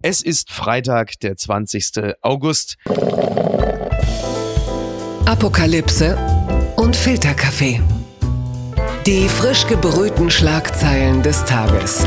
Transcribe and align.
Es 0.00 0.22
ist 0.22 0.52
Freitag, 0.52 1.18
der 1.22 1.36
20. 1.36 2.14
August. 2.22 2.76
Apokalypse 5.26 6.16
und 6.76 6.94
Filterkaffee. 6.94 7.80
Die 9.06 9.28
frisch 9.28 9.66
gebrühten 9.66 10.30
Schlagzeilen 10.30 11.24
des 11.24 11.44
Tages. 11.44 12.06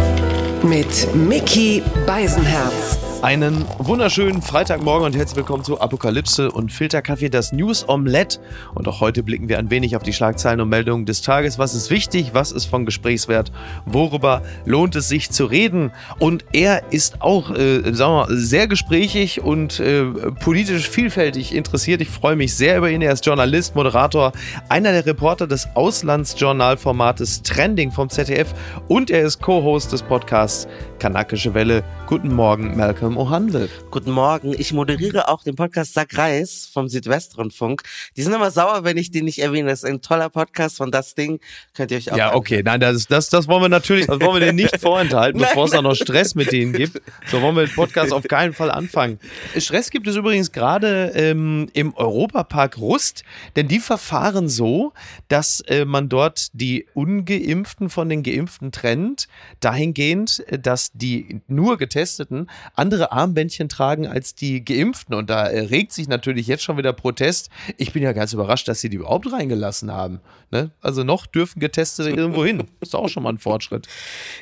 Mit 0.64 1.14
Mickey 1.14 1.84
Beisenherz. 2.08 2.98
Einen 3.22 3.66
wunderschönen 3.78 4.42
Freitagmorgen 4.42 5.06
und 5.06 5.16
herzlich 5.16 5.38
willkommen 5.38 5.64
zu 5.64 5.80
Apokalypse 5.80 6.52
und 6.52 6.72
Filterkaffee, 6.72 7.30
das 7.30 7.52
News 7.52 7.88
Omelette. 7.88 8.40
Und 8.74 8.88
auch 8.88 9.00
heute 9.00 9.22
blicken 9.22 9.48
wir 9.48 9.60
ein 9.60 9.70
wenig 9.70 9.96
auf 9.96 10.02
die 10.02 10.12
Schlagzeilen 10.12 10.60
und 10.60 10.70
Meldungen 10.70 11.06
des 11.06 11.22
Tages. 11.22 11.60
Was 11.60 11.76
ist 11.76 11.92
wichtig? 11.92 12.32
Was 12.34 12.52
ist 12.52 12.66
von 12.66 12.84
Gesprächswert? 12.84 13.52
Worüber 13.86 14.42
lohnt 14.66 14.96
es 14.96 15.08
sich 15.08 15.30
zu 15.30 15.46
reden? 15.46 15.92
Und 16.18 16.46
er 16.52 16.92
ist 16.92 17.22
auch, 17.22 17.52
äh, 17.52 17.94
sagen 17.94 18.14
wir 18.14 18.26
mal, 18.26 18.36
sehr 18.36 18.68
gesprächig 18.68 19.44
und 19.44 19.80
äh, 19.80 20.04
politisch 20.40 20.90
vielfältig 20.90 21.54
interessiert. 21.54 22.02
Ich 22.02 22.10
freue 22.10 22.36
mich 22.36 22.56
sehr 22.56 22.80
über 22.80 22.90
ihn. 22.90 23.04
Er 23.04 23.14
ist 23.14 23.24
Journalist, 23.24 23.76
Moderator, 23.76 24.32
einer 24.68 24.94
der 24.94 25.06
Reporter 25.06 25.46
des 25.46 25.68
Auslandsjournalformates 25.76 27.44
Trending 27.44 27.92
vom 27.92 28.10
ZDF 28.10 28.52
und 28.88 29.12
er 29.12 29.22
ist 29.22 29.44
Co-Host 29.44 29.94
des 29.94 30.02
Podcasts 30.02 30.68
Kanakische 30.98 31.54
Welle. 31.54 31.84
Guten 32.08 32.34
Morgen, 32.34 32.76
Malcolm 32.76 33.11
O'Handel. 33.18 33.70
Guten 33.90 34.12
Morgen. 34.12 34.54
Ich 34.58 34.74
moderiere 34.74 35.28
auch 35.30 35.44
den 35.44 35.56
Podcast 35.56 35.94
Sack 35.94 36.18
Reis 36.18 36.70
vom 36.72 36.88
Südwestrundfunk. 36.88 37.84
Die 38.16 38.22
sind 38.22 38.34
immer 38.34 38.52
sauer, 38.52 38.84
wenn 38.84 38.98
ich 38.98 39.12
den 39.12 39.26
nicht 39.26 39.40
erwähne. 39.40 39.70
Das 39.70 39.84
ist 39.84 39.90
ein 39.90 40.02
toller 40.02 40.30
Podcast 40.30 40.78
von 40.78 40.92
Das 40.92 41.16
Ding. 41.16 41.40
Könnt 41.74 41.92
ihr 41.92 41.98
euch 41.98 42.12
auch 42.12 42.18
Ja, 42.18 42.34
okay. 42.36 42.62
Nein, 42.64 42.80
das, 42.80 43.08
das, 43.08 43.30
das 43.30 43.48
wollen 43.48 43.64
wir 43.64 43.70
natürlich, 43.70 44.08
das 44.08 44.20
wollen 44.20 44.36
wir 44.36 44.46
denen 44.46 44.56
nicht 44.56 44.78
vorenthalten, 44.82 45.42
bevor 45.42 45.66
es 45.66 45.72
da 45.72 45.82
noch 45.82 45.96
Stress 45.96 46.36
mit 46.36 46.52
denen 46.52 46.74
gibt. 46.74 47.02
So 47.28 47.42
wollen 47.42 47.56
wir 47.56 47.66
den 47.66 47.76
Podcast 47.76 48.14
auf 48.14 48.24
keinen 48.28 48.54
Fall 48.54 48.70
anfangen. 48.70 49.20
Stress 49.58 49.90
gibt 49.90 50.08
es 50.08 50.16
übrigens 50.16 50.52
gerade 50.52 51.12
ähm, 51.16 51.70
im 51.74 51.96
Europapark 51.96 52.78
Rust, 52.78 53.24
denn 53.56 53.68
die 53.68 53.80
verfahren 53.80 54.50
so, 54.50 54.94
dass 55.28 55.62
äh, 55.62 55.86
man 55.86 56.10
dort 56.10 56.50
die 56.54 56.86
Ungeimpften 56.94 57.90
von 57.90 58.10
den 58.10 58.24
Geimpften 58.24 58.72
trennt, 58.72 59.28
dahingehend, 59.60 60.44
dass 60.62 60.92
die 60.94 61.42
nur 61.48 61.78
Getesteten 61.78 62.50
andere 62.76 63.01
Armbändchen 63.10 63.70
tragen 63.70 64.08
als 64.08 64.36
die 64.36 64.64
Geimpften. 64.64 65.16
Und 65.16 65.30
da 65.30 65.48
äh, 65.48 65.62
regt 65.62 65.92
sich 65.92 66.08
natürlich 66.08 66.48
jetzt 66.48 66.64
schon 66.64 66.78
wieder 66.78 66.94
Protest. 66.94 67.50
Ich 67.78 67.94
bin 67.94 68.04
ja 68.04 68.12
ganz 68.14 68.34
überrascht, 68.34 68.68
dass 68.68 68.82
sie 68.82 68.90
die 68.90 68.98
überhaupt 68.98 69.32
reingelassen 69.32 69.92
haben. 69.92 70.20
Ne? 70.52 70.72
Also 70.82 71.04
noch 71.04 71.26
dürfen 71.26 71.60
Getestete 71.60 72.10
irgendwo 72.10 72.46
hin. 72.46 72.68
Ist 72.82 72.96
auch 72.96 73.10
schon 73.10 73.24
mal 73.24 73.30
ein 73.30 73.38
Fortschritt. 73.38 73.88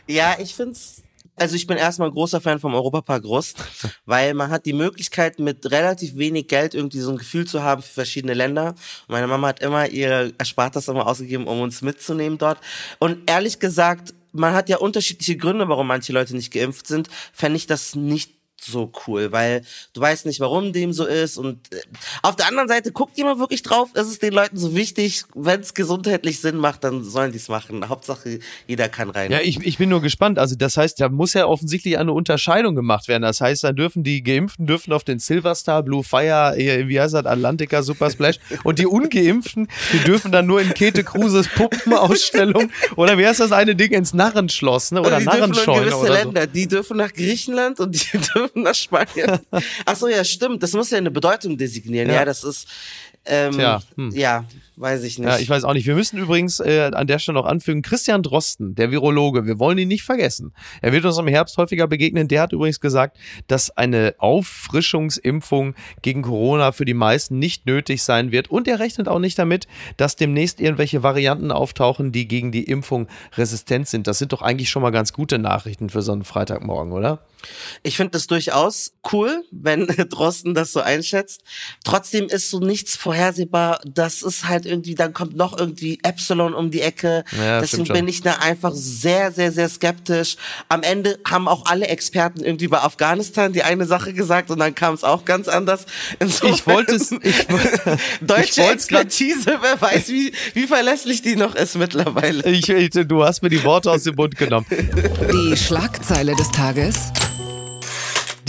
Ja, 0.08 0.36
ich 0.40 0.56
find's 0.56 1.04
also 1.40 1.56
ich 1.56 1.68
bin 1.68 1.78
erstmal 1.78 2.12
großer 2.12 2.42
Fan 2.42 2.60
vom 2.60 2.76
Europapark 2.76 3.24
Rust, 3.24 3.64
weil 4.06 4.34
man 4.34 4.50
hat 4.50 4.66
die 4.66 4.73
Möglichkeit, 4.73 5.40
mit 5.40 5.72
relativ 5.72 6.18
wenig 6.18 6.48
Geld 6.48 6.73
irgendwie 6.73 7.00
so 7.00 7.12
ein 7.12 7.18
Gefühl 7.18 7.48
zu 7.48 7.64
haben 7.64 7.82
für 7.82 7.94
verschiedene 7.94 8.34
Länder. 8.34 8.70
Und 9.08 9.10
meine 9.10 9.28
Mama 9.28 9.48
hat 9.48 9.62
immer 9.62 9.88
ihr 9.90 10.34
Erspartes 10.38 10.90
immer 10.90 11.08
ausgegeben, 11.08 11.48
um 11.48 11.62
uns 11.62 11.82
mitzunehmen 11.82 12.38
dort. 12.38 12.60
Und 13.00 13.30
ehrlich 13.30 13.60
gesagt, 13.60 14.14
man 14.32 14.54
hat 14.54 14.70
ja 14.70 14.78
unterschiedliche 14.78 15.38
Gründe, 15.38 15.68
warum 15.70 15.88
manche 15.88 16.14
Leute 16.14 16.36
nicht 16.36 16.52
geimpft 16.52 16.88
sind, 16.88 17.10
fände 17.34 17.58
ich 17.58 17.68
das 17.68 17.96
nicht 17.96 18.39
so 18.64 18.92
cool, 19.08 19.32
weil 19.32 19.64
du 19.94 20.02
weißt 20.02 20.26
nicht, 20.26 20.40
warum 20.40 20.74
dem 20.74 20.94
so 20.94 21.06
ist 21.06 21.38
und 21.38 21.74
äh, 21.74 21.82
auf 22.22 22.36
der 22.36 22.48
anderen 22.48 22.68
Seite 22.68 22.92
guckt 22.92 23.18
jemand 23.18 23.40
wirklich 23.40 23.64
drauf, 23.64 23.90
ist 23.94 24.08
es 24.08 24.20
den 24.20 24.34
Leuten 24.34 24.58
so 24.58 24.76
wichtig, 24.76 25.24
wenn 25.36 25.62
es 25.62 25.74
gesundheitlich 25.74 26.40
Sinn 26.40 26.58
macht, 26.58 26.84
dann 26.84 27.04
sollen 27.04 27.32
die 27.32 27.38
es 27.38 27.50
machen. 27.50 27.88
Hauptsache, 27.90 28.40
jeder 28.68 28.90
kann 28.90 29.10
rein. 29.10 29.32
Ja, 29.32 29.40
ich, 29.42 29.66
ich 29.66 29.78
bin 29.78 29.90
nur 29.90 30.02
gespannt. 30.02 30.40
Also 30.40 30.56
das 30.56 30.78
heißt, 30.78 31.00
da 31.00 31.10
muss 31.10 31.34
ja 31.34 31.46
offensichtlich 31.46 31.98
eine 31.98 32.14
Unterscheidung 32.14 32.76
gemacht 32.76 33.08
werden. 33.08 33.24
Das 33.24 33.42
heißt, 33.42 33.64
dann 33.64 33.76
dürfen 33.76 34.04
die 34.04 34.24
Geimpften 34.24 34.68
dürfen 34.68 34.94
auf 34.94 35.04
den 35.04 35.20
Silverstar, 35.20 35.84
Blue 35.84 36.04
Fire, 36.04 36.54
wie 36.58 37.00
heißt 37.00 37.14
das, 37.14 37.26
Atlantica, 37.26 37.82
Super 37.84 38.10
Splash 38.10 38.40
und 38.64 38.80
die 38.80 38.88
Ungeimpften, 38.88 39.68
die 39.94 40.00
dürfen 40.00 40.32
dann 40.32 40.46
nur 40.46 40.62
in 40.62 40.73
Käthe 40.73 41.04
Kruses 41.04 41.48
Puppenausstellung 41.48 42.72
oder 42.95 43.17
wie 43.17 43.26
heißt 43.26 43.39
das 43.39 43.52
eine 43.52 43.76
Ding 43.76 43.92
ins 43.92 44.14
Narrenschloss, 44.14 44.92
ne? 44.92 45.02
Oder 45.02 45.20
Narrenscheune 45.20 45.95
oder 45.95 46.08
so. 46.08 46.14
Länder, 46.14 46.48
die 46.48 46.67
dürfen 46.67 46.98
nach 46.98 47.14
Griechenland 47.14 47.80
und 47.80 47.95
die 47.95 48.17
dürfen 48.36 48.48
nach 48.55 48.76
Spanien. 48.76 49.39
Ach 49.86 49.95
so, 49.95 50.08
ja, 50.08 50.23
stimmt. 50.23 50.61
Das 50.64 50.73
muss 50.73 50.89
ja 50.92 50.98
eine 50.98 51.11
Bedeutung 51.11 51.58
designieren. 51.58 52.08
Ja, 52.10 52.15
Ja. 52.15 52.26
das 52.26 52.43
ist 52.43 52.67
ähm, 53.26 53.52
Tja, 53.54 53.82
hm. 53.95 54.11
ja, 54.15 54.45
weiß 54.80 55.04
ich 55.04 55.20
nicht. 55.20 55.28
Ja, 55.28 55.38
ich 55.38 55.50
weiß 55.50 55.66
auch 55.66 55.73
nicht. 55.73 55.86
Wir 55.86 55.95
müssen 55.95 56.17
übrigens 56.17 56.60
äh, 56.60 56.92
an 56.94 57.08
der 57.08 57.20
Stelle 57.20 57.38
noch 57.38 57.45
anfügen, 57.45 57.82
Christian 57.82 58.23
Drosten, 58.23 58.76
der 58.76 58.92
Virologe, 58.92 59.45
wir 59.45 59.60
wollen 59.60 59.78
ihn 59.78 59.90
nicht 59.90 60.04
vergessen. 60.04 60.54
Er 60.82 60.94
wird 60.94 61.04
uns 61.06 61.17
im 61.17 61.28
Herbst 61.28 61.58
häufiger 61.58 61.88
begegnen. 61.88 62.28
Der 62.28 62.42
hat 62.42 62.54
übrigens 62.54 62.80
gesagt, 62.80 63.18
dass 63.48 63.70
eine 63.72 64.16
Auffrischungsimpfung 64.20 65.76
gegen 66.02 66.22
Corona 66.22 66.72
für 66.72 66.86
die 66.86 66.94
meisten 66.94 67.39
nicht 67.39 67.66
nötig 67.66 68.04
sein 68.04 68.32
wird. 68.32 68.50
Und 68.50 68.68
er 68.68 68.80
rechnet 68.80 69.08
auch 69.08 69.20
nicht 69.20 69.38
damit, 69.38 69.68
dass 69.98 70.16
demnächst 70.16 70.62
irgendwelche 70.62 71.04
Varianten 71.04 71.52
auftauchen, 71.52 72.12
die 72.12 72.28
gegen 72.28 72.52
die 72.52 72.64
Impfung 72.64 73.08
resistent 73.36 73.88
sind. 73.88 74.08
Das 74.08 74.18
sind 74.18 74.32
doch 74.32 74.42
eigentlich 74.42 74.70
schon 74.70 74.82
mal 74.82 74.92
ganz 74.92 75.12
gute 75.12 75.39
Nachrichten 75.39 75.89
für 75.89 76.02
so 76.02 76.14
einen 76.14 76.23
Freitagmorgen, 76.23 76.94
oder? 76.94 77.20
Ich 77.84 77.98
finde 77.98 78.12
das 78.12 78.28
durchaus 78.28 78.94
cool, 79.12 79.44
wenn 79.52 79.88
Drosten 80.10 80.54
das 80.54 80.72
so 80.72 80.80
einschätzt. 80.80 81.44
Trotzdem 81.84 82.28
ist 82.28 82.50
so 82.50 82.60
nichts 82.60 82.95
vorhersehbar. 82.95 83.82
Das 83.86 84.22
ist 84.22 84.48
halt 84.48 84.66
irgendwie, 84.70 84.96
dann 84.96 85.14
kommt 85.14 85.36
noch 85.36 85.58
irgendwie 85.58 86.00
Epsilon 86.04 86.54
um 86.54 86.72
die 86.72 86.82
Ecke. 86.82 87.24
Ja, 87.38 87.60
Deswegen 87.60 87.86
bin 87.86 88.08
ich 88.08 88.22
da 88.22 88.34
einfach 88.34 88.72
sehr, 88.74 89.32
sehr, 89.32 89.52
sehr 89.52 89.70
skeptisch. 89.70 90.38
Am 90.68 90.84
Ende 90.84 91.20
haben 91.28 91.48
auch 91.48 91.66
alle 91.66 91.88
Experten 91.88 92.44
irgendwie 92.44 92.68
bei 92.68 92.80
Afghanistan 92.82 93.54
die 93.54 93.64
eine 93.64 93.86
Sache 93.86 94.14
gesagt 94.14 94.52
und 94.52 94.60
dann 94.60 94.76
kam 94.76 94.94
es 94.94 95.04
auch 95.04 95.26
ganz 95.26 95.48
anders. 95.48 95.86
Insofern, 96.20 96.54
Ich 96.54 96.68
wollte 96.68 96.96
es, 96.96 97.12
ich, 97.22 97.48
Deutsche 98.22 98.62
ich 98.62 98.70
Expertise, 98.70 99.58
wer 99.62 99.82
weiß, 99.82 100.10
wie, 100.10 100.32
wie 100.54 100.68
verlässlich 100.68 101.22
die 101.22 101.36
noch 101.36 101.56
ist 101.56 101.76
mittlerweile. 101.76 102.44
ich, 102.50 102.70
ich, 102.70 102.90
du 102.92 103.24
hast 103.24 103.42
mir 103.42 103.50
die 103.50 103.64
Worte 103.64 103.92
aus 103.92 104.04
dem 104.04 104.16
Mund 104.16 104.36
genommen. 104.38 104.66
Die 104.70 105.58
Schlagzeile 105.58 106.36
des 106.36 106.52
Tages. 106.52 107.12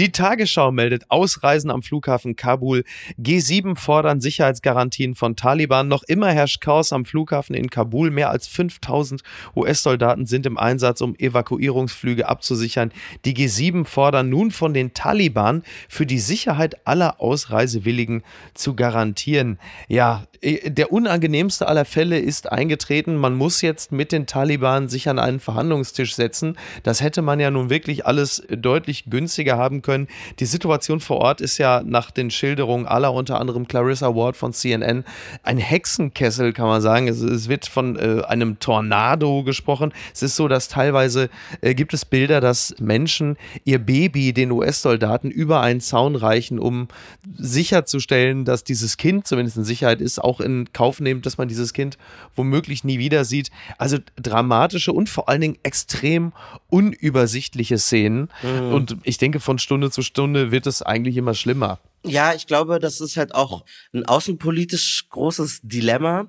Die 0.00 0.12
Tagesschau 0.12 0.72
meldet 0.72 1.11
Ausreisen 1.11 1.71
am 1.71 1.83
Flughafen 1.83 2.34
Kabul. 2.34 2.84
G7 3.19 3.77
fordern 3.77 4.22
Sicherheitsgarantien 4.22 5.15
von 5.15 5.37
Taliban. 5.37 5.88
Noch 5.88 6.05
immer 6.05 6.33
herrscht 6.33 6.62
Chaos 6.62 6.94
am 6.94 7.05
Flughafen 7.05 7.55
in 7.55 7.69
Kabul. 7.69 8.10
Mehr 8.10 8.31
als 8.31 8.47
5000 8.47 9.21
US-Soldaten 9.55 10.25
sind 10.25 10.47
im 10.47 10.56
Einsatz, 10.56 11.03
um 11.03 11.15
Evakuierungsflüge 11.16 12.27
abzusichern. 12.31 12.93
Die 13.27 13.34
G7 13.34 13.84
fordern 13.84 14.31
nun 14.31 14.53
von 14.53 14.72
den 14.72 14.94
Taliban 14.94 15.65
für 15.87 16.06
die 16.06 16.19
Sicherheit 16.19 16.87
aller 16.87 17.21
Ausreisewilligen 17.21 18.22
zu 18.55 18.75
garantieren. 18.75 19.59
Ja, 19.87 20.25
der 20.43 20.91
unangenehmste 20.91 21.69
aller 21.69 21.84
Fälle 21.84 22.19
ist 22.19 22.51
eingetreten. 22.51 23.17
Man 23.17 23.34
muss 23.34 23.61
jetzt 23.61 23.93
mit 23.93 24.11
den 24.11 24.27
Taliban 24.27 24.89
sich 24.89 25.06
an 25.11 25.19
einen 25.19 25.39
Verhandlungstisch 25.39 26.15
setzen. 26.15 26.56
Das 26.83 27.03
hätte 27.03 27.21
man 27.21 27.41
ja 27.41 27.51
nun 27.51 27.69
wirklich 27.69 28.06
alles 28.06 28.43
deutlich 28.49 29.05
günstiger 29.11 29.59
haben 29.59 29.83
können. 29.83 30.09
Die 30.39 30.47
Situation 30.47 31.01
vor 31.01 31.19
Ort 31.19 31.43
ist 31.43 31.59
ja 31.59 31.83
nach 31.84 32.11
den 32.11 32.31
Schilderungen 32.31 32.87
aller, 32.87 33.12
unter 33.12 33.39
anderem 33.39 33.69
Clarissa 33.69 34.15
Ward 34.15 34.34
von 34.34 34.55
CNN, 34.55 35.05
ein 35.43 35.59
Hexenkessel, 35.59 36.55
kann 36.55 36.67
man 36.67 36.81
sagen. 36.81 37.07
Es, 37.09 37.21
es 37.21 37.51
wird 37.51 37.67
von 37.67 37.97
äh, 37.97 38.22
einem 38.25 38.59
Tornado 38.61 39.43
gesprochen. 39.45 39.93
Es 40.15 40.22
ist 40.22 40.37
so, 40.37 40.49
dass 40.49 40.69
teilweise 40.69 41.28
äh, 41.61 41.75
gibt 41.75 41.93
es 41.93 42.07
Bilder, 42.07 42.41
dass 42.41 42.75
Menschen 42.78 43.37
ihr 43.65 43.78
Baby 43.78 44.33
den 44.33 44.53
US-Soldaten 44.53 45.31
über 45.31 45.61
einen 45.61 45.83
Zaun 45.83 46.17
reichen, 46.17 46.59
um 46.59 46.89
sicherzustellen, 47.37 48.47
dass 48.47 48.65
dieses 48.65 48.97
Kind 48.97 49.27
zumindest 49.27 49.59
in 49.59 49.65
Sicherheit 49.65 50.01
ist, 50.01 50.19
auch 50.31 50.41
in 50.41 50.73
Kauf 50.73 51.01
nehmen, 51.01 51.23
dass 51.23 51.39
man 51.39 51.49
dieses 51.49 51.73
Kind 51.73 51.99
womöglich 52.37 52.85
nie 52.85 52.99
wieder 52.99 53.25
sieht. 53.25 53.51
Also 53.79 53.99
dramatische 54.17 54.93
und 54.93 55.09
vor 55.09 55.29
allen 55.29 55.41
Dingen 55.41 55.59
extrem 55.65 56.33
unübersichtliche 56.69 57.79
Szenen. 57.79 58.29
Und 58.73 58.97
ich 59.03 59.19
denke, 59.19 59.41
von 59.41 59.59
Stunde 59.59 59.91
zu 59.91 60.03
Stunde 60.03 60.53
wird 60.53 60.67
es 60.67 60.83
eigentlich 60.83 61.16
immer 61.16 61.34
schlimmer. 61.34 61.81
Ja, 62.04 62.33
ich 62.33 62.47
glaube, 62.47 62.78
das 62.78 63.01
ist 63.01 63.16
halt 63.16 63.34
auch 63.34 63.65
ein 63.93 64.07
außenpolitisch 64.07 65.09
großes 65.10 65.60
Dilemma. 65.63 66.28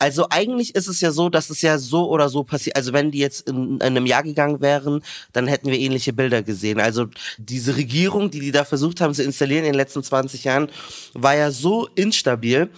Also 0.00 0.26
eigentlich 0.28 0.74
ist 0.74 0.88
es 0.88 1.00
ja 1.00 1.12
so, 1.12 1.28
dass 1.30 1.50
es 1.50 1.62
ja 1.62 1.78
so 1.78 2.10
oder 2.10 2.28
so 2.28 2.42
passiert. 2.42 2.76
Also 2.76 2.92
wenn 2.92 3.12
die 3.12 3.20
jetzt 3.20 3.48
in, 3.48 3.76
in 3.76 3.82
einem 3.82 4.06
Jahr 4.06 4.24
gegangen 4.24 4.60
wären, 4.60 5.02
dann 5.32 5.46
hätten 5.46 5.70
wir 5.70 5.78
ähnliche 5.78 6.12
Bilder 6.12 6.42
gesehen. 6.42 6.80
Also 6.80 7.06
diese 7.38 7.76
Regierung, 7.76 8.30
die 8.30 8.40
die 8.40 8.50
da 8.50 8.64
versucht 8.64 9.00
haben 9.00 9.14
zu 9.14 9.22
installieren 9.22 9.64
in 9.64 9.72
den 9.72 9.78
letzten 9.78 10.02
20 10.02 10.44
Jahren, 10.44 10.68
war 11.14 11.36
ja 11.36 11.50
so 11.52 11.86
instabil. 11.94 12.68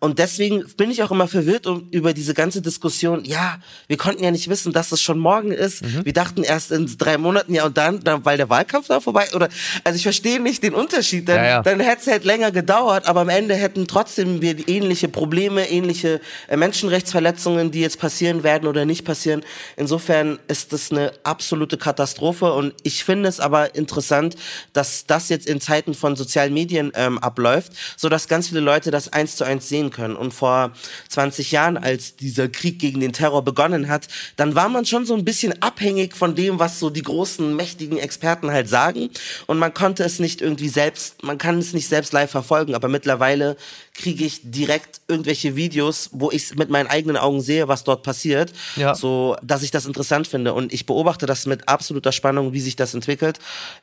Und 0.00 0.20
deswegen 0.20 0.64
bin 0.76 0.92
ich 0.92 1.02
auch 1.02 1.10
immer 1.10 1.26
verwirrt 1.26 1.66
um, 1.66 1.88
über 1.90 2.12
diese 2.12 2.32
ganze 2.32 2.62
Diskussion. 2.62 3.24
Ja, 3.24 3.58
wir 3.88 3.96
konnten 3.96 4.22
ja 4.22 4.30
nicht 4.30 4.48
wissen, 4.48 4.72
dass 4.72 4.92
es 4.92 5.02
schon 5.02 5.18
morgen 5.18 5.50
ist. 5.50 5.82
Mhm. 5.82 6.04
Wir 6.04 6.12
dachten 6.12 6.44
erst 6.44 6.70
in 6.70 6.86
drei 6.98 7.18
Monaten, 7.18 7.52
ja, 7.52 7.66
und 7.66 7.76
dann, 7.76 8.04
dann 8.04 8.24
weil 8.24 8.36
der 8.36 8.48
Wahlkampf 8.48 8.86
da 8.86 9.00
vorbei, 9.00 9.26
oder, 9.34 9.48
also 9.82 9.96
ich 9.96 10.04
verstehe 10.04 10.40
nicht 10.40 10.62
den 10.62 10.74
Unterschied. 10.74 11.28
Dann, 11.28 11.36
ja, 11.36 11.44
ja. 11.44 11.62
dann 11.62 11.80
hätte 11.80 12.02
es 12.02 12.06
halt 12.06 12.24
länger 12.24 12.52
gedauert, 12.52 13.06
aber 13.06 13.22
am 13.22 13.28
Ende 13.28 13.56
hätten 13.56 13.88
trotzdem 13.88 14.40
wir 14.40 14.68
ähnliche 14.68 15.08
Probleme, 15.08 15.68
ähnliche 15.68 16.20
äh, 16.46 16.56
Menschenrechtsverletzungen, 16.56 17.72
die 17.72 17.80
jetzt 17.80 17.98
passieren 17.98 18.44
werden 18.44 18.68
oder 18.68 18.84
nicht 18.84 19.04
passieren. 19.04 19.42
Insofern 19.76 20.38
ist 20.46 20.72
das 20.72 20.92
eine 20.92 21.12
absolute 21.24 21.76
Katastrophe 21.76 22.52
und 22.52 22.72
ich 22.84 23.02
finde 23.02 23.28
es 23.28 23.40
aber 23.40 23.74
interessant, 23.74 24.36
dass 24.72 25.06
das 25.06 25.28
jetzt 25.28 25.48
in 25.48 25.60
Zeiten 25.60 25.94
von 25.94 26.14
sozialen 26.14 26.54
Medien 26.54 26.92
ähm, 26.94 27.18
abläuft, 27.18 27.72
so 27.96 28.08
dass 28.08 28.28
ganz 28.28 28.48
viele 28.48 28.60
Leute 28.60 28.92
das 28.92 29.12
eins 29.12 29.34
zu 29.34 29.42
eins 29.42 29.68
sehen 29.68 29.87
können. 29.90 30.16
Und 30.16 30.32
vor 30.32 30.72
20 31.08 31.52
Jahren, 31.52 31.76
als 31.76 32.16
dieser 32.16 32.48
Krieg 32.48 32.78
gegen 32.78 33.00
den 33.00 33.12
Terror 33.12 33.44
begonnen 33.44 33.88
hat, 33.88 34.08
dann 34.36 34.54
war 34.54 34.68
man 34.68 34.84
schon 34.86 35.06
so 35.06 35.14
ein 35.14 35.24
bisschen 35.24 35.60
abhängig 35.62 36.16
von 36.16 36.34
dem, 36.34 36.58
was 36.58 36.78
so 36.78 36.90
die 36.90 37.02
großen, 37.02 37.54
mächtigen 37.54 37.98
Experten 37.98 38.50
halt 38.50 38.68
sagen. 38.68 39.10
Und 39.46 39.58
man 39.58 39.74
konnte 39.74 40.04
es 40.04 40.18
nicht 40.18 40.40
irgendwie 40.40 40.68
selbst, 40.68 41.22
man 41.22 41.38
kann 41.38 41.58
es 41.58 41.72
nicht 41.72 41.88
selbst 41.88 42.12
live 42.12 42.30
verfolgen. 42.30 42.74
Aber 42.74 42.88
mittlerweile 42.88 43.56
kriege 43.98 44.24
ich 44.24 44.40
direkt 44.44 45.00
irgendwelche 45.08 45.56
Videos, 45.56 46.10
wo 46.12 46.30
ich 46.30 46.54
mit 46.54 46.70
meinen 46.70 46.86
eigenen 46.86 47.16
Augen 47.16 47.40
sehe, 47.40 47.68
was 47.68 47.84
dort 47.84 48.02
passiert, 48.02 48.52
ja. 48.76 48.94
so 48.94 49.36
dass 49.42 49.62
ich 49.62 49.70
das 49.70 49.86
interessant 49.86 50.28
finde 50.28 50.54
und 50.54 50.72
ich 50.72 50.86
beobachte 50.86 51.26
das 51.26 51.46
mit 51.46 51.68
absoluter 51.68 52.12
Spannung, 52.12 52.52
wie 52.52 52.60
sich 52.60 52.76
das 52.76 52.94
entwickelt, 52.94 53.38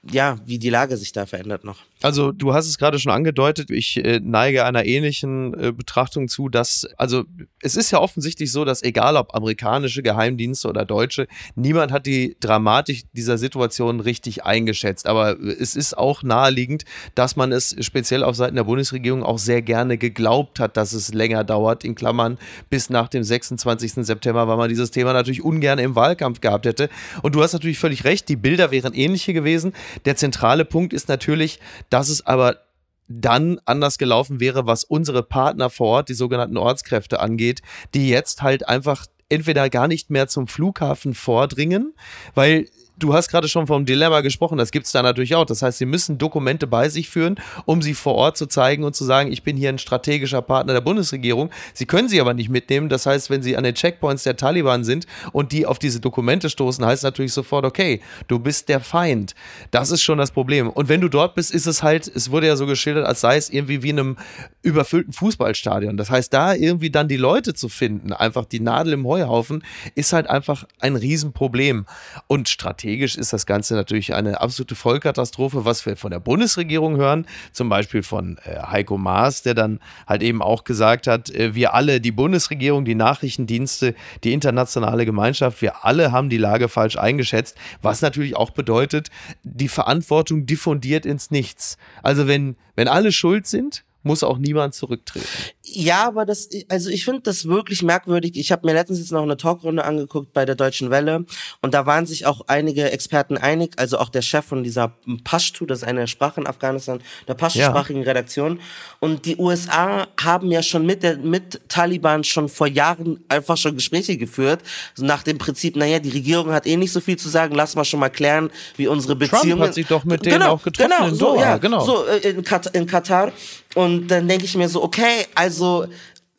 ja, 0.10 0.38
wie 0.46 0.58
die 0.58 0.69
Lage 0.69 0.98
sich 0.98 1.12
da 1.12 1.25
verändert 1.25 1.63
noch. 1.63 1.80
Also 2.01 2.31
du 2.31 2.54
hast 2.54 2.68
es 2.68 2.78
gerade 2.78 3.00
schon 3.00 3.12
angedeutet, 3.12 3.69
ich 3.72 3.98
äh, 3.98 4.19
neige 4.24 4.66
einer 4.66 4.86
ähnlichen 4.86 5.54
äh, 5.54 5.72
Betrachtung 5.72 5.95
zu, 6.28 6.50
dass 6.50 6.88
also 6.98 7.24
es 7.62 7.76
ist 7.76 7.92
ja 7.92 8.00
offensichtlich 8.00 8.52
so, 8.52 8.66
dass 8.66 8.84
egal 8.84 9.16
ob 9.18 9.34
amerikanische 9.34 10.04
Geheimdienste 10.04 10.68
oder 10.68 10.86
deutsche, 10.86 11.28
niemand 11.56 11.92
hat 11.92 12.06
die 12.06 12.36
Dramatik 12.40 13.06
dieser 13.14 13.38
Situation 13.38 14.00
richtig 14.00 14.44
eingeschätzt, 14.44 15.08
aber 15.08 15.40
es 15.40 15.76
ist 15.76 15.98
auch 15.98 16.24
naheliegend, 16.24 16.84
dass 17.16 17.36
man 17.36 17.52
es 17.52 17.76
speziell 17.80 18.24
auf 18.24 18.36
Seiten 18.36 18.56
der 18.56 18.66
Bundesregierung 18.66 19.24
auch 19.24 19.40
sehr 19.40 19.62
gerne 19.62 19.98
geglaubt 19.98 20.60
hat, 20.60 20.78
dass 20.78 20.94
es 20.94 21.14
länger 21.14 21.44
dauert, 21.44 21.84
in 21.84 21.96
Klammern 21.96 22.38
bis 22.70 22.90
nach 22.90 23.08
dem 23.08 23.24
26. 23.24 24.06
September, 24.06 24.48
weil 24.48 24.58
man 24.58 24.70
dieses 24.70 24.92
Thema 24.92 25.14
natürlich 25.14 25.44
ungern 25.44 25.80
im 25.80 25.96
Wahlkampf 25.96 26.42
gehabt 26.42 26.66
hätte. 26.66 26.90
Und 27.22 27.36
du 27.36 27.42
hast 27.42 27.54
natürlich 27.54 27.80
völlig 27.80 28.04
recht, 28.04 28.30
die 28.30 28.36
Bilder 28.36 28.72
wären 28.72 28.94
ähnliche 28.94 29.34
gewesen. 29.34 29.74
Der 30.06 30.16
zentrale 30.16 30.66
Punkt 30.66 30.94
ist 30.94 31.08
natürlich, 31.08 31.60
dass 31.90 32.10
es 32.10 32.26
aber 32.26 32.58
dann 33.07 33.60
anders 33.66 33.98
gelaufen 33.98 34.40
wäre, 34.40 34.66
was 34.66 34.84
unsere 34.84 35.24
Partner 35.24 35.69
vor 35.69 35.88
Ort, 35.88 36.10
die 36.10 36.13
sogenannten 36.13 36.57
Ortskräfte 36.57 37.19
angeht, 37.19 37.62
die 37.94 38.10
jetzt 38.10 38.42
halt 38.42 38.68
einfach 38.68 39.06
entweder 39.30 39.69
gar 39.69 39.88
nicht 39.88 40.10
mehr 40.10 40.28
zum 40.28 40.48
Flughafen 40.48 41.13
vordringen, 41.13 41.94
weil 42.34 42.68
du 42.98 43.14
hast 43.14 43.30
gerade 43.30 43.48
schon 43.48 43.68
vom 43.68 43.86
Dilemma 43.86 44.22
gesprochen, 44.22 44.58
das 44.58 44.72
gibt 44.72 44.86
es 44.86 44.92
da 44.92 45.02
natürlich 45.02 45.36
auch. 45.36 45.46
Das 45.46 45.62
heißt, 45.62 45.78
sie 45.78 45.86
müssen 45.86 46.18
Dokumente 46.18 46.68
bei 46.68 46.90
sich 46.90 47.10
führen, 47.10 47.36
um 47.66 47.82
sie 47.82 47.94
vor 47.94 48.16
Ort 48.16 48.38
zu 48.38 48.46
zeigen 48.48 48.84
und 48.84 48.96
zu 48.96 49.04
sagen, 49.04 49.32
ich 49.32 49.44
bin 49.44 49.58
hier 49.58 49.70
ein 49.70 49.78
strategischer 49.78 50.42
Partner 50.42 50.74
der 50.74 50.82
Bundesregierung. 50.82 51.50
Sie 51.74 51.86
können 51.86 52.08
sie 52.08 52.22
aber 52.22 52.34
nicht 52.34 52.50
mitnehmen. 52.50 52.90
Das 52.90 53.06
heißt, 53.06 53.30
wenn 53.30 53.42
sie 53.42 53.58
an 53.58 53.64
den 53.64 53.76
Checkpoints 53.76 54.24
der 54.24 54.38
Taliban 54.38 54.84
sind 54.84 55.06
und 55.32 55.52
die 55.52 55.66
auf 55.66 55.80
diese 55.80 56.00
Dokumente 56.00 56.50
stoßen, 56.50 56.86
heißt 56.86 57.04
natürlich 57.04 57.34
sofort, 57.34 57.66
okay, 57.66 58.02
du 58.28 58.40
bist 58.40 58.70
der 58.70 58.80
Feind. 58.80 59.36
Das 59.72 59.92
ist 59.92 60.04
schon 60.04 60.18
das 60.18 60.32
Problem. 60.32 60.70
Und 60.70 60.90
wenn 60.90 61.02
du 61.02 61.10
dort 61.10 61.36
bist, 61.36 61.54
ist 61.54 61.68
es 61.68 61.84
halt, 61.84 62.08
es 62.08 62.32
wurde 62.32 62.48
ja 62.48 62.56
so 62.56 62.66
geschildert, 62.66 63.06
als 63.06 63.22
sei 63.22 63.38
es 63.38 63.50
irgendwie 63.50 63.84
wie 63.84 63.90
in 63.90 64.00
einem 64.00 64.18
überfüllten 64.62 65.14
Fußballstadion. 65.14 65.98
Das 65.98 66.10
heißt, 66.10 66.34
da 66.34 66.54
irgendwie 66.54 66.90
dann 66.90 67.08
die 67.08 67.18
Leute 67.18 67.54
zu 67.54 67.70
finden, 67.70 68.14
einfach 68.14 68.46
die 68.46 68.60
Nadel 68.60 68.94
im 68.94 69.06
Heuhaufen, 69.06 69.64
ist 69.96 70.14
halt 70.14 70.28
einfach 70.28 70.66
ein 70.80 70.96
Riesenproblem. 70.96 71.86
Und 72.28 72.50
strategisch 72.50 72.85
strategisch 72.86 73.16
ist 73.16 73.34
das 73.34 73.48
Ganze 73.48 73.74
natürlich 73.74 74.14
eine 74.14 74.42
absolute 74.42 74.76
Vollkatastrophe, 74.76 75.66
was 75.66 75.84
wir 75.88 75.98
von 75.98 76.12
der 76.12 76.20
Bundesregierung 76.20 76.98
hören, 76.98 77.26
zum 77.52 77.68
Beispiel 77.68 78.04
von 78.04 78.38
äh, 78.46 78.60
Heiko 78.60 79.00
Maas, 79.00 79.42
der 79.42 79.56
dann 79.56 79.80
halt 80.06 80.22
eben 80.22 80.44
auch 80.44 80.64
gesagt 80.66 81.08
hat, 81.08 81.32
äh, 81.32 81.56
wir 81.56 81.74
alle, 81.74 82.00
die 82.00 82.12
Bundesregierung, 82.12 82.86
die 82.86 82.94
Nachrichtendienste, 82.94 83.96
die 84.24 84.34
internationale 84.34 85.06
Gemeinschaft, 85.06 85.64
wir 85.64 85.84
alle 85.84 86.12
haben 86.12 86.30
die 86.30 86.38
Lage 86.38 86.70
falsch 86.70 86.96
eingeschätzt, 86.96 87.58
was 87.82 88.04
natürlich 88.04 88.36
auch 88.36 88.52
bedeutet, 88.52 89.10
die 89.42 89.68
Verantwortung 89.68 90.46
diffundiert 90.46 91.08
ins 91.08 91.32
Nichts. 91.32 91.78
Also 92.04 92.28
wenn, 92.28 92.56
wenn 92.76 92.88
alle 92.88 93.12
schuld 93.12 93.48
sind, 93.48 93.84
muss 94.06 94.24
auch 94.24 94.38
niemand 94.38 94.74
zurücktreten. 94.75 95.25
Ja, 95.63 96.07
aber 96.07 96.25
das, 96.25 96.50
also 96.69 96.90
ich 96.90 97.04
finde 97.04 97.22
das 97.22 97.46
wirklich 97.46 97.81
merkwürdig. 97.81 98.38
Ich 98.38 98.52
habe 98.52 98.66
mir 98.68 98.74
letztens 98.74 99.00
jetzt 99.00 99.12
noch 99.12 99.24
eine 99.24 99.36
Talkrunde 99.36 99.84
angeguckt 99.84 100.31
bei 100.31 100.46
der 100.46 100.56
Deutschen 100.56 100.92
Welle 100.92 101.25
und 101.62 101.74
da 101.74 101.86
waren 101.86 102.06
sich 102.06 102.25
auch 102.25 102.42
einige 102.48 102.92
Experten 102.92 103.38
einig, 103.38 103.74
also 103.78 103.98
auch 103.98 104.10
der 104.10 104.22
Chef 104.22 104.46
von 104.46 104.63
dieser 104.63 104.94
Pashtu, 105.24 105.66
das 105.66 105.80
ist 105.80 105.84
eine 105.88 106.07
Sprache 106.07 106.40
in 106.40 106.48
Afghanistan, 106.48 107.02
der 107.28 107.34
Pashtu-sprachigen 107.34 108.04
ja. 108.04 108.07
Redaktion. 108.07 108.60
Und 109.00 109.25
die 109.25 109.38
USA 109.38 110.08
haben 110.22 110.51
ja 110.51 110.62
schon 110.62 110.86
mit 110.86 111.04
der 111.04 111.18
mit 111.18 111.62
Taliban 111.68 112.24
schon 112.24 112.48
vor 112.48 112.68
Jahren 112.68 113.24
einfach 113.28 113.58
schon 113.58 113.75
Gespräche 113.75 114.18
geführt, 114.18 114.62
so 114.94 115.04
nach 115.04 115.24
dem 115.24 115.40
Prinzip, 115.40 115.75
naja, 115.75 116.00
die 116.00 116.10
Regierung 116.10 116.51
hat 116.51 116.68
eh 116.68 116.78
nicht 116.78 116.92
so 116.92 117.01
viel 117.01 117.18
zu 117.18 117.28
sagen, 117.28 117.56
lass 117.56 117.75
mal 117.75 117.86
schon 117.86 118.00
mal 118.00 118.10
klären, 118.10 118.51
wie 118.78 118.88
unsere 118.88 119.16
Beziehungen. 119.16 119.50
Trump 119.50 119.62
hat 119.62 119.74
sich 119.74 119.88
doch 119.88 120.04
mit 120.04 120.25
denen 120.25 120.40
genau, 120.40 120.51
auch 120.51 120.63
getroffen 120.63 120.92
genau, 120.92 121.10
so, 121.13 121.40
ja, 121.40 121.58
genau. 121.58 121.84
So 121.84 122.06
äh, 122.06 122.30
in, 122.30 122.44
Kat 122.44 122.68
in 122.68 122.86
Katar. 122.86 123.31
Und 123.75 124.07
dann 124.07 124.27
denke 124.27 124.45
ich 124.45 124.56
mir 124.56 124.69
so, 124.69 124.83
okay, 124.83 125.27
also 125.36 125.86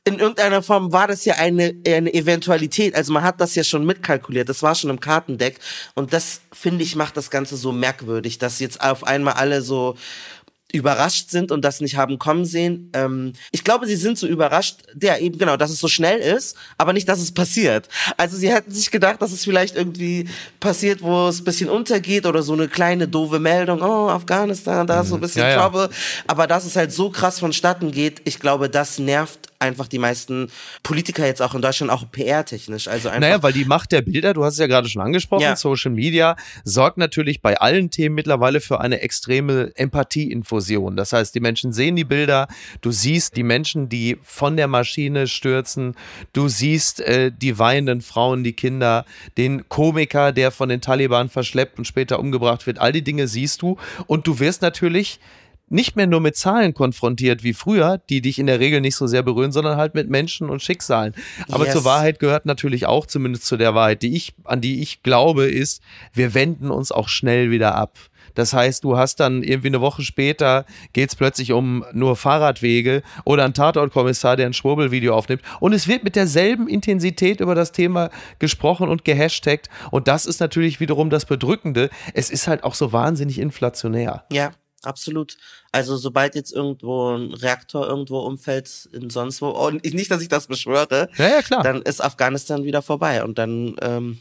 in 0.07 0.21
irgendeiner 0.21 0.63
Form 0.63 0.93
war 0.93 1.09
das 1.09 1.25
ja 1.25 1.35
eine, 1.35 1.75
eine 1.87 2.15
Eventualität. 2.15 2.95
Also 2.95 3.13
man 3.13 3.25
hat 3.25 3.41
das 3.41 3.57
ja 3.57 3.65
schon 3.65 3.85
mitkalkuliert. 3.85 4.49
Das 4.49 4.63
war 4.63 4.75
schon 4.77 4.89
im 4.89 5.01
Kartendeck. 5.01 5.59
Und 5.95 6.13
das, 6.13 6.43
finde 6.53 6.85
ich, 6.85 6.95
macht 6.95 7.17
das 7.17 7.29
Ganze 7.29 7.57
so 7.57 7.73
merkwürdig, 7.73 8.39
dass 8.39 8.61
jetzt 8.61 8.81
auf 8.81 9.05
einmal 9.05 9.35
alle 9.35 9.63
so 9.63 9.97
überrascht 10.73 11.31
sind 11.31 11.53
und 11.53 11.65
das 11.65 11.81
nicht 11.81 11.97
haben 11.97 12.19
kommen 12.19 12.45
sehen. 12.45 12.91
Ähm, 12.93 13.33
ich 13.53 13.63
glaube, 13.63 13.87
sie 13.87 13.97
sind 13.97 14.19
so 14.19 14.27
überrascht, 14.27 14.81
der 14.95 15.21
eben 15.21 15.39
genau, 15.39 15.57
dass 15.57 15.71
es 15.71 15.79
so 15.79 15.89
schnell 15.89 16.19
ist, 16.19 16.57
aber 16.77 16.93
nicht, 16.93 17.09
dass 17.09 17.21
es 17.21 17.33
passiert. 17.33 17.89
Also 18.17 18.37
sie 18.37 18.53
hätten 18.53 18.73
sich 18.73 18.91
gedacht, 18.91 19.23
dass 19.23 19.33
es 19.33 19.45
vielleicht 19.45 19.77
irgendwie 19.77 20.29
passiert, 20.59 21.03
wo 21.03 21.29
es 21.29 21.41
ein 21.41 21.45
bisschen 21.45 21.71
untergeht 21.71 22.27
oder 22.27 22.43
so 22.43 22.53
eine 22.53 22.69
kleine 22.69 23.07
doofe 23.07 23.39
Meldung, 23.39 23.81
oh, 23.81 24.09
Afghanistan, 24.09 24.87
da 24.87 25.03
ist 25.03 25.09
so 25.09 25.15
ein 25.15 25.19
mhm. 25.19 25.23
bisschen 25.23 25.43
ja, 25.43 25.51
ja. 25.51 25.63
Trouble. 25.63 25.89
Aber 26.27 26.47
dass 26.47 26.65
es 26.65 26.75
halt 26.75 26.93
so 26.93 27.11
krass 27.11 27.39
vonstatten 27.39 27.93
geht, 27.93 28.23
ich 28.25 28.41
glaube, 28.41 28.69
das 28.69 28.99
nervt 28.99 29.47
einfach 29.59 29.89
die 29.89 29.99
meisten 29.99 30.49
Politiker 30.83 31.27
jetzt 31.27 31.43
auch 31.43 31.55
in 31.55 31.63
Deutschland 31.63 31.91
auch 31.91 32.05
PR-technisch. 32.11 32.89
Also 32.89 33.09
einfach 33.09 33.21
naja, 33.21 33.43
weil 33.43 33.53
die 33.53 33.65
Macht 33.65 33.93
der 33.93 34.03
Bilder, 34.03 34.35
du 34.35 34.45
hast 34.45 34.55
es 34.55 34.61
ja 34.61 34.67
gerade 34.67 34.89
schon 34.89 35.03
angesprochen, 35.03 35.43
ja. 35.43 35.57
Social 35.57 35.93
Media 35.93 36.37
sorgt 36.65 36.99
natürlich 36.99 37.41
bei 37.41 37.59
allen 37.59 37.91
Themen 37.91 38.15
mittlerweile 38.15 38.61
für 38.61 38.81
eine 38.81 39.01
extreme 39.01 39.73
Empathieinfusion. 40.57 40.97
Das 40.97 41.13
heißt, 41.13 41.35
die 41.35 41.41
Menschen 41.41 41.73
sehen 41.73 41.97
die 41.97 42.05
Bilder, 42.05 42.49
du 42.81 42.91
siehst 42.91 43.37
die 43.37 43.43
Menschen, 43.43 43.89
die 43.89 44.19
von 44.23 44.57
der 44.57 44.69
Maschine 44.69 45.27
stürzen, 45.27 45.95
du 46.33 46.49
siehst 46.49 47.01
äh, 47.01 47.31
die 47.33 47.59
weinenden 47.59 48.01
Frauen, 48.01 48.45
die 48.45 48.53
Kinder, 48.53 49.05
den 49.37 49.69
Komiker, 49.69 50.33
der 50.33 50.51
von 50.51 50.69
den 50.69 50.81
Taliban 50.81 51.29
verschleppt 51.29 51.79
und 51.79 51.87
später 51.87 52.19
umgebracht 52.19 52.67
wird. 52.67 52.79
All 52.79 52.93
die 52.93 53.03
Dinge 53.03 53.29
siehst 53.29 53.63
du 53.63 53.77
und 54.07 54.27
du 54.27 54.39
wirst 54.39 54.63
natürlich 54.63 55.21
nicht 55.69 55.97
mehr 55.97 56.07
nur 56.07 56.21
mit 56.21 56.37
Zahlen 56.37 56.75
konfrontiert 56.75 57.43
wie 57.43 57.53
früher, 57.53 58.01
die 58.09 58.21
dich 58.21 58.39
in 58.39 58.47
der 58.47 58.61
Regel 58.61 58.81
nicht 58.81 58.95
so 58.95 59.09
sehr 59.09 59.25
berühren, 59.25 59.51
sondern 59.51 59.77
halt 59.77 59.95
mit 59.95 60.09
Menschen 60.09 60.49
und 60.49 60.63
Schicksalen. 60.63 61.13
Aber 61.51 61.65
yes. 61.65 61.73
zur 61.73 61.85
Wahrheit 61.85 62.21
gehört 62.21 62.47
natürlich 62.47 62.87
auch, 62.87 63.05
zumindest 63.05 63.47
zu 63.47 63.57
der 63.57 63.75
Wahrheit, 63.75 64.03
die 64.03 64.15
ich, 64.15 64.33
an 64.45 64.61
die 64.61 64.81
ich 64.81 65.03
glaube, 65.03 65.47
ist, 65.47 65.83
wir 66.13 66.35
wenden 66.35 66.71
uns 66.71 66.93
auch 66.93 67.09
schnell 67.09 67.51
wieder 67.51 67.75
ab. 67.75 67.99
Das 68.37 68.53
heißt, 68.53 68.85
du 68.85 68.97
hast 68.97 69.19
dann 69.19 69.43
irgendwie 69.43 69.69
eine 69.69 69.81
Woche 69.81 70.03
später 70.03 70.65
geht 70.93 71.09
es 71.09 71.17
plötzlich 71.17 71.53
um 71.53 71.85
nur 71.93 72.17
Fahrradwege 72.17 73.03
oder 73.25 73.45
ein 73.45 73.55
Tatortkommissar, 73.55 74.37
der 74.37 74.47
ein 74.47 74.53
Schwurbelvideo 74.53 75.15
aufnimmt. 75.15 75.43
Und 75.59 75.73
es 75.73 75.89
wird 75.89 76.05
mit 76.05 76.15
derselben 76.15 76.69
Intensität 76.69 77.41
über 77.41 77.55
das 77.55 77.73
Thema 77.73 78.11
gesprochen 78.39 78.89
und 78.89 79.05
gehashtagt. 79.05 79.69
Und 79.91 80.07
das 80.07 80.27
ist 80.27 80.41
natürlich 80.41 80.79
wiederum 80.79 81.11
das 81.11 81.25
Bedrückende. 81.25 81.91
Es 82.15 82.31
ist 82.31 82.47
halt 82.47 82.63
auch 82.63 82.75
so 82.75 82.93
wahnsinnig 82.93 83.39
inflationär. 83.39 84.25
Ja, 84.31 84.53
absolut. 84.87 85.37
Also 85.73 85.97
sobald 85.97 86.35
jetzt 86.35 86.53
irgendwo 86.53 87.15
ein 87.17 87.35
Reaktor 87.35 87.87
irgendwo 87.87 88.21
umfällt, 88.21 88.89
in 88.93 89.11
sonst 89.11 89.43
wo, 89.43 89.49
und 89.49 89.85
nicht, 89.85 90.11
dass 90.11 90.23
ich 90.23 90.29
das 90.29 90.47
beschwöre, 90.47 91.09
ja, 91.19 91.29
ja, 91.29 91.43
klar. 91.43 91.63
dann 91.63 91.83
ist 91.83 92.03
Afghanistan 92.03 92.65
wieder 92.65 92.83
vorbei. 92.83 93.23
Und 93.25 93.39
dann, 93.39 93.77
ähm, 93.83 94.19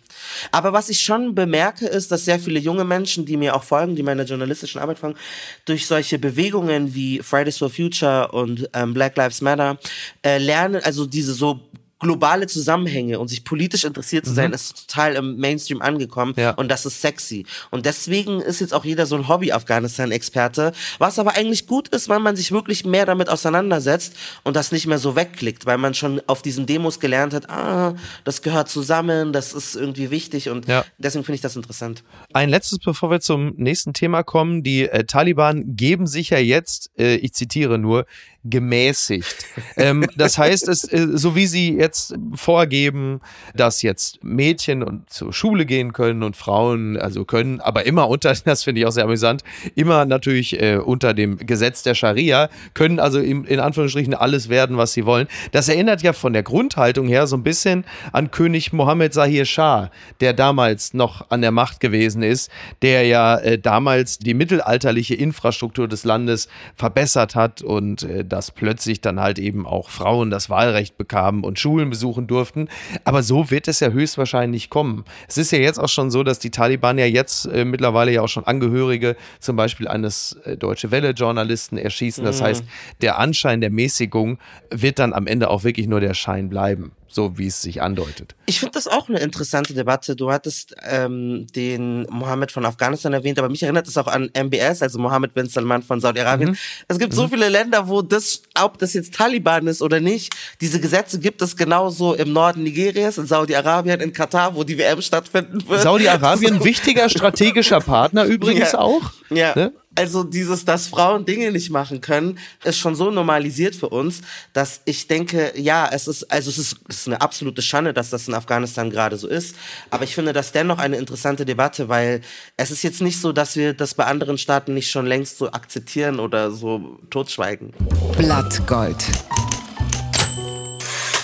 aber 0.52 0.74
was 0.74 0.90
ich 0.90 1.00
schon 1.00 1.36
bemerke, 1.36 1.86
ist, 1.88 2.12
dass 2.12 2.26
sehr 2.26 2.40
viele 2.40 2.60
junge 2.60 2.84
Menschen, 2.84 3.26
die 3.26 3.38
mir 3.38 3.56
auch 3.56 3.64
folgen, 3.64 3.96
die 3.96 4.04
meine 4.04 4.24
journalistischen 4.24 4.82
Arbeit 4.82 5.00
folgen, 5.00 5.18
durch 5.66 5.88
solche 5.88 6.20
Bewegungen 6.20 6.94
wie 6.94 7.20
Fridays 7.20 7.58
for 7.58 7.70
Future 7.70 8.32
und 8.32 8.70
ähm, 8.74 8.94
Black 8.94 9.16
Lives 9.16 9.42
Matter 9.42 9.78
äh, 10.24 10.38
lernen, 10.38 10.82
also 10.84 11.06
diese 11.06 11.34
so 11.34 11.62
globale 12.00 12.46
Zusammenhänge 12.48 13.20
und 13.20 13.30
sich 13.30 13.44
politisch 13.46 13.84
interessiert 13.86 14.26
zu 14.26 14.34
sein, 14.34 14.52
ist 14.52 14.88
total 14.88 15.16
im 15.16 15.38
Mainstream 15.38 15.82
angekommen 15.82 16.34
Ja. 16.38 16.52
und 16.52 16.68
das 16.70 16.86
ist 16.86 17.02
sexy. 17.02 17.46
Und 17.72 17.86
deswegen 17.86 18.42
ist 18.42 18.60
jetzt 18.60 18.74
auch 18.74 18.84
jeder 18.84 19.06
so 19.06 19.16
ein 19.16 19.28
Hobby-Afghanistan-Experte, 19.28 20.74
was 21.00 21.20
aber 21.20 21.36
eigentlich 21.36 21.68
gut 21.68 21.88
ist, 21.90 22.10
weil 22.10 22.20
man 22.20 22.36
sich 22.36 22.52
wirklich 22.52 22.86
mehr 22.86 23.06
damit 23.06 23.30
auseinandersetzt 23.30 24.14
und 24.44 24.56
das 24.56 24.72
nicht 24.72 24.88
mehr 24.88 25.00
so 25.00 25.16
wegklickt, 25.16 25.66
weil 25.66 25.78
man 25.78 25.94
schon 25.94 26.22
auf 26.28 26.42
diesen 26.42 26.66
Demos 26.66 27.00
gelernt 27.00 27.34
hat, 27.34 27.50
ah, 27.50 27.96
das 28.24 28.42
gehört 28.42 28.70
zusammen, 28.70 29.32
das 29.34 29.54
ist 29.54 29.76
irgendwie 29.76 30.12
wichtig 30.12 30.50
und 30.50 30.68
Ja. 30.68 30.86
deswegen 30.98 31.24
finde 31.24 31.36
ich 31.36 31.42
das 31.42 31.56
interessant. 31.56 32.04
Ein 32.34 32.50
letztes, 32.50 32.80
bevor 32.80 33.10
wir 33.10 33.22
zum 33.22 33.54
nächsten 33.58 33.94
Thema 33.94 34.24
kommen. 34.24 34.64
Die 34.64 34.88
äh, 34.90 35.06
Taliban 35.06 35.76
geben 35.76 36.08
sich 36.08 36.30
ja 36.32 36.40
jetzt, 36.40 36.92
äh, 36.98 37.16
ich 37.16 37.34
zitiere 37.34 37.78
nur, 37.78 38.06
gemäßigt. 38.44 39.36
ähm, 39.78 40.06
das 40.16 40.38
heißt, 40.38 40.68
es, 40.68 40.84
äh, 40.86 41.08
so 41.14 41.36
wie 41.36 41.48
sie 41.48 41.78
jetzt 41.86 42.16
vorgeben, 42.34 43.22
dass 43.54 43.82
jetzt 43.82 44.24
Mädchen 44.24 44.84
und 44.84 45.10
zur 45.10 45.32
Schule 45.32 45.66
gehen 45.66 45.94
können 45.94 46.24
und 46.24 46.36
Frauen 46.36 46.98
also 46.98 47.26
können, 47.26 47.62
aber 47.62 47.86
immer 47.86 48.10
unter, 48.10 48.34
das 48.46 48.64
finde 48.64 48.82
ich 48.82 48.88
auch 48.88 48.92
sehr 48.92 49.06
amüsant, 49.06 49.44
immer 49.76 50.06
natürlich 50.06 50.60
äh, 50.62 50.78
unter 50.78 51.14
dem 51.14 51.38
Gesetz 51.38 51.84
der 51.84 51.96
Scharia, 51.96 52.50
können 52.74 53.00
also 53.00 53.20
im, 53.20 53.46
in 53.46 53.60
Anführungsstrichen 53.60 54.14
alles 54.14 54.50
werden, 54.50 54.78
was 54.78 54.94
sie 54.94 55.06
wollen. 55.06 55.28
Das 55.52 55.70
erinnert 55.70 56.02
ja 56.02 56.14
von 56.14 56.34
der 56.34 56.44
Grundhaltung 56.44 57.08
her 57.08 57.28
so 57.28 57.38
ein 57.38 57.44
bisschen 57.44 57.86
an 58.12 58.32
König 58.32 58.74
Mohammed 58.74 59.14
Zahir 59.14 59.46
Shah, 59.46 59.92
der 60.20 60.34
damals 60.34 60.94
noch 60.94 61.30
an 61.30 61.42
der 61.42 61.52
Macht 61.52 61.80
gewesen 61.80 62.24
ist, 62.24 62.50
der 62.82 63.06
ja 63.06 63.38
äh, 63.38 63.60
damals 63.60 64.20
die 64.20 64.34
mittelalterliche 64.34 65.16
Infrastruktur 65.16 65.88
des 65.88 66.04
Landes 66.04 66.48
verbessert 66.76 67.36
hat 67.36 67.62
und 67.62 68.04
äh, 68.04 68.26
dass 68.26 68.52
plötzlich 68.52 69.02
dann 69.02 69.20
halt 69.20 69.40
eben 69.40 69.66
auch 69.68 69.90
Frauen 69.90 70.30
das 70.32 70.50
Wahlrecht 70.50 70.98
bekamen 70.98 71.44
und 71.44 71.60
Schulen 71.60 71.75
besuchen 71.84 72.28
durften. 72.28 72.70
Aber 73.04 73.24
so 73.24 73.52
wird 73.52 73.68
es 73.68 73.82
ja 73.82 73.90
höchstwahrscheinlich 73.90 74.70
kommen. 74.70 75.04
Es 75.28 75.38
ist 75.38 75.52
ja 75.52 75.60
jetzt 75.60 75.80
auch 75.80 75.90
schon 75.90 76.12
so, 76.12 76.24
dass 76.24 76.40
die 76.40 76.52
Taliban 76.52 76.98
ja 76.98 77.06
jetzt 77.06 77.46
äh, 77.46 77.66
mittlerweile 77.66 78.12
ja 78.12 78.22
auch 78.22 78.30
schon 78.30 78.46
Angehörige 78.46 79.16
zum 79.40 79.56
Beispiel 79.56 79.88
eines 79.88 80.34
äh, 80.46 80.56
Deutsche 80.56 80.92
Welle-Journalisten 80.92 81.78
erschießen. 81.78 82.24
Das 82.24 82.42
heißt, 82.42 82.64
der 83.02 83.20
Anschein 83.20 83.60
der 83.60 83.72
Mäßigung 83.72 84.40
wird 84.70 85.00
dann 85.00 85.14
am 85.14 85.28
Ende 85.28 85.50
auch 85.50 85.64
wirklich 85.64 85.88
nur 85.88 86.00
der 86.00 86.14
Schein 86.14 86.50
bleiben, 86.50 86.94
so 87.16 87.38
wie 87.38 87.48
es 87.48 87.62
sich 87.62 87.82
andeutet. 87.82 88.36
Ich 88.46 88.60
finde 88.60 88.74
das 88.74 88.88
auch 88.88 89.08
eine 89.08 89.20
interessante 89.20 89.74
Debatte. 89.74 90.16
Du 90.18 90.32
hattest 90.32 90.76
ähm, 90.88 91.48
den 91.56 92.04
Mohammed 92.10 92.52
von 92.52 92.66
Afghanistan 92.66 93.14
erwähnt, 93.14 93.40
aber 93.40 93.48
mich 93.50 93.64
erinnert 93.64 93.88
es 93.88 93.98
auch 93.98 94.08
an 94.08 94.30
MBS, 94.38 94.82
also 94.82 95.00
Mohammed 95.00 95.34
bin 95.34 95.48
Salman 95.48 95.82
von 95.82 96.02
Saudi-Arabien. 96.02 96.58
Es 96.90 97.00
gibt 97.00 97.14
so 97.14 97.28
viele 97.30 97.48
Länder, 97.48 97.88
wo 97.88 98.02
das, 98.02 98.44
ob 98.60 98.78
das 98.80 98.94
jetzt 98.94 99.14
Taliban 99.16 99.66
ist 99.68 99.82
oder 99.82 100.02
nicht, 100.02 100.36
diese 100.60 100.80
Gesetze 100.82 101.18
gibt 101.20 101.42
es 101.42 101.56
genauso 101.56 102.14
im 102.14 102.34
Norden 102.34 102.64
Nigerias, 102.64 103.18
in 103.18 103.26
Saudi-Arabien, 103.28 104.02
in 104.02 104.12
Katar, 104.12 104.54
wo 104.54 104.66
die 104.66 104.78
WM 104.78 105.02
stattfinden 105.02 105.66
wird. 105.68 105.82
Saudi-Arabien, 105.82 106.64
wichtiger 106.66 107.08
strategischer 107.08 107.80
Partner 107.80 108.26
übrigens 108.26 108.74
Ja. 108.74 108.80
auch. 108.80 109.02
Ja. 109.30 109.56
Ne? 109.56 109.72
Also 109.96 110.24
dieses, 110.24 110.66
dass 110.66 110.88
Frauen 110.88 111.26
Dinge 111.26 111.52
nicht 111.52 111.70
machen 111.70 112.02
können, 112.02 112.38
ist 112.64 112.78
schon 112.78 112.96
so 112.96 113.12
normalisiert 113.12 113.76
für 113.76 113.90
uns, 113.90 114.22
dass 114.54 114.82
ich 114.86 115.08
denke, 115.08 115.54
ja, 115.56 115.90
es 115.92 116.08
ist, 116.08 116.30
also 116.32 116.50
es 116.50 116.58
ist, 116.58 116.78
es 116.90 116.98
ist 116.98 117.08
eine 117.08 117.22
absolute 117.22 117.62
Schande, 117.62 117.94
dass 117.94 118.10
das 118.10 118.28
in 118.28 118.34
Afghanistan 118.34 118.90
gerade 118.90 119.18
so 119.18 119.28
ist. 119.28 119.56
Aber 119.90 120.04
ich 120.04 120.14
finde 120.14 120.34
das 120.34 120.52
dennoch 120.52 120.80
eine 120.80 120.98
interessante 120.98 121.46
Debatte, 121.46 121.88
weil 121.88 122.22
es 122.58 122.72
ist 122.72 122.84
jetzt 122.84 123.02
nicht 123.02 123.22
so, 123.22 123.32
dass 123.32 123.56
wir 123.56 123.74
das 123.74 123.94
bei 123.94 124.06
anderen 124.06 124.38
Staaten 124.38 124.74
nicht 124.74 124.92
schon 124.92 125.06
längst 125.06 125.38
so 125.38 125.52
akzeptieren 125.52 126.20
oder 126.20 126.52
so 126.52 127.00
totschweigen. 127.10 127.74
Blattgold. 128.18 129.06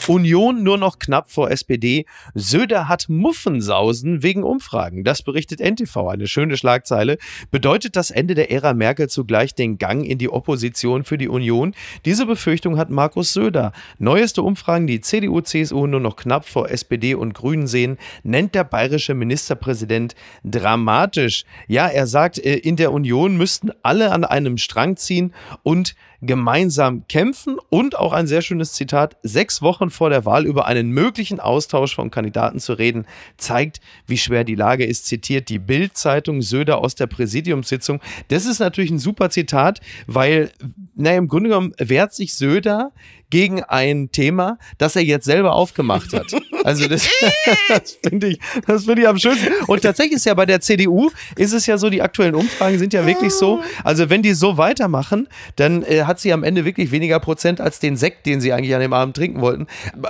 Union 0.07 0.63
nur 0.63 0.77
noch 0.77 0.99
knapp 0.99 1.31
vor 1.31 1.51
SPD. 1.51 2.05
Söder 2.33 2.87
hat 2.87 3.05
Muffensausen 3.07 4.23
wegen 4.23 4.43
Umfragen. 4.43 5.03
Das 5.03 5.21
berichtet 5.21 5.59
NTV. 5.59 6.07
Eine 6.07 6.27
schöne 6.27 6.57
Schlagzeile. 6.57 7.17
Bedeutet 7.51 7.95
das 7.95 8.11
Ende 8.11 8.33
der 8.33 8.51
Ära 8.51 8.73
Merkel 8.73 9.09
zugleich 9.09 9.53
den 9.53 9.77
Gang 9.77 10.03
in 10.05 10.17
die 10.17 10.29
Opposition 10.29 11.03
für 11.03 11.17
die 11.17 11.27
Union? 11.27 11.73
Diese 12.05 12.25
Befürchtung 12.25 12.77
hat 12.77 12.89
Markus 12.89 13.33
Söder. 13.33 13.73
Neueste 13.99 14.41
Umfragen, 14.41 14.87
die 14.87 15.01
CDU, 15.01 15.41
CSU 15.41 15.85
nur 15.87 15.99
noch 15.99 16.15
knapp 16.15 16.45
vor 16.45 16.69
SPD 16.71 17.13
und 17.13 17.33
Grünen 17.33 17.67
sehen, 17.67 17.97
nennt 18.23 18.55
der 18.55 18.63
bayerische 18.63 19.13
Ministerpräsident 19.13 20.15
dramatisch. 20.43 21.45
Ja, 21.67 21.87
er 21.87 22.07
sagt, 22.07 22.39
äh, 22.39 22.55
in 22.55 22.75
der 22.75 22.91
Union 22.91 23.37
müssten 23.37 23.71
alle 23.83 24.11
an 24.11 24.23
einem 24.23 24.57
Strang 24.57 24.97
ziehen 24.97 25.33
und 25.63 25.95
gemeinsam 26.21 27.07
kämpfen 27.07 27.57
und 27.69 27.97
auch 27.97 28.13
ein 28.13 28.27
sehr 28.27 28.41
schönes 28.41 28.73
Zitat, 28.73 29.17
sechs 29.23 29.61
Wochen 29.61 29.89
vor 29.89 30.09
der 30.09 30.25
Wahl 30.25 30.45
über 30.45 30.67
einen 30.67 30.91
möglichen 30.91 31.39
Austausch 31.39 31.95
von 31.95 32.11
Kandidaten 32.11 32.59
zu 32.59 32.73
reden, 32.73 33.05
zeigt, 33.37 33.81
wie 34.05 34.17
schwer 34.17 34.43
die 34.43 34.55
Lage 34.55 34.85
ist, 34.85 35.07
zitiert 35.07 35.49
die 35.49 35.59
Bild-Zeitung 35.59 36.41
Söder 36.41 36.77
aus 36.77 36.95
der 36.95 37.07
Präsidiumssitzung. 37.07 37.99
Das 38.27 38.45
ist 38.45 38.59
natürlich 38.59 38.91
ein 38.91 38.99
super 38.99 39.29
Zitat, 39.29 39.81
weil, 40.05 40.51
naja, 40.95 41.17
im 41.17 41.27
Grunde 41.27 41.49
genommen 41.49 41.73
wehrt 41.79 42.13
sich 42.13 42.35
Söder 42.35 42.91
gegen 43.31 43.63
ein 43.63 44.11
Thema, 44.11 44.59
das 44.77 44.95
er 44.95 45.01
jetzt 45.01 45.25
selber 45.25 45.53
aufgemacht 45.55 46.13
hat. 46.13 46.31
Also 46.63 46.87
das, 46.87 47.09
das 47.69 47.97
finde 48.07 48.27
ich, 48.27 48.39
das 48.67 48.85
finde 48.85 49.01
ich 49.01 49.07
am 49.07 49.17
schönsten. 49.17 49.47
Und 49.65 49.81
tatsächlich 49.81 50.17
ist 50.17 50.25
ja 50.27 50.35
bei 50.35 50.45
der 50.45 50.61
CDU 50.61 51.09
ist 51.35 51.53
es 51.53 51.65
ja 51.65 51.79
so, 51.79 51.89
die 51.89 52.03
aktuellen 52.03 52.35
Umfragen 52.35 52.77
sind 52.77 52.93
ja 52.93 53.03
wirklich 53.07 53.33
so. 53.33 53.61
Also 53.83 54.09
wenn 54.11 54.21
die 54.21 54.33
so 54.33 54.57
weitermachen, 54.57 55.27
dann 55.55 55.81
äh, 55.83 56.03
hat 56.03 56.19
sie 56.19 56.31
am 56.33 56.43
Ende 56.43 56.63
wirklich 56.65 56.91
weniger 56.91 57.19
Prozent 57.19 57.59
als 57.59 57.79
den 57.79 57.95
Sekt, 57.97 58.25
den 58.27 58.41
sie 58.41 58.53
eigentlich 58.53 58.75
an 58.75 58.81
dem 58.81 58.93
Abend 58.93 59.15
trinken 59.15 59.41
wollten. 59.41 59.65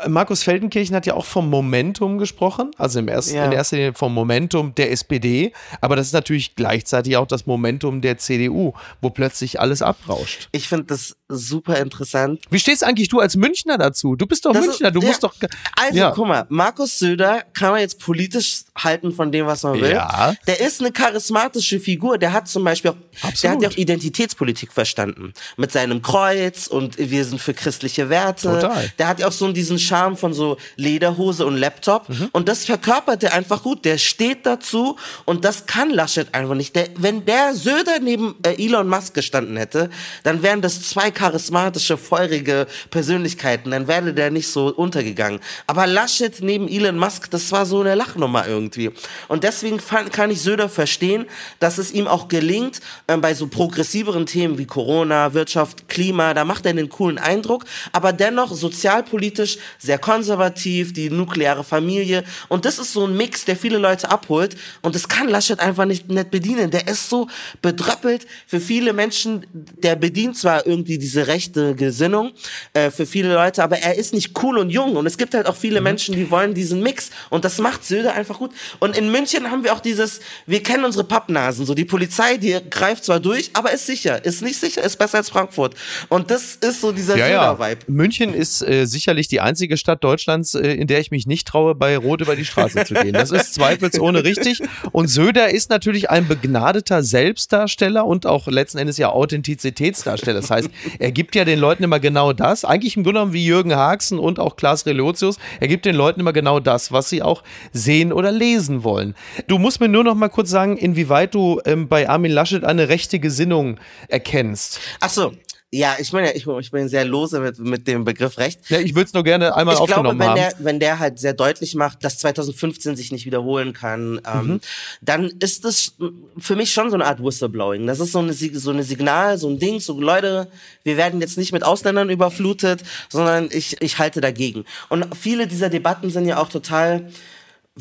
Markus 0.09 0.43
Feldenkirchen 0.43 0.95
hat 0.95 1.05
ja 1.05 1.13
auch 1.13 1.25
vom 1.25 1.49
Momentum 1.49 2.17
gesprochen, 2.17 2.71
also 2.77 2.99
im 2.99 3.07
ersten, 3.07 3.35
Ja. 3.35 3.45
in 3.45 3.51
erster 3.53 3.77
Linie 3.77 3.93
vom 3.93 4.13
Momentum 4.13 4.75
der 4.75 4.91
SPD, 4.91 5.53
aber 5.79 5.95
das 5.95 6.07
ist 6.07 6.13
natürlich 6.13 6.55
gleichzeitig 6.55 7.15
auch 7.17 7.27
das 7.27 7.45
Momentum 7.45 8.01
der 8.01 8.17
CDU, 8.17 8.73
wo 9.01 9.09
plötzlich 9.09 9.59
alles 9.59 9.81
abrauscht. 9.81 10.49
Ich 10.51 10.67
finde 10.67 10.85
das 10.85 11.15
super 11.31 11.77
interessant. 11.79 12.41
Wie 12.49 12.59
stehst 12.59 12.83
eigentlich 12.83 13.09
du 13.09 13.19
als 13.19 13.35
Münchner 13.35 13.77
dazu? 13.77 14.15
Du 14.15 14.25
bist 14.27 14.45
doch 14.45 14.53
Das 14.53 14.61
ist- 14.61 14.67
Münchner, 14.67 14.91
du 14.91 15.01
ja. 15.01 15.07
musst 15.07 15.23
doch. 15.23 15.33
Also, 15.75 15.97
ja. 15.97 16.11
guck 16.11 16.27
mal, 16.27 16.45
Markus 16.49 16.99
Söder 16.99 17.43
kann 17.53 17.71
man 17.71 17.79
jetzt 17.79 17.99
politisch 17.99 18.61
halten 18.77 19.11
von 19.11 19.31
dem, 19.31 19.45
was 19.45 19.63
man 19.63 19.79
will. 19.79 19.91
Ja. 19.91 20.33
Der 20.47 20.59
ist 20.61 20.79
eine 20.81 20.91
charismatische 20.91 21.79
Figur. 21.79 22.17
Der 22.17 22.33
hat 22.33 22.47
zum 22.47 22.63
Beispiel 22.63 22.91
auch, 22.91 22.95
der 23.41 23.51
hat 23.51 23.61
ja 23.61 23.69
auch 23.69 23.77
Identitätspolitik 23.77 24.71
verstanden. 24.73 25.33
Mit 25.57 25.71
seinem 25.71 26.01
Kreuz 26.01 26.67
und 26.67 26.97
wir 26.97 27.25
sind 27.25 27.39
für 27.41 27.53
christliche 27.53 28.09
Werte. 28.09 28.59
Total. 28.59 28.91
Der 28.99 29.07
hat 29.07 29.19
ja 29.19 29.27
auch 29.27 29.31
so 29.31 29.51
diesen 29.51 29.79
Charme 29.79 30.17
von 30.17 30.33
so 30.33 30.57
Lederhose 30.75 31.45
und 31.45 31.57
Laptop. 31.57 32.09
Mhm. 32.09 32.29
Und 32.31 32.47
das 32.47 32.65
verkörpert 32.65 33.23
er 33.23 33.33
einfach 33.33 33.63
gut. 33.63 33.85
Der 33.85 33.97
steht 33.97 34.45
dazu 34.45 34.97
und 35.25 35.45
das 35.45 35.65
kann 35.65 35.89
Laschet 35.89 36.33
einfach 36.33 36.55
nicht. 36.55 36.75
Der, 36.75 36.87
wenn 36.97 37.25
der 37.25 37.53
Söder 37.55 37.99
neben 38.01 38.35
äh, 38.43 38.63
Elon 38.63 38.87
Musk 38.87 39.13
gestanden 39.13 39.57
hätte, 39.57 39.89
dann 40.23 40.41
wären 40.43 40.61
das 40.61 40.81
zwei 40.81 41.11
charismatische, 41.21 41.97
feurige 41.97 42.65
Persönlichkeiten. 42.89 43.69
Dann 43.69 43.87
wäre 43.87 44.11
der 44.11 44.31
nicht 44.31 44.47
so 44.47 44.73
untergegangen. 44.73 45.39
Aber 45.67 45.85
Laschet 45.85 46.41
neben 46.41 46.67
Elon 46.67 46.97
Musk, 46.97 47.29
das 47.29 47.51
war 47.51 47.67
so 47.67 47.81
eine 47.81 47.93
Lachnummer 47.93 48.47
irgendwie. 48.47 48.89
Und 49.27 49.43
deswegen 49.43 49.79
kann 50.11 50.31
ich 50.31 50.41
Söder 50.41 50.67
verstehen, 50.67 51.27
dass 51.59 51.77
es 51.77 51.91
ihm 51.91 52.07
auch 52.07 52.27
gelingt, 52.27 52.79
ähm, 53.07 53.21
bei 53.21 53.35
so 53.35 53.45
progressiveren 53.45 54.25
Themen 54.25 54.57
wie 54.57 54.65
Corona, 54.65 55.35
Wirtschaft, 55.35 55.87
Klima, 55.87 56.33
da 56.33 56.43
macht 56.43 56.65
er 56.65 56.71
einen 56.71 56.89
coolen 56.89 57.19
Eindruck, 57.19 57.65
aber 57.91 58.13
dennoch 58.13 58.51
sozialpolitisch 58.51 59.59
sehr 59.77 59.99
konservativ, 59.99 60.91
die 60.91 61.11
nukleare 61.11 61.63
Familie. 61.63 62.23
Und 62.47 62.65
das 62.65 62.79
ist 62.79 62.93
so 62.93 63.05
ein 63.05 63.15
Mix, 63.15 63.45
der 63.45 63.55
viele 63.55 63.77
Leute 63.77 64.09
abholt. 64.09 64.55
Und 64.81 64.95
das 64.95 65.07
kann 65.07 65.29
Laschet 65.29 65.59
einfach 65.59 65.85
nicht, 65.85 66.09
nicht 66.09 66.31
bedienen. 66.31 66.71
Der 66.71 66.87
ist 66.87 67.09
so 67.09 67.27
bedröppelt 67.61 68.25
für 68.47 68.59
viele 68.59 68.93
Menschen. 68.93 69.45
Der 69.53 69.95
bedient 69.95 70.35
zwar 70.35 70.65
irgendwie 70.65 70.97
diese 71.11 71.27
rechte 71.27 71.75
Gesinnung 71.75 72.31
äh, 72.73 72.89
für 72.89 73.05
viele 73.05 73.33
Leute, 73.33 73.63
aber 73.63 73.79
er 73.79 73.95
ist 73.97 74.13
nicht 74.13 74.41
cool 74.41 74.57
und 74.57 74.69
jung. 74.69 74.95
Und 74.95 75.05
es 75.05 75.17
gibt 75.17 75.33
halt 75.33 75.45
auch 75.45 75.57
viele 75.57 75.81
Menschen, 75.81 76.15
die 76.15 76.31
wollen 76.31 76.53
diesen 76.53 76.81
Mix. 76.81 77.09
Und 77.29 77.43
das 77.43 77.57
macht 77.57 77.85
Söder 77.85 78.13
einfach 78.13 78.39
gut. 78.39 78.51
Und 78.79 78.97
in 78.97 79.11
München 79.11 79.51
haben 79.51 79.65
wir 79.65 79.73
auch 79.73 79.81
dieses, 79.81 80.21
wir 80.45 80.63
kennen 80.63 80.85
unsere 80.85 81.03
Pappnasen. 81.03 81.65
So 81.65 81.73
die 81.73 81.83
Polizei, 81.83 82.37
die 82.37 82.57
greift 82.69 83.03
zwar 83.03 83.19
durch, 83.19 83.49
aber 83.53 83.73
ist 83.73 83.85
sicher. 83.87 84.23
Ist 84.23 84.41
nicht 84.41 84.57
sicher, 84.57 84.83
ist 84.83 84.97
besser 84.97 85.17
als 85.17 85.29
Frankfurt. 85.29 85.75
Und 86.07 86.31
das 86.31 86.55
ist 86.55 86.79
so 86.79 86.93
dieser 86.93 87.17
Ja, 87.17 87.27
ja. 87.27 87.55
Söder-Vibe. 87.55 87.81
München 87.87 88.33
ist 88.33 88.61
äh, 88.61 88.85
sicherlich 88.85 89.27
die 89.27 89.41
einzige 89.41 89.75
Stadt 89.75 90.01
Deutschlands, 90.03 90.55
äh, 90.55 90.71
in 90.73 90.87
der 90.87 91.01
ich 91.01 91.11
mich 91.11 91.27
nicht 91.27 91.45
traue, 91.45 91.75
bei 91.75 91.97
Rot 91.97 92.21
über 92.21 92.37
die 92.37 92.45
Straße 92.45 92.85
zu 92.85 92.93
gehen. 92.93 93.13
Das 93.13 93.31
ist 93.31 93.53
zweifelsohne 93.55 94.23
richtig. 94.23 94.61
Und 94.93 95.09
Söder 95.09 95.53
ist 95.53 95.69
natürlich 95.69 96.09
ein 96.09 96.29
begnadeter 96.29 97.03
Selbstdarsteller 97.03 98.05
und 98.05 98.25
auch 98.25 98.47
letzten 98.47 98.77
Endes 98.77 98.97
ja 98.97 99.09
Authentizitätsdarsteller. 99.09 100.39
Das 100.39 100.49
heißt, 100.49 100.69
er 101.01 101.11
gibt 101.11 101.35
ja 101.35 101.45
den 101.45 101.59
Leuten 101.59 101.83
immer 101.83 101.99
genau 101.99 102.33
das, 102.33 102.63
eigentlich 102.63 102.95
im 102.95 103.03
Grunde 103.03 103.19
genommen 103.19 103.33
wie 103.33 103.45
Jürgen 103.45 103.75
Haxen 103.75 104.19
und 104.19 104.39
auch 104.39 104.55
Klaas 104.55 104.85
Relotius, 104.85 105.37
er 105.59 105.67
gibt 105.67 105.85
den 105.85 105.95
Leuten 105.95 106.19
immer 106.19 106.33
genau 106.33 106.59
das, 106.59 106.91
was 106.91 107.09
sie 107.09 107.21
auch 107.21 107.43
sehen 107.73 108.13
oder 108.13 108.31
lesen 108.31 108.83
wollen. 108.83 109.15
Du 109.47 109.57
musst 109.57 109.79
mir 109.79 109.89
nur 109.89 110.03
noch 110.03 110.15
mal 110.15 110.29
kurz 110.29 110.49
sagen, 110.49 110.77
inwieweit 110.77 111.33
du 111.33 111.59
ähm, 111.65 111.87
bei 111.87 112.07
Armin 112.07 112.31
Laschet 112.31 112.63
eine 112.63 112.89
rechte 112.89 113.19
Gesinnung 113.19 113.79
erkennst. 114.07 114.79
Ach 114.99 115.09
so. 115.09 115.33
Ja, 115.73 115.95
ich 115.99 116.11
meine, 116.11 116.33
ich, 116.33 116.45
ich 116.45 116.71
bin 116.71 116.89
sehr 116.89 117.05
lose 117.05 117.39
mit, 117.39 117.57
mit 117.59 117.87
dem 117.87 118.03
Begriff 118.03 118.37
Recht. 118.37 118.69
Ja, 118.69 118.79
ich 118.79 118.93
würde 118.93 119.05
es 119.07 119.13
nur 119.13 119.23
gerne 119.23 119.55
einmal 119.55 119.75
ich 119.75 119.79
aufgenommen 119.79 120.17
glaube, 120.17 120.19
wenn 120.19 120.27
haben. 120.27 120.35
Der, 120.35 120.65
wenn 120.65 120.79
der 120.81 120.99
halt 120.99 121.17
sehr 121.17 121.33
deutlich 121.33 121.75
macht, 121.75 122.03
dass 122.03 122.17
2015 122.17 122.97
sich 122.97 123.13
nicht 123.13 123.25
wiederholen 123.25 123.71
kann, 123.71 124.19
ähm, 124.29 124.41
Mhm. 124.47 124.59
dann 125.01 125.25
ist 125.39 125.63
das 125.63 125.93
für 126.37 126.57
mich 126.57 126.73
schon 126.73 126.89
so 126.89 126.95
eine 126.95 127.05
Art 127.05 127.23
Whistleblowing. 127.23 127.87
Das 127.87 128.01
ist 128.01 128.11
so 128.11 128.19
eine, 128.19 128.33
so 128.33 128.71
eine 128.71 128.83
Signal, 128.83 129.37
so 129.37 129.49
ein 129.49 129.59
Ding, 129.59 129.79
so 129.79 129.97
Leute, 129.97 130.49
wir 130.83 130.97
werden 130.97 131.21
jetzt 131.21 131.37
nicht 131.37 131.53
mit 131.53 131.63
Ausländern 131.63 132.09
überflutet, 132.09 132.81
sondern 133.07 133.47
ich, 133.49 133.81
ich 133.81 133.97
halte 133.97 134.19
dagegen. 134.19 134.65
Und 134.89 135.15
viele 135.15 135.47
dieser 135.47 135.69
Debatten 135.69 136.09
sind 136.09 136.25
ja 136.25 136.37
auch 136.41 136.49
total 136.49 137.09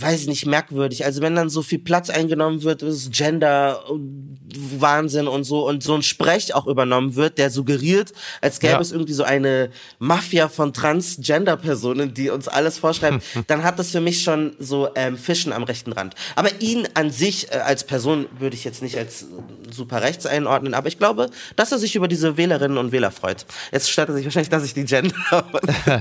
weiß 0.00 0.22
ich 0.22 0.26
nicht, 0.28 0.46
merkwürdig. 0.46 1.04
Also 1.04 1.20
wenn 1.22 1.34
dann 1.34 1.48
so 1.50 1.62
viel 1.62 1.78
Platz 1.78 2.10
eingenommen 2.10 2.62
wird, 2.62 2.82
ist 2.82 3.12
Gender, 3.12 3.84
Wahnsinn 4.78 5.28
und 5.28 5.44
so 5.44 5.66
und 5.68 5.82
so 5.82 5.94
ein 5.94 6.02
Sprech 6.02 6.54
auch 6.54 6.66
übernommen 6.66 7.14
wird, 7.16 7.38
der 7.38 7.50
suggeriert, 7.50 8.12
als 8.40 8.60
gäbe 8.60 8.72
Ja. 8.74 8.80
es 8.80 8.92
irgendwie 8.92 9.12
so 9.12 9.22
eine 9.24 9.70
Mafia 9.98 10.48
von 10.48 10.72
Transgender-Personen, 10.72 12.14
die 12.14 12.30
uns 12.30 12.48
alles 12.48 12.78
vorschreiben, 12.78 13.20
dann 13.46 13.62
hat 13.62 13.78
das 13.78 13.90
für 13.90 14.00
mich 14.00 14.22
schon 14.22 14.54
so 14.58 14.88
ähm, 14.94 15.16
Fischen 15.16 15.52
am 15.52 15.62
rechten 15.64 15.92
Rand. 15.92 16.14
Aber 16.36 16.48
ihn 16.60 16.88
an 16.94 17.10
sich 17.10 17.50
äh, 17.52 17.56
als 17.56 17.84
Person 17.84 18.26
würde 18.38 18.56
ich 18.56 18.64
jetzt 18.64 18.82
nicht 18.82 18.96
als 18.98 19.22
äh, 19.22 19.26
super 19.70 20.02
rechts 20.02 20.26
einordnen, 20.26 20.74
aber 20.74 20.88
ich 20.88 20.98
glaube, 20.98 21.30
dass 21.56 21.72
er 21.72 21.78
sich 21.78 21.94
über 21.94 22.08
diese 22.08 22.36
Wählerinnen 22.36 22.78
und 22.78 22.92
Wähler 22.92 23.10
freut. 23.10 23.46
Jetzt 23.72 23.90
stellt 23.90 24.08
er 24.08 24.14
sich 24.14 24.24
wahrscheinlich, 24.24 24.50
dass 24.50 24.64
ich 24.64 24.74
die 24.74 24.84
Gender. 24.84 25.14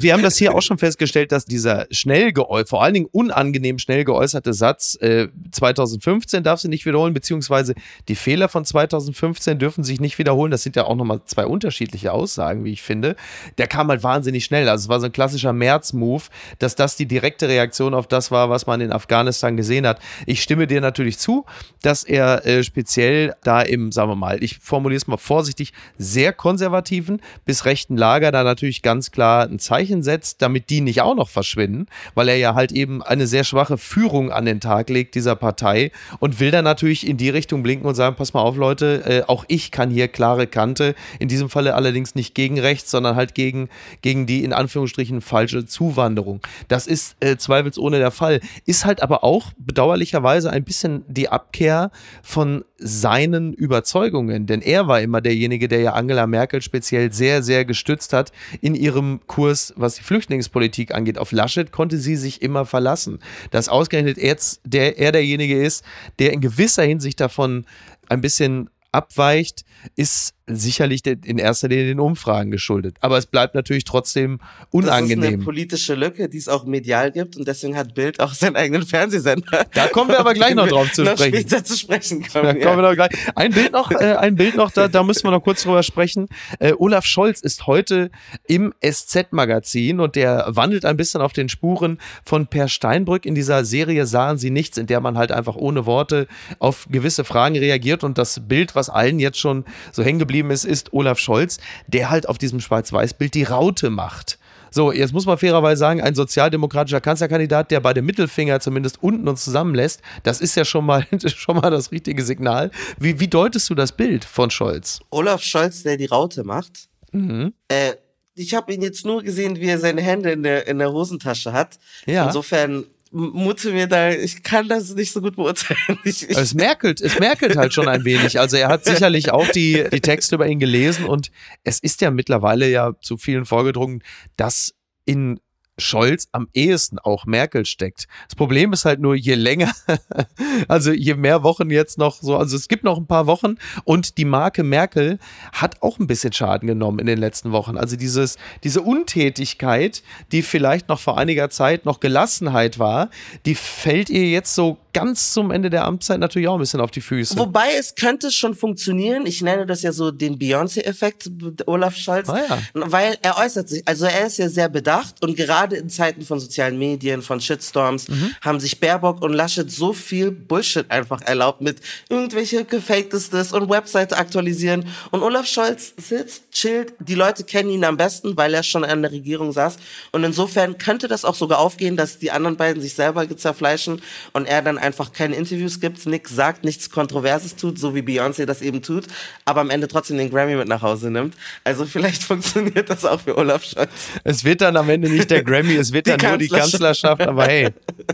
Wir 0.00 0.12
haben 0.12 0.22
das 0.22 0.36
hier 0.36 0.54
auch 0.54 0.62
schon 0.62 0.78
festgestellt, 0.78 1.32
dass 1.32 1.44
dieser 1.44 1.86
schnell 1.90 2.32
geäu 2.32 2.64
vor 2.64 2.82
allen 2.90 2.94
Dingen 2.94 3.08
unangenehm 3.10 3.78
schnell 3.78 4.04
geäußerte 4.04 4.52
Satz 4.52 4.96
äh, 5.00 5.28
2015 5.52 6.42
darf 6.42 6.60
sie 6.60 6.68
nicht 6.68 6.86
wiederholen, 6.86 7.14
beziehungsweise 7.14 7.74
die 8.08 8.14
Fehler 8.14 8.48
von 8.48 8.64
2015 8.64 9.58
dürfen 9.58 9.84
sich 9.84 10.00
nicht 10.00 10.18
wiederholen. 10.18 10.50
Das 10.50 10.62
sind 10.62 10.76
ja 10.76 10.84
auch 10.84 10.96
nochmal 10.96 11.20
zwei 11.24 11.46
unterschiedliche 11.46 12.12
Aussagen, 12.12 12.64
wie 12.64 12.72
ich 12.72 12.82
finde. 12.82 13.16
Der 13.58 13.66
kam 13.66 13.88
halt 13.88 14.02
wahnsinnig 14.02 14.44
schnell. 14.44 14.68
Also 14.68 14.84
es 14.84 14.88
war 14.88 15.00
so 15.00 15.06
ein 15.06 15.12
klassischer 15.12 15.52
März-Move, 15.52 16.24
dass 16.58 16.74
das 16.74 16.96
die 16.96 17.06
direkte 17.06 17.48
Reaktion 17.48 17.94
auf 17.94 18.06
das 18.06 18.30
war, 18.30 18.50
was 18.50 18.66
man 18.66 18.80
in 18.80 18.92
Afghanistan 18.92 19.56
gesehen 19.56 19.86
hat. 19.86 20.00
Ich 20.26 20.42
stimme 20.42 20.66
dir 20.66 20.80
natürlich 20.80 21.18
zu, 21.18 21.44
dass 21.82 22.02
er 22.02 22.44
äh, 22.46 22.64
speziell 22.64 23.34
da 23.44 23.62
im, 23.62 23.92
sagen 23.92 24.10
wir 24.10 24.16
mal, 24.16 24.42
ich 24.42 24.58
formuliere 24.58 24.98
es 24.98 25.06
mal 25.06 25.16
vorsichtig, 25.16 25.72
sehr 25.96 26.32
konservativen 26.32 27.20
bis 27.44 27.64
rechten 27.64 27.96
Lager 27.96 28.32
da 28.32 28.42
natürlich 28.42 28.82
ganz 28.82 29.10
klar 29.10 29.44
ein 29.44 29.58
Zeichen 29.58 30.02
setzt, 30.02 30.42
damit 30.42 30.70
die 30.70 30.80
nicht 30.80 31.02
auch 31.02 31.14
noch 31.14 31.28
verschwinden, 31.28 31.86
weil 32.14 32.28
er 32.28 32.36
ja 32.36 32.54
halt 32.54 32.69
eben 32.72 33.02
eine 33.02 33.26
sehr 33.26 33.44
schwache 33.44 33.78
Führung 33.78 34.30
an 34.32 34.44
den 34.44 34.60
Tag 34.60 34.90
legt 34.90 35.14
dieser 35.14 35.36
Partei 35.36 35.90
und 36.18 36.40
will 36.40 36.50
dann 36.50 36.64
natürlich 36.64 37.06
in 37.06 37.16
die 37.16 37.30
Richtung 37.30 37.62
blinken 37.62 37.88
und 37.88 37.94
sagen, 37.94 38.16
pass 38.16 38.34
mal 38.34 38.42
auf 38.42 38.56
Leute, 38.56 39.02
äh, 39.06 39.22
auch 39.26 39.44
ich 39.48 39.70
kann 39.70 39.90
hier 39.90 40.08
klare 40.08 40.46
Kante, 40.46 40.94
in 41.18 41.28
diesem 41.28 41.48
Falle 41.48 41.74
allerdings 41.74 42.14
nicht 42.14 42.34
gegen 42.34 42.58
rechts, 42.58 42.90
sondern 42.90 43.16
halt 43.16 43.34
gegen, 43.34 43.68
gegen 44.02 44.26
die 44.26 44.44
in 44.44 44.52
Anführungsstrichen 44.52 45.20
falsche 45.20 45.66
Zuwanderung. 45.66 46.40
Das 46.68 46.86
ist 46.86 47.16
äh, 47.20 47.36
zweifelsohne 47.36 47.98
der 47.98 48.10
Fall, 48.10 48.40
ist 48.66 48.84
halt 48.84 49.02
aber 49.02 49.24
auch 49.24 49.52
bedauerlicherweise 49.58 50.50
ein 50.50 50.64
bisschen 50.64 51.04
die 51.08 51.28
Abkehr 51.28 51.90
von 52.22 52.64
seinen 52.76 53.52
Überzeugungen, 53.52 54.46
denn 54.46 54.62
er 54.62 54.88
war 54.88 55.00
immer 55.00 55.20
derjenige, 55.20 55.68
der 55.68 55.80
ja 55.80 55.92
Angela 55.92 56.26
Merkel 56.26 56.62
speziell 56.62 57.12
sehr, 57.12 57.42
sehr 57.42 57.64
gestützt 57.64 58.12
hat 58.12 58.32
in 58.60 58.74
ihrem 58.74 59.20
Kurs, 59.26 59.74
was 59.76 59.96
die 59.96 60.02
Flüchtlingspolitik 60.02 60.94
angeht. 60.94 61.18
Auf 61.18 61.32
Laschet 61.32 61.72
konnte 61.72 61.98
sie 61.98 62.16
sich 62.16 62.40
immer 62.42 62.59
verlassen. 62.66 63.18
Dass 63.50 63.68
ausgerechnet 63.68 64.16
jetzt 64.18 64.60
der, 64.64 64.98
er 64.98 65.12
derjenige 65.12 65.62
ist, 65.62 65.84
der 66.18 66.32
in 66.32 66.40
gewisser 66.40 66.82
Hinsicht 66.82 67.20
davon 67.20 67.66
ein 68.08 68.20
bisschen 68.20 68.70
abweicht, 68.92 69.64
ist 69.96 70.34
sicherlich 70.56 71.06
in 71.06 71.38
erster 71.38 71.68
Linie 71.68 71.86
den 71.86 72.00
Umfragen 72.00 72.50
geschuldet. 72.50 72.96
Aber 73.00 73.18
es 73.18 73.26
bleibt 73.26 73.54
natürlich 73.54 73.84
trotzdem 73.84 74.38
Das 74.38 74.46
ist 74.46 74.72
eine 74.72 74.72
unangenehm. 75.06 75.44
politische 75.44 75.94
Lücke, 75.94 76.28
die 76.28 76.38
es 76.38 76.48
auch 76.48 76.64
medial 76.64 77.10
gibt 77.12 77.36
und 77.36 77.46
deswegen 77.48 77.76
hat 77.76 77.94
Bild 77.94 78.20
auch 78.20 78.32
seinen 78.34 78.56
eigenen 78.56 78.84
Fernsehsender. 78.86 79.66
Da 79.74 79.88
kommen 79.88 80.10
wir 80.10 80.18
aber 80.20 80.34
gleich 80.34 80.54
noch 80.54 80.68
drauf 80.68 80.90
zu 80.92 81.02
noch 81.04 81.12
sprechen. 81.12 81.34
später 81.48 81.64
zu 81.64 81.76
sprechen 81.76 82.24
Da 82.32 82.40
kommen. 82.40 82.60
kommen 82.60 82.78
wir 82.78 82.82
doch 82.82 82.94
gleich. 82.94 83.10
Ein 83.34 83.52
Bild 83.52 83.72
noch, 83.72 83.90
äh, 83.90 84.16
ein 84.16 84.34
Bild 84.36 84.56
noch, 84.56 84.70
da, 84.70 84.88
da 84.88 85.02
müssen 85.02 85.24
wir 85.24 85.30
noch 85.30 85.42
kurz 85.42 85.62
drüber 85.62 85.82
sprechen. 85.82 86.28
Äh, 86.58 86.72
Olaf 86.78 87.04
Scholz 87.04 87.40
ist 87.40 87.66
heute 87.66 88.10
im 88.46 88.72
SZ-Magazin 88.84 90.00
und 90.00 90.16
der 90.16 90.46
wandelt 90.48 90.84
ein 90.84 90.96
bisschen 90.96 91.20
auf 91.20 91.32
den 91.32 91.48
Spuren 91.48 91.98
von 92.24 92.46
Per 92.46 92.68
Steinbrück 92.68 93.26
in 93.26 93.34
dieser 93.34 93.64
Serie 93.64 94.06
Sahen 94.06 94.38
Sie 94.38 94.50
nichts, 94.50 94.78
in 94.78 94.86
der 94.86 95.00
man 95.00 95.18
halt 95.18 95.32
einfach 95.32 95.56
ohne 95.56 95.86
Worte 95.86 96.26
auf 96.58 96.86
gewisse 96.90 97.24
Fragen 97.24 97.56
reagiert 97.56 98.04
und 98.04 98.18
das 98.18 98.40
Bild, 98.48 98.74
was 98.74 98.88
allen 98.88 99.18
jetzt 99.18 99.38
schon 99.38 99.64
so 99.92 100.02
hängen 100.02 100.18
geblieben 100.18 100.39
ist, 100.48 100.64
ist 100.64 100.92
Olaf 100.92 101.18
Scholz, 101.18 101.58
der 101.88 102.08
halt 102.10 102.28
auf 102.28 102.38
diesem 102.38 102.60
Schwarz-Weiß-Bild 102.60 103.34
die 103.34 103.42
Raute 103.42 103.90
macht. 103.90 104.38
So, 104.70 104.92
jetzt 104.92 105.12
muss 105.12 105.26
man 105.26 105.36
fairerweise 105.36 105.80
sagen, 105.80 106.00
ein 106.00 106.14
sozialdemokratischer 106.14 107.00
Kanzlerkandidat, 107.00 107.70
der 107.70 107.80
beide 107.80 108.02
Mittelfinger 108.02 108.60
zumindest 108.60 109.02
unten 109.02 109.26
und 109.26 109.38
zusammenlässt, 109.38 110.00
das 110.22 110.40
ist 110.40 110.54
ja 110.54 110.64
schon 110.64 110.86
mal, 110.86 111.04
schon 111.26 111.56
mal 111.56 111.70
das 111.70 111.90
richtige 111.90 112.22
Signal. 112.22 112.70
Wie, 112.98 113.18
wie 113.18 113.28
deutest 113.28 113.68
du 113.70 113.74
das 113.74 113.92
Bild 113.92 114.24
von 114.24 114.50
Scholz? 114.50 115.00
Olaf 115.10 115.42
Scholz, 115.42 115.82
der 115.82 115.96
die 115.96 116.06
Raute 116.06 116.44
macht. 116.44 116.88
Mhm. 117.12 117.52
Äh, 117.68 117.94
ich 118.34 118.54
habe 118.54 118.72
ihn 118.72 118.80
jetzt 118.80 119.04
nur 119.04 119.22
gesehen, 119.22 119.56
wie 119.56 119.66
er 119.66 119.78
seine 119.78 120.00
Hände 120.02 120.30
in 120.30 120.42
der, 120.42 120.66
in 120.68 120.78
der 120.78 120.92
Hosentasche 120.92 121.52
hat. 121.52 121.78
Ja. 122.06 122.26
Insofern 122.26 122.84
m- 123.12 123.30
mute 123.32 123.72
mir 123.72 123.86
da, 123.86 124.10
ich 124.10 124.42
kann 124.42 124.68
das 124.68 124.94
nicht 124.94 125.12
so 125.12 125.20
gut 125.20 125.36
beurteilen. 125.36 125.78
Ich, 126.04 126.28
ich, 126.28 126.36
Es 126.36 126.54
merkelt, 126.54 127.00
es 127.00 127.18
merkelt 127.18 127.56
halt 127.56 127.72
schon 127.74 127.88
ein 127.88 128.04
wenig. 128.04 128.38
Also 128.40 128.56
er 128.56 128.68
hat 128.68 128.84
sicherlich 128.84 129.30
auch 129.32 129.46
die, 129.48 129.84
die 129.92 130.00
Texte 130.00 130.34
über 130.36 130.46
ihn 130.46 130.58
gelesen 130.58 131.04
und 131.06 131.30
es 131.64 131.78
ist 131.80 132.00
ja 132.00 132.10
mittlerweile 132.10 132.68
ja 132.68 132.92
zu 133.00 133.16
vielen 133.16 133.44
vorgedrungen, 133.44 134.02
dass 134.36 134.74
in 135.04 135.40
Scholz 135.80 136.28
am 136.32 136.48
ehesten 136.54 136.98
auch 136.98 137.26
Merkel 137.26 137.66
steckt. 137.66 138.06
Das 138.28 138.36
Problem 138.36 138.72
ist 138.72 138.84
halt 138.84 139.00
nur, 139.00 139.14
je 139.14 139.34
länger, 139.34 139.72
also 140.68 140.92
je 140.92 141.14
mehr 141.14 141.42
Wochen 141.42 141.70
jetzt 141.70 141.98
noch 141.98 142.20
so, 142.20 142.36
also 142.36 142.56
es 142.56 142.68
gibt 142.68 142.84
noch 142.84 142.98
ein 142.98 143.06
paar 143.06 143.26
Wochen 143.26 143.56
und 143.84 144.18
die 144.18 144.24
Marke 144.24 144.62
Merkel 144.62 145.18
hat 145.52 145.82
auch 145.82 145.98
ein 145.98 146.06
bisschen 146.06 146.32
Schaden 146.32 146.66
genommen 146.66 146.98
in 146.98 147.06
den 147.06 147.18
letzten 147.18 147.52
Wochen. 147.52 147.76
Also 147.76 147.96
dieses, 147.96 148.36
diese 148.62 148.82
Untätigkeit, 148.82 150.02
die 150.32 150.42
vielleicht 150.42 150.88
noch 150.88 151.00
vor 151.00 151.18
einiger 151.18 151.50
Zeit 151.50 151.84
noch 151.84 152.00
Gelassenheit 152.00 152.78
war, 152.78 153.10
die 153.46 153.54
fällt 153.54 154.10
ihr 154.10 154.28
jetzt 154.28 154.54
so 154.54 154.78
ganz 154.92 155.32
zum 155.32 155.50
Ende 155.50 155.70
der 155.70 155.84
Amtszeit 155.84 156.18
natürlich 156.18 156.48
auch 156.48 156.54
ein 156.54 156.60
bisschen 156.60 156.80
auf 156.80 156.90
die 156.90 157.00
Füße. 157.00 157.36
Wobei 157.38 157.72
es 157.78 157.94
könnte 157.94 158.30
schon 158.30 158.54
funktionieren. 158.54 159.26
Ich 159.26 159.42
nenne 159.42 159.66
das 159.66 159.82
ja 159.82 159.92
so 159.92 160.10
den 160.10 160.38
Beyoncé-Effekt, 160.38 161.30
Olaf 161.66 161.96
Scholz. 161.96 162.28
Ah 162.28 162.40
ja. 162.48 162.58
Weil 162.74 163.16
er 163.22 163.38
äußert 163.38 163.68
sich, 163.68 163.82
also 163.86 164.06
er 164.06 164.26
ist 164.26 164.38
ja 164.38 164.48
sehr 164.48 164.68
bedacht 164.68 165.22
und 165.22 165.36
gerade 165.36 165.76
in 165.76 165.88
Zeiten 165.88 166.22
von 166.22 166.40
sozialen 166.40 166.78
Medien, 166.78 167.22
von 167.22 167.40
Shitstorms, 167.40 168.08
Mhm. 168.08 168.34
haben 168.40 168.60
sich 168.60 168.80
Baerbock 168.80 169.22
und 169.22 169.32
Laschet 169.32 169.70
so 169.70 169.92
viel 169.92 170.30
Bullshit 170.30 170.90
einfach 170.90 171.20
erlaubt 171.22 171.60
mit 171.60 171.80
irgendwelche 172.08 172.64
gefaktes 172.64 173.30
und 173.52 173.68
Webseite 173.70 174.16
aktualisieren. 174.16 174.86
Und 175.10 175.22
Olaf 175.22 175.46
Scholz 175.46 175.94
sitzt, 175.96 176.50
chillt. 176.52 176.92
Die 176.98 177.14
Leute 177.14 177.44
kennen 177.44 177.70
ihn 177.70 177.84
am 177.84 177.96
besten, 177.96 178.36
weil 178.36 178.54
er 178.54 178.62
schon 178.62 178.84
an 178.84 179.02
der 179.02 179.12
Regierung 179.12 179.52
saß. 179.52 179.76
Und 180.12 180.24
insofern 180.24 180.78
könnte 180.78 181.08
das 181.08 181.24
auch 181.24 181.34
sogar 181.34 181.58
aufgehen, 181.58 181.96
dass 181.96 182.18
die 182.18 182.30
anderen 182.30 182.56
beiden 182.56 182.82
sich 182.82 182.94
selber 182.94 183.26
zerfleischen 183.36 184.02
und 184.32 184.46
er 184.46 184.62
dann 184.62 184.78
einfach 184.80 185.12
keine 185.12 185.36
Interviews 185.36 185.80
gibt, 185.80 186.04
nichts 186.06 186.34
sagt, 186.34 186.64
nichts 186.64 186.90
Kontroverses 186.90 187.56
tut, 187.56 187.78
so 187.78 187.94
wie 187.94 188.00
Beyoncé 188.00 188.46
das 188.46 188.62
eben 188.62 188.82
tut, 188.82 189.06
aber 189.44 189.60
am 189.60 189.70
Ende 189.70 189.88
trotzdem 189.88 190.18
den 190.18 190.30
Grammy 190.30 190.56
mit 190.56 190.68
nach 190.68 190.82
Hause 190.82 191.10
nimmt. 191.10 191.34
Also 191.64 191.84
vielleicht 191.84 192.22
funktioniert 192.30 192.90
das 192.90 193.04
auch 193.04 193.20
für 193.20 193.36
Olaf 193.36 193.64
Scholz. 193.64 193.90
Es 194.24 194.44
wird 194.44 194.60
dann 194.60 194.76
am 194.76 194.88
Ende 194.88 195.08
nicht 195.08 195.30
der 195.30 195.42
Grammy, 195.42 195.74
es 195.74 195.92
wird 195.92 196.06
Die 196.06 196.16
dann 196.16 196.30
nur 196.30 196.38
die 196.38 196.48
Kanzlerschaft. 196.48 197.20
Kanzlerschaft, 197.20 197.22
aber 197.22 197.46
hey, 197.46 197.68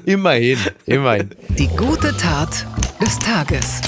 immerhin, 0.04 0.58
immerhin. 0.86 1.30
Die 1.50 1.68
gute 1.68 2.16
Tat 2.16 2.66
des 3.00 3.18
Tages. 3.18 3.80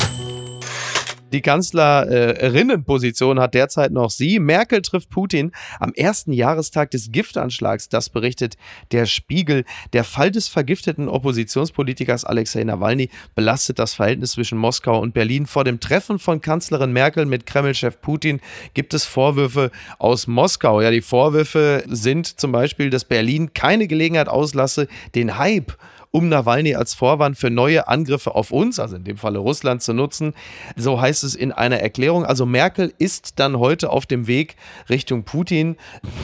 Die 1.32 1.42
Kanzlerinnenposition 1.42 3.38
hat 3.38 3.52
derzeit 3.52 3.92
noch 3.92 4.10
sie. 4.10 4.38
Merkel 4.38 4.80
trifft 4.80 5.10
Putin 5.10 5.52
am 5.78 5.92
ersten 5.92 6.32
Jahrestag 6.32 6.90
des 6.90 7.12
Giftanschlags. 7.12 7.90
Das 7.90 8.08
berichtet 8.08 8.56
der 8.92 9.04
Spiegel. 9.04 9.64
Der 9.92 10.04
Fall 10.04 10.30
des 10.30 10.48
vergifteten 10.48 11.06
Oppositionspolitikers 11.08 12.24
Alexei 12.24 12.64
Nawalny 12.64 13.10
belastet 13.34 13.78
das 13.78 13.92
Verhältnis 13.92 14.32
zwischen 14.32 14.56
Moskau 14.56 14.98
und 15.00 15.12
Berlin. 15.12 15.44
Vor 15.44 15.64
dem 15.64 15.80
Treffen 15.80 16.18
von 16.18 16.40
Kanzlerin 16.40 16.92
Merkel 16.92 17.26
mit 17.26 17.44
Kremlchef 17.44 18.00
Putin 18.00 18.40
gibt 18.72 18.94
es 18.94 19.04
Vorwürfe 19.04 19.70
aus 19.98 20.28
Moskau. 20.28 20.80
Ja, 20.80 20.90
die 20.90 21.02
Vorwürfe 21.02 21.84
sind 21.86 22.40
zum 22.40 22.52
Beispiel, 22.52 22.88
dass 22.88 23.04
Berlin 23.04 23.52
keine 23.52 23.86
Gelegenheit 23.86 24.28
auslasse, 24.28 24.88
den 25.14 25.36
Hype 25.36 25.76
um 26.10 26.28
Nawalny 26.28 26.74
als 26.74 26.94
Vorwand 26.94 27.36
für 27.36 27.50
neue 27.50 27.88
Angriffe 27.88 28.34
auf 28.34 28.50
uns, 28.50 28.78
also 28.78 28.96
in 28.96 29.04
dem 29.04 29.16
Falle 29.16 29.38
Russland, 29.38 29.82
zu 29.82 29.92
nutzen. 29.92 30.34
So 30.76 31.00
heißt 31.00 31.24
es 31.24 31.34
in 31.34 31.52
einer 31.52 31.80
Erklärung. 31.80 32.24
Also 32.24 32.46
Merkel 32.46 32.92
ist 32.98 33.38
dann 33.38 33.58
heute 33.58 33.90
auf 33.90 34.06
dem 34.06 34.26
Weg 34.26 34.56
Richtung 34.88 35.24
Putin. 35.24 35.76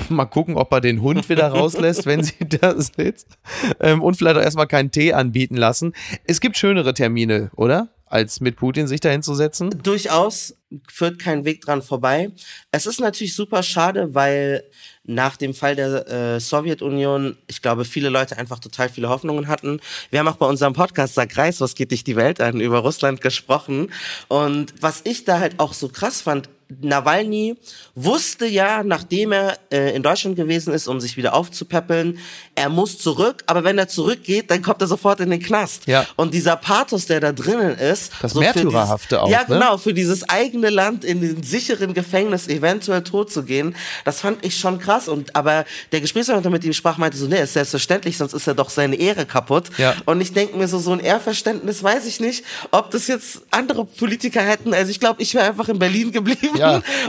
Mal 0.09 0.27
gucken, 0.27 0.57
ob 0.57 0.73
er 0.73 0.81
den 0.81 1.03
Hund 1.03 1.29
wieder 1.29 1.49
rauslässt, 1.49 2.07
wenn 2.07 2.23
sie 2.23 2.35
da 2.61 2.81
sitzt. 2.81 3.39
Ähm, 3.81 4.03
und 4.03 4.17
vielleicht 4.17 4.37
auch 4.37 4.43
erstmal 4.43 4.67
keinen 4.67 4.91
Tee 4.91 5.13
anbieten 5.13 5.57
lassen. 5.57 5.93
Es 6.25 6.41
gibt 6.41 6.57
schönere 6.57 6.95
Termine, 6.95 7.51
oder? 7.57 7.89
Als 8.15 8.41
mit 8.41 8.55
Putin 8.55 8.87
sich 8.87 9.01
dahin 9.01 9.25
zu 9.25 9.35
setzen? 9.35 9.71
Durchaus 9.83 10.55
führt 10.89 11.19
kein 11.19 11.45
Weg 11.45 11.63
dran 11.63 11.83
vorbei. 11.83 12.31
Es 12.71 12.87
ist 12.87 13.01
natürlich 13.01 13.35
super 13.35 13.65
schade, 13.65 14.15
weil 14.15 14.63
nach 15.03 15.37
dem 15.37 15.53
Fall 15.53 15.75
der 15.75 16.09
äh, 16.09 16.41
Sowjetunion, 16.41 17.37
ich 17.49 17.61
glaube, 17.61 17.85
viele 17.85 18.11
Leute 18.11 18.39
einfach 18.39 18.61
total 18.61 18.89
viele 18.89 19.09
Hoffnungen 19.09 19.49
hatten. 19.49 19.81
Wir 20.11 20.21
haben 20.21 20.29
auch 20.29 20.37
bei 20.37 20.47
unserem 20.47 20.75
Podcast 20.75 21.15
Sag 21.15 21.37
Reis, 21.37 21.61
was 21.61 21.75
geht 21.75 21.91
dich 21.91 22.05
die 22.05 22.15
Welt 22.15 22.41
an, 22.41 22.61
über 22.61 22.79
Russland 22.79 23.21
gesprochen. 23.21 23.91
Und 24.29 24.73
was 24.81 25.01
ich 25.05 25.25
da 25.25 25.41
halt 25.41 25.59
auch 25.59 25.73
so 25.73 25.89
krass 25.89 26.21
fand, 26.21 26.49
Nawalny 26.69 27.57
wusste 27.95 28.47
ja, 28.47 28.83
nachdem 28.83 29.33
er 29.33 29.59
äh, 29.71 29.95
in 29.95 30.03
Deutschland 30.03 30.37
gewesen 30.37 30.73
ist, 30.73 30.89
um 30.89 31.01
sich 31.01 31.17
wieder 31.17 31.35
aufzupäppeln, 31.35 32.19
er 32.55 32.69
muss 32.69 32.99
zurück, 32.99 33.43
aber 33.47 33.65
wenn 33.65 33.79
er 33.79 33.89
zurückgeht, 33.89 34.51
dann 34.51 34.63
kommt 34.63 34.81
er 34.81 34.87
sofort 34.87 35.21
in 35.21 35.31
den 35.31 35.41
Knast. 35.41 35.87
Ja. 35.87 36.07
Und 36.17 36.35
dieser 36.35 36.57
Pathos, 36.57 37.07
der 37.07 37.21
da 37.21 37.33
drinnen 37.33 37.77
ist, 37.77 38.13
Das 38.23 38.33
so 38.33 38.41
Märtyrerhafte 38.41 39.17
dieses, 39.17 39.23
auch, 39.23 39.29
Ja, 39.29 39.41
ne? 39.41 39.47
genau, 39.49 39.79
für 39.79 39.95
dieses 39.95 40.29
eigene 40.29 40.71
Land 40.71 41.05
in 41.05 41.21
den 41.21 41.43
sicheren 41.43 41.95
Gefängnis 41.95 42.49
eventuell 42.49 43.03
tot 43.03 43.31
zu 43.31 43.43
gehen, 43.45 43.77
das 44.05 44.21
fand 44.21 44.45
ich 44.45 44.59
schon 44.59 44.79
krass. 44.79 45.09
Und 45.09 45.37
aber 45.37 45.65
der 45.93 46.01
Gesprächspartner 46.01 46.51
mit 46.51 46.65
ihm 46.65 46.73
sprach, 46.73 46.99
meinte 46.99 47.17
so, 47.17 47.27
nee, 47.27 47.43
ist 47.43 47.53
selbstverständlich, 47.53 48.17
sonst 48.17 48.33
ist 48.33 48.47
ja 48.47 48.55
doch 48.55 48.71
seine 48.71 48.97
Ehre 48.97 49.27
kaputt. 49.27 49.65
Ja. 49.79 49.95
Und 50.07 50.21
ich 50.21 50.33
denke 50.33 50.57
mir 50.57 50.69
so, 50.69 50.79
so 50.79 50.93
ein 50.93 51.01
Ehrverständnis 51.01 51.83
weiß 51.83 52.07
ich 52.07 52.21
nicht, 52.21 52.45
ob 52.71 52.91
das 52.91 53.07
jetzt 53.07 53.43
andere 53.51 53.85
Politiker 53.85 54.41
hätten. 54.41 54.73
Also 54.73 54.91
ich 54.91 55.01
glaube, 55.01 55.23
ich 55.23 55.35
wäre 55.35 55.47
einfach 55.47 55.69
in 55.69 55.79
Berlin 55.79 56.13
geblieben 56.13 56.57
Ja. 56.57 56.64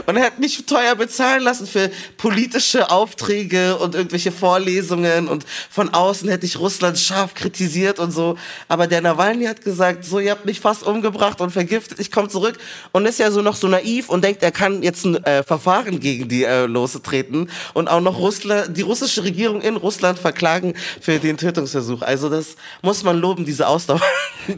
Und 0.06 0.16
hätte 0.16 0.40
mich 0.40 0.64
teuer 0.66 0.94
bezahlen 0.94 1.42
lassen 1.42 1.66
für 1.66 1.90
politische 2.16 2.90
Aufträge 2.90 3.76
und 3.76 3.94
irgendwelche 3.94 4.32
Vorlesungen 4.32 5.28
und 5.28 5.44
von 5.70 5.92
außen 5.92 6.28
hätte 6.28 6.46
ich 6.46 6.58
Russland 6.58 6.98
scharf 6.98 7.34
kritisiert 7.34 7.98
und 7.98 8.10
so. 8.10 8.36
Aber 8.68 8.86
der 8.86 9.00
Nawalny 9.00 9.44
hat 9.44 9.62
gesagt, 9.62 10.04
so, 10.04 10.18
ihr 10.18 10.30
habt 10.30 10.46
mich 10.46 10.60
fast 10.60 10.82
umgebracht 10.82 11.40
und 11.40 11.50
vergiftet, 11.50 11.98
ich 12.00 12.10
komme 12.10 12.28
zurück 12.28 12.58
und 12.92 13.06
ist 13.06 13.18
ja 13.18 13.30
so 13.30 13.42
noch 13.42 13.56
so 13.56 13.68
naiv 13.68 14.08
und 14.08 14.24
denkt, 14.24 14.42
er 14.42 14.52
kann 14.52 14.82
jetzt 14.82 15.04
ein 15.04 15.22
äh, 15.24 15.42
Verfahren 15.42 16.00
gegen 16.00 16.28
die 16.28 16.44
äh, 16.44 16.66
lostreten 16.66 17.48
und 17.74 17.88
auch 17.88 18.00
noch 18.00 18.18
Russland, 18.18 18.76
die 18.76 18.82
russische 18.82 19.24
Regierung 19.24 19.60
in 19.62 19.76
Russland 19.76 20.18
verklagen 20.18 20.74
für 21.00 21.18
den 21.18 21.36
Tötungsversuch. 21.36 22.02
Also 22.02 22.28
das 22.28 22.56
muss 22.82 23.02
man 23.02 23.18
loben, 23.18 23.44
diese 23.44 23.66
Ausdauer. 23.68 24.00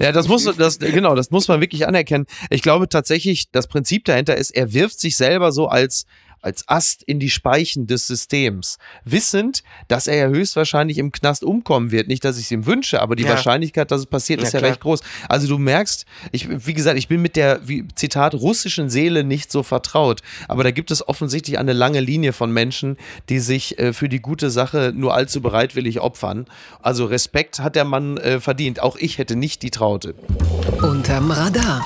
Ja, 0.00 0.12
das 0.12 0.28
muss, 0.28 0.44
das, 0.44 0.78
genau, 0.78 1.14
das 1.14 1.30
muss 1.30 1.48
man 1.48 1.60
wirklich 1.62 1.86
anerkennen. 1.86 2.26
Ich 2.50 2.60
glaube 2.60 2.88
tatsächlich, 2.88 3.50
das 3.52 3.68
Prinzip 3.68 4.04
dahinter 4.04 4.36
ist, 4.36 4.50
er 4.50 4.72
wirft 4.78 5.00
sich 5.00 5.16
selber 5.16 5.52
so 5.52 5.68
als 5.68 6.06
als 6.40 6.68
Ast 6.68 7.02
in 7.02 7.18
die 7.18 7.30
Speichen 7.30 7.88
des 7.88 8.06
Systems, 8.06 8.78
wissend, 9.04 9.64
dass 9.88 10.06
er 10.06 10.16
ja 10.16 10.28
höchstwahrscheinlich 10.28 10.98
im 10.98 11.10
Knast 11.10 11.42
umkommen 11.42 11.90
wird. 11.90 12.06
Nicht, 12.06 12.24
dass 12.24 12.38
ich 12.38 12.44
es 12.44 12.50
ihm 12.52 12.64
wünsche, 12.64 13.02
aber 13.02 13.16
die 13.16 13.24
Ja. 13.24 13.30
Wahrscheinlichkeit, 13.30 13.90
dass 13.90 14.02
es 14.02 14.06
passiert, 14.06 14.40
Ja, 14.40 14.46
ist 14.46 14.52
ja 14.52 14.60
klar. 14.60 14.70
recht 14.70 14.80
groß. 14.80 15.00
Also 15.28 15.48
du 15.48 15.58
merkst, 15.58 16.06
ich, 16.30 16.46
wie 16.66 16.74
gesagt, 16.74 16.96
ich 16.96 17.08
bin 17.08 17.20
mit 17.20 17.34
der, 17.34 17.66
wie, 17.66 17.88
Zitat, 17.96 18.34
russischen 18.34 18.88
Seele 18.88 19.24
nicht 19.24 19.50
so 19.50 19.64
vertraut. 19.64 20.20
Aber 20.46 20.62
da 20.62 20.70
gibt 20.70 20.92
es 20.92 21.06
offensichtlich 21.08 21.58
eine 21.58 21.72
lange 21.72 21.98
Linie 22.00 22.32
von 22.32 22.52
Menschen, 22.52 22.98
die 23.28 23.40
sich 23.40 23.76
äh, 23.80 23.92
für 23.92 24.08
die 24.08 24.20
gute 24.20 24.50
Sache 24.50 24.92
nur 24.94 25.14
allzu 25.14 25.40
bereitwillig 25.40 25.98
opfern. 26.00 26.46
Also 26.80 27.06
Respekt 27.06 27.58
hat 27.58 27.74
der 27.74 27.84
Mann 27.84 28.16
äh, 28.16 28.38
verdient. 28.38 28.80
Auch 28.80 28.94
ich 28.96 29.18
hätte 29.18 29.34
nicht 29.34 29.62
die 29.62 29.70
Traute. 29.70 30.14
Unterm 30.82 31.32
Radar. 31.32 31.82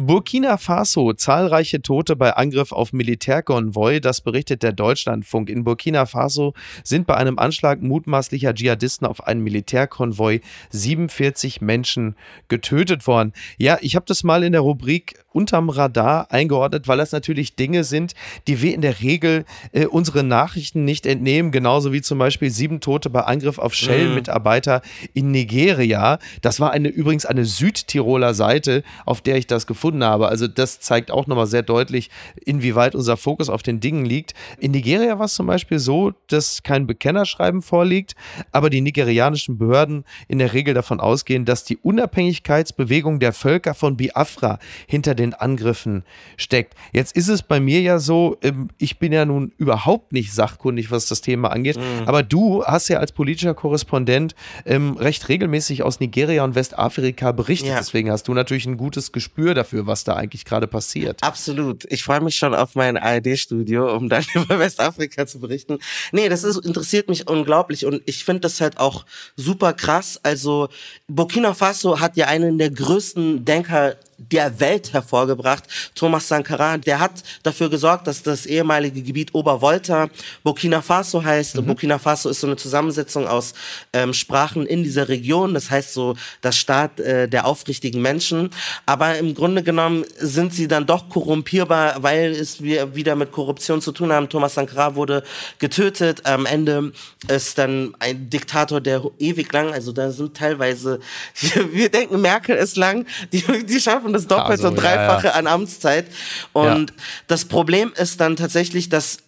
Burkina 0.00 0.58
Faso, 0.58 1.12
zahlreiche 1.12 1.82
Tote 1.82 2.14
bei 2.14 2.36
Angriff 2.36 2.70
auf 2.70 2.92
Militärkonvoi, 2.92 3.98
das 3.98 4.20
berichtet 4.20 4.62
der 4.62 4.70
Deutschlandfunk. 4.70 5.50
In 5.50 5.64
Burkina 5.64 6.06
Faso 6.06 6.54
sind 6.84 7.08
bei 7.08 7.16
einem 7.16 7.36
Anschlag 7.36 7.82
mutmaßlicher 7.82 8.54
Dschihadisten 8.54 9.08
auf 9.08 9.26
einen 9.26 9.42
Militärkonvoi 9.42 10.40
47 10.70 11.62
Menschen 11.62 12.14
getötet 12.46 13.08
worden. 13.08 13.32
Ja, 13.56 13.78
ich 13.80 13.96
habe 13.96 14.06
das 14.06 14.22
mal 14.22 14.44
in 14.44 14.52
der 14.52 14.60
Rubrik 14.60 15.18
unterm 15.32 15.68
Radar 15.68 16.30
eingeordnet, 16.30 16.86
weil 16.86 16.98
das 16.98 17.10
natürlich 17.10 17.56
Dinge 17.56 17.82
sind, 17.82 18.14
die 18.46 18.62
wir 18.62 18.74
in 18.74 18.80
der 18.80 19.00
Regel 19.00 19.44
äh, 19.72 19.86
unsere 19.86 20.22
Nachrichten 20.22 20.84
nicht 20.84 21.06
entnehmen, 21.06 21.50
genauso 21.50 21.92
wie 21.92 22.02
zum 22.02 22.18
Beispiel 22.18 22.50
sieben 22.50 22.80
Tote 22.80 23.10
bei 23.10 23.22
Angriff 23.22 23.58
auf 23.58 23.74
Shell-Mitarbeiter 23.74 24.80
in 25.12 25.32
Nigeria. 25.32 26.20
Das 26.40 26.60
war 26.60 26.70
eine 26.70 26.88
übrigens 26.88 27.26
eine 27.26 27.44
Südtiroler 27.44 28.34
Seite, 28.34 28.84
auf 29.04 29.22
der 29.22 29.36
ich 29.36 29.48
das 29.48 29.66
gefunden 29.66 29.87
habe. 30.02 30.28
Also 30.28 30.46
das 30.46 30.80
zeigt 30.80 31.10
auch 31.10 31.26
nochmal 31.26 31.46
sehr 31.46 31.62
deutlich, 31.62 32.10
inwieweit 32.44 32.94
unser 32.94 33.16
Fokus 33.16 33.48
auf 33.48 33.62
den 33.62 33.80
Dingen 33.80 34.04
liegt. 34.04 34.34
In 34.58 34.72
Nigeria 34.72 35.18
war 35.18 35.26
es 35.26 35.34
zum 35.34 35.46
Beispiel 35.46 35.78
so, 35.78 36.12
dass 36.28 36.62
kein 36.62 36.86
Bekennerschreiben 36.86 37.62
vorliegt, 37.62 38.14
aber 38.52 38.70
die 38.70 38.80
nigerianischen 38.80 39.58
Behörden 39.58 40.04
in 40.28 40.38
der 40.38 40.52
Regel 40.52 40.74
davon 40.74 41.00
ausgehen, 41.00 41.44
dass 41.44 41.64
die 41.64 41.76
Unabhängigkeitsbewegung 41.76 43.20
der 43.20 43.32
Völker 43.32 43.74
von 43.74 43.96
Biafra 43.96 44.58
hinter 44.86 45.14
den 45.14 45.34
Angriffen 45.34 46.04
steckt. 46.36 46.74
Jetzt 46.92 47.16
ist 47.16 47.28
es 47.28 47.42
bei 47.42 47.60
mir 47.60 47.80
ja 47.80 47.98
so, 47.98 48.36
ähm, 48.42 48.68
ich 48.78 48.98
bin 48.98 49.12
ja 49.12 49.24
nun 49.24 49.52
überhaupt 49.58 50.12
nicht 50.12 50.32
sachkundig, 50.32 50.90
was 50.90 51.06
das 51.06 51.20
Thema 51.20 51.50
angeht, 51.50 51.78
aber 52.06 52.22
du 52.22 52.64
hast 52.64 52.88
ja 52.88 52.98
als 52.98 53.12
politischer 53.12 53.54
Korrespondent 53.54 54.34
ähm, 54.64 54.96
recht 54.96 55.28
regelmäßig 55.28 55.82
aus 55.82 56.00
Nigeria 56.00 56.44
und 56.44 56.54
Westafrika 56.54 57.32
berichtet. 57.32 57.68
Ja. 57.68 57.76
Deswegen 57.78 58.10
hast 58.10 58.28
du 58.28 58.34
natürlich 58.34 58.66
ein 58.66 58.76
gutes 58.76 59.12
Gespür 59.12 59.54
dafür, 59.54 59.77
was 59.86 60.04
da 60.04 60.14
eigentlich 60.14 60.44
gerade 60.44 60.66
passiert. 60.66 61.22
Absolut. 61.22 61.84
Ich 61.90 62.02
freue 62.02 62.20
mich 62.20 62.36
schon 62.36 62.54
auf 62.54 62.74
mein 62.74 62.96
ARD-Studio, 62.96 63.94
um 63.94 64.08
dann 64.08 64.24
über 64.34 64.58
Westafrika 64.58 65.26
zu 65.26 65.38
berichten. 65.40 65.78
Nee, 66.12 66.28
das 66.28 66.44
ist, 66.44 66.64
interessiert 66.64 67.08
mich 67.08 67.28
unglaublich 67.28 67.86
und 67.86 68.02
ich 68.06 68.24
finde 68.24 68.40
das 68.40 68.60
halt 68.60 68.78
auch 68.78 69.04
super 69.36 69.72
krass. 69.72 70.20
Also 70.22 70.68
Burkina 71.06 71.54
Faso 71.54 72.00
hat 72.00 72.16
ja 72.16 72.26
einen 72.26 72.58
der 72.58 72.70
größten 72.70 73.44
Denker 73.44 73.96
der 74.18 74.60
Welt 74.60 74.92
hervorgebracht, 74.92 75.64
Thomas 75.94 76.28
Sankara. 76.28 76.76
Der 76.76 77.00
hat 77.00 77.22
dafür 77.42 77.70
gesorgt, 77.70 78.06
dass 78.06 78.22
das 78.22 78.46
ehemalige 78.46 79.02
Gebiet 79.02 79.34
Obervolta 79.34 80.08
Burkina 80.42 80.82
Faso 80.82 81.22
heißt. 81.22 81.64
Burkina 81.64 81.98
Faso 81.98 82.28
ist 82.28 82.40
so 82.40 82.46
eine 82.46 82.56
Zusammensetzung 82.56 83.26
aus 83.28 83.54
ähm, 83.92 84.12
Sprachen 84.12 84.66
in 84.66 84.82
dieser 84.82 85.08
Region. 85.08 85.54
Das 85.54 85.70
heißt 85.70 85.94
so 85.94 86.16
das 86.40 86.56
Staat 86.56 87.00
äh, 87.00 87.28
der 87.28 87.46
aufrichtigen 87.46 88.02
Menschen. 88.02 88.50
Aber 88.86 89.16
im 89.18 89.34
Grunde 89.34 89.62
genommen 89.62 90.04
sind 90.18 90.52
sie 90.52 90.68
dann 90.68 90.86
doch 90.86 91.08
korrumpierbar, 91.08 92.02
weil 92.02 92.32
es 92.32 92.62
wir 92.62 92.94
wieder 92.94 93.14
mit 93.14 93.32
Korruption 93.32 93.80
zu 93.80 93.92
tun 93.92 94.12
haben. 94.12 94.28
Thomas 94.28 94.54
Sankara 94.54 94.94
wurde 94.94 95.22
getötet. 95.58 96.26
Am 96.26 96.44
Ende 96.44 96.92
ist 97.28 97.58
dann 97.58 97.94
ein 98.00 98.28
Diktator, 98.30 98.80
der 98.80 99.02
ewig 99.18 99.52
lang, 99.52 99.72
also 99.72 99.92
da 99.92 100.10
sind 100.10 100.36
teilweise, 100.36 101.00
wir 101.72 101.88
denken, 101.88 102.20
Merkel 102.20 102.56
ist 102.56 102.76
lang, 102.76 103.06
die, 103.32 103.42
die 103.64 103.80
schaffen 103.80 104.07
das 104.12 104.26
Doppelte 104.26 104.50
Also, 104.50 104.68
und 104.68 104.76
ja, 104.78 104.84
ja. 104.84 104.96
Dreifache 104.96 105.34
an 105.34 105.46
Amtszeit. 105.46 106.06
Und 106.52 106.92
das 107.26 107.44
Problem 107.44 107.92
ist 107.96 108.20
dann 108.20 108.36
tatsächlich, 108.36 108.88
dass 108.88 109.18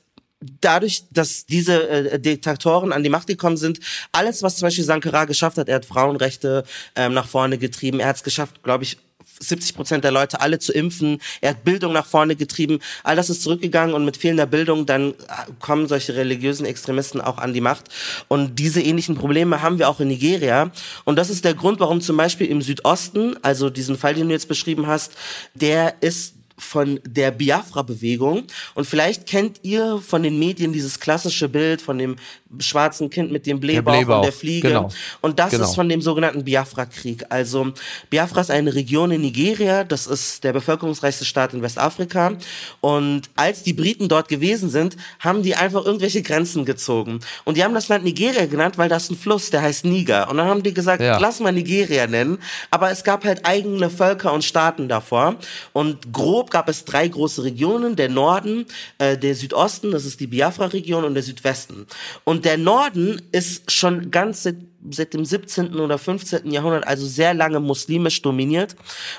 dadurch, 0.61 1.05
dass 1.11 1.47
diese 1.47 1.89
äh, 1.89 2.19
Diktatoren 2.19 2.93
an 2.93 3.03
die 3.03 3.11
Macht 3.11 3.27
gekommen 3.27 3.57
sind, 3.57 3.81
alles, 4.13 4.43
was 4.43 4.57
zum 4.57 4.67
Beispiel 4.67 4.85
Sankara 4.85 5.27
geschafft 5.27 5.59
hat, 5.59 5.69
er 5.69 5.77
hat 5.77 5.85
Frauenrechte 5.85 6.65
ähm, 6.97 7.13
nach 7.13 7.29
vorne 7.29 7.59
getrieben, 7.59 8.01
er 8.01 8.09
hat 8.09 8.17
es 8.17 8.23
geschafft, 8.23 8.63
glaube 8.63 8.85
ich, 8.85 8.97
70 9.41 9.75
Prozent 9.75 10.05
der 10.05 10.13
Leute 10.13 10.41
alle 10.41 10.59
zu 10.59 10.73
impfen. 10.73 11.21
Er 11.41 11.51
hat 11.51 11.65
Bildung 11.65 11.93
nach 11.93 12.07
vorne 12.07 12.37
getrieben. 12.37 12.79
All 13.03 13.17
das 13.17 13.31
ist 13.31 13.43
zurückgegangen 13.43 13.95
und 13.95 14.05
mit 14.05 14.17
fehlender 14.17 14.47
Bildung 14.47 14.87
dann 14.87 15.11
äh, 15.11 15.15
kommen 15.59 15.89
solche 15.89 16.15
religiösen 16.15 16.67
Extremisten 16.67 17.21
auch 17.21 17.39
an 17.39 17.53
die 17.53 17.61
Macht. 17.61 17.87
Und 18.29 18.59
diese 18.59 18.81
ähnlichen 18.81 19.17
Probleme 19.17 19.63
haben 19.63 19.79
wir 19.79 19.89
auch 19.89 20.01
in 20.01 20.09
Nigeria. 20.09 20.71
Und 21.05 21.17
das 21.17 21.31
ist 21.31 21.45
der 21.45 21.55
Grund, 21.55 21.81
warum 21.81 22.01
zum 22.01 22.17
Beispiel 22.17 22.47
im 22.47 22.63
Südosten, 22.63 23.37
also 23.43 23.71
diesen 23.71 23.97
Fall, 23.97 24.15
den 24.15 24.29
du 24.29 24.35
jetzt 24.35 24.49
beschrieben 24.49 24.87
hast, 24.87 25.13
der 25.55 25.95
ist 26.01 26.35
von 26.61 27.01
der 27.07 27.31
Biafra-Bewegung. 27.31 28.45
Und 28.75 28.87
vielleicht 28.87 29.27
kennt 29.27 29.61
ihr 29.63 30.01
von 30.07 30.23
den 30.23 30.39
Medien 30.39 30.73
dieses 30.73 31.01
klassische 31.01 31.49
Bild 31.49 31.81
von 31.83 31.99
dem 31.99 32.17
schwarzen 32.59 33.11
Kind 33.11 33.31
mit 33.31 33.47
dem 33.47 33.61
Blähbauch, 33.61 33.93
Blähbauch, 33.93 34.17
und 34.17 34.25
der 34.25 34.33
Fliege. 34.33 34.69
genau. 34.69 34.89
Und 35.21 35.39
das 35.39 35.53
Genau. 35.53 35.65
ist 35.65 35.75
von 35.77 35.89
dem 35.89 36.03
sogenannten 36.03 36.45
Biafra-Krieg. 36.45 37.25
Also 37.29 37.73
Biafra 38.11 38.41
ist 38.41 38.51
eine 38.51 38.75
Region 38.75 39.13
in 39.13 39.21
Nigeria, 39.21 39.85
das 39.85 40.07
ist 40.09 40.43
der 40.43 40.53
bevölkerungsreichste 40.53 41.25
Staat 41.25 41.55
in 41.55 41.63
Westafrika. 41.63 42.33
Und 42.81 43.23
als 43.37 43.63
die 43.63 43.73
Briten 43.73 44.09
dort 44.09 44.29
gewesen 44.29 44.69
sind, 44.69 44.97
haben 45.21 45.43
die 45.45 45.55
einfach 45.55 45.85
irgendwelche 45.87 46.23
Grenzen 46.23 46.65
gezogen. 46.65 47.21
Und 47.45 47.57
die 47.57 47.63
haben 47.63 47.73
das 47.75 47.89
Land 47.89 48.03
Nigeria 48.05 48.47
genannt, 48.47 48.79
weil 48.79 48.89
das 48.89 49.05
ist 49.05 49.11
ein 49.13 49.17
Fluss, 49.17 49.51
der 49.51 49.63
heißt 49.63 49.85
Niger. 49.85 50.29
Und 50.29 50.37
dann 50.39 50.49
haben 50.49 50.63
die 50.65 50.75
gesagt, 50.75 51.01
Ja. 51.03 51.19
lass 51.19 51.39
mal 51.39 51.53
Nigeria 51.53 52.09
nennen. 52.09 52.39
Aber 52.73 52.91
es 52.91 53.05
gab 53.05 53.25
halt 53.25 53.47
eigene 53.47 53.91
Völker 53.91 54.33
und 54.33 54.43
Staaten 54.45 54.89
davor. 54.89 55.37
Und 55.73 56.13
grob 56.13 56.50
gab 56.51 56.69
es 56.69 56.85
drei 56.85 57.09
große 57.09 57.45
Regionen. 57.45 57.97
Der 57.97 58.09
Norden, 58.09 58.67
äh, 58.99 59.17
der 59.17 59.35
Südosten, 59.35 59.91
das 59.91 60.05
ist 60.05 60.21
die 60.21 60.27
Biafra-Region 60.27 61.05
und 61.05 61.15
der 61.15 61.23
Südwesten. 61.23 61.87
Und 62.25 62.45
der 62.45 62.59
Norden 62.59 63.23
ist 63.33 63.71
schon 63.71 64.11
ganz 64.11 64.47
dem 64.81 65.25
17. 65.25 65.75
oder 65.75 65.99
15. 65.99 66.51
Jahrhundert, 66.51 66.87
also 66.87 67.07
sehr 67.07 67.35
lange 67.35 67.61
muslimisch 67.61 68.23
dominiert. 68.23 68.77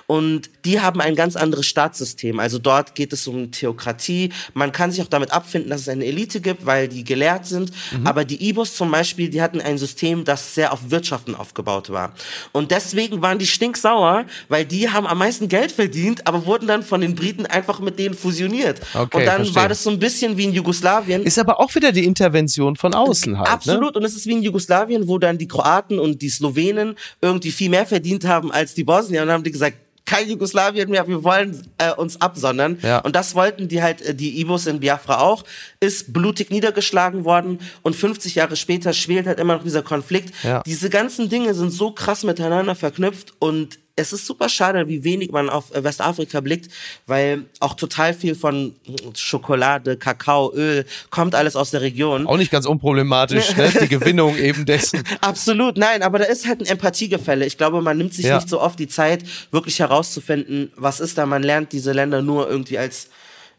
Und 0.08 0.50
die 0.65 0.80
haben 0.80 1.02
ein 1.02 1.15
ganz 1.15 1.36
anderes 1.36 1.67
Staatssystem. 1.67 2.39
Also 2.39 2.58
dort 2.58 2.95
geht 2.95 3.13
es 3.13 3.28
um 3.28 3.52
Theokratie. 3.52 4.32
Man 4.54 4.71
kann 4.71 4.91
sich 4.91 5.02
auch 5.02 5.08
damit 5.08 5.32
abfinden, 5.32 5.69
dass 5.69 5.82
es 5.82 5.89
eine 5.89 6.06
Elite 6.06 6.41
gibt, 6.41 6.65
weil 6.65 6.88
die 6.88 7.04
gelehrt 7.04 7.45
sind. 7.45 7.71
Mhm. 7.91 8.08
Aber 8.08 8.26
die 8.26 8.50
Ibos 8.50 8.76
zum 8.76 8.89
Beispiel, 8.91 9.30
die 9.30 9.41
hatten 9.41 9.62
ein 9.62 9.78
System, 9.78 10.26
das 10.26 10.56
sehr 10.56 10.74
auf 10.74 10.89
Wirtschaften 10.89 11.36
aufgebaut 11.36 11.91
war. 11.91 12.13
Und 12.52 12.71
deswegen 12.71 13.21
waren 13.21 13.38
die 13.38 13.47
stinksauer, 13.47 14.26
weil 14.50 14.65
die 14.65 14.89
haben 14.89 15.06
am 15.06 15.19
meisten 15.19 15.47
Geld 15.47 15.71
verdient, 15.71 16.28
aber 16.28 16.45
wurden 16.45 16.67
dann 16.67 16.84
von 16.84 17.02
den 17.02 17.15
Briten 17.15 17.45
einfach 17.45 17.80
mit 17.80 18.00
denen 18.00 18.15
fusioniert. 18.15 18.82
Okay, 18.93 19.17
und 19.17 19.26
dann 19.26 19.38
verstehe. 19.38 19.56
war 19.56 19.69
das 19.69 19.84
so 19.84 19.91
ein 19.91 20.00
bisschen 20.00 20.38
wie 20.38 20.45
in 20.45 20.54
Jugoslawien. 20.54 21.24
Ist 21.24 21.38
aber 21.38 21.60
auch 21.60 21.74
wieder 21.76 21.91
die 21.91 22.06
Intervention 22.06 22.76
von 22.76 22.93
außen 22.93 23.38
halt. 23.38 23.47
Ne? 23.47 23.54
Absolut. 23.54 23.93
Ne? 23.93 24.00
Und 24.00 24.06
es 24.06 24.15
ist 24.15 24.26
wie 24.26 24.34
in 24.34 24.41
Jugoslawien, 24.41 25.08
wo 25.08 25.19
dann 25.19 25.38
die 25.38 25.50
Kroaten 25.51 25.99
und 25.99 26.21
die 26.21 26.29
Slowenen 26.29 26.95
irgendwie 27.21 27.51
viel 27.51 27.69
mehr 27.69 27.85
verdient 27.85 28.25
haben 28.25 28.51
als 28.51 28.73
die 28.73 28.83
Bosnier 28.83 29.21
und 29.21 29.27
dann 29.27 29.35
haben 29.35 29.43
die 29.43 29.51
gesagt, 29.51 29.77
kein 30.11 30.27
Jugoslawien 30.27 30.89
mehr, 30.89 31.07
wir 31.07 31.23
wollen 31.23 31.65
äh, 31.77 31.93
uns 31.93 32.19
absondern. 32.19 32.79
Ja. 32.81 32.99
Und 32.99 33.15
das 33.15 33.33
wollten 33.33 33.69
die 33.69 33.81
halt, 33.81 34.01
äh, 34.01 34.13
die 34.13 34.41
Ibos 34.41 34.65
in 34.67 34.81
Biafra 34.81 35.19
auch, 35.19 35.43
ist 35.79 36.11
blutig 36.11 36.49
niedergeschlagen 36.49 37.23
worden 37.23 37.59
und 37.81 37.95
50 37.95 38.35
Jahre 38.35 38.57
später 38.57 38.91
schwelt 38.91 39.25
halt 39.25 39.39
immer 39.39 39.55
noch 39.55 39.63
dieser 39.63 39.83
Konflikt. 39.83 40.33
Ja. 40.43 40.63
Diese 40.65 40.89
ganzen 40.89 41.29
Dinge 41.29 41.53
sind 41.53 41.71
so 41.71 41.91
krass 41.91 42.23
miteinander 42.23 42.75
verknüpft 42.75 43.33
und 43.39 43.79
es 43.95 44.13
ist 44.13 44.25
super 44.25 44.49
schade, 44.49 44.88
wie 44.88 45.04
wenig 45.04 45.32
man 45.32 45.49
auf 45.49 45.73
äh, 45.73 45.84
Westafrika 45.84 46.39
blickt, 46.41 46.71
weil 47.08 47.45
auch 47.60 47.73
total 47.75 48.13
viel 48.13 48.36
von 48.36 48.75
Schokolade, 49.15 49.97
Kakao, 49.97 50.54
Öl 50.54 50.86
kommt 51.10 51.36
alles 51.36 51.56
aus 51.56 51.71
der 51.71 51.82
Region. 51.82 52.27
Auch 52.27 52.38
nicht 52.38 52.51
ganz 52.51 52.65
unproblematisch, 52.65 53.56
ne? 53.56 53.71
die 53.82 53.88
Gewinnung 53.89 54.38
eben 54.38 54.65
dessen. 54.65 55.04
Absolut, 55.21 55.77
nein, 55.77 56.04
aber 56.04 56.19
da 56.19 56.25
ist 56.25 56.47
halt 56.47 56.62
ein 56.62 56.65
Empathiegefälle. 56.65 57.45
Ich 57.45 57.58
glaube, 57.58 57.82
man 57.82 57.97
nimmt 57.97 58.13
sich 58.13 58.25
ja. 58.25 58.36
nicht 58.36 58.49
so 58.49 58.62
oft 58.62 58.80
die 58.80 58.88
Zeit, 58.88 59.23
wirklich 59.51 59.80
herauszufinden, 59.80 60.71
was 60.75 60.99
ist 60.99 61.17
da. 61.17 61.25
Man 61.25 61.43
lernt 61.43 61.71
diese 61.71 61.91
Länder 61.91 62.21
nur 62.21 62.49
irgendwie 62.49 62.77
als 62.77 63.10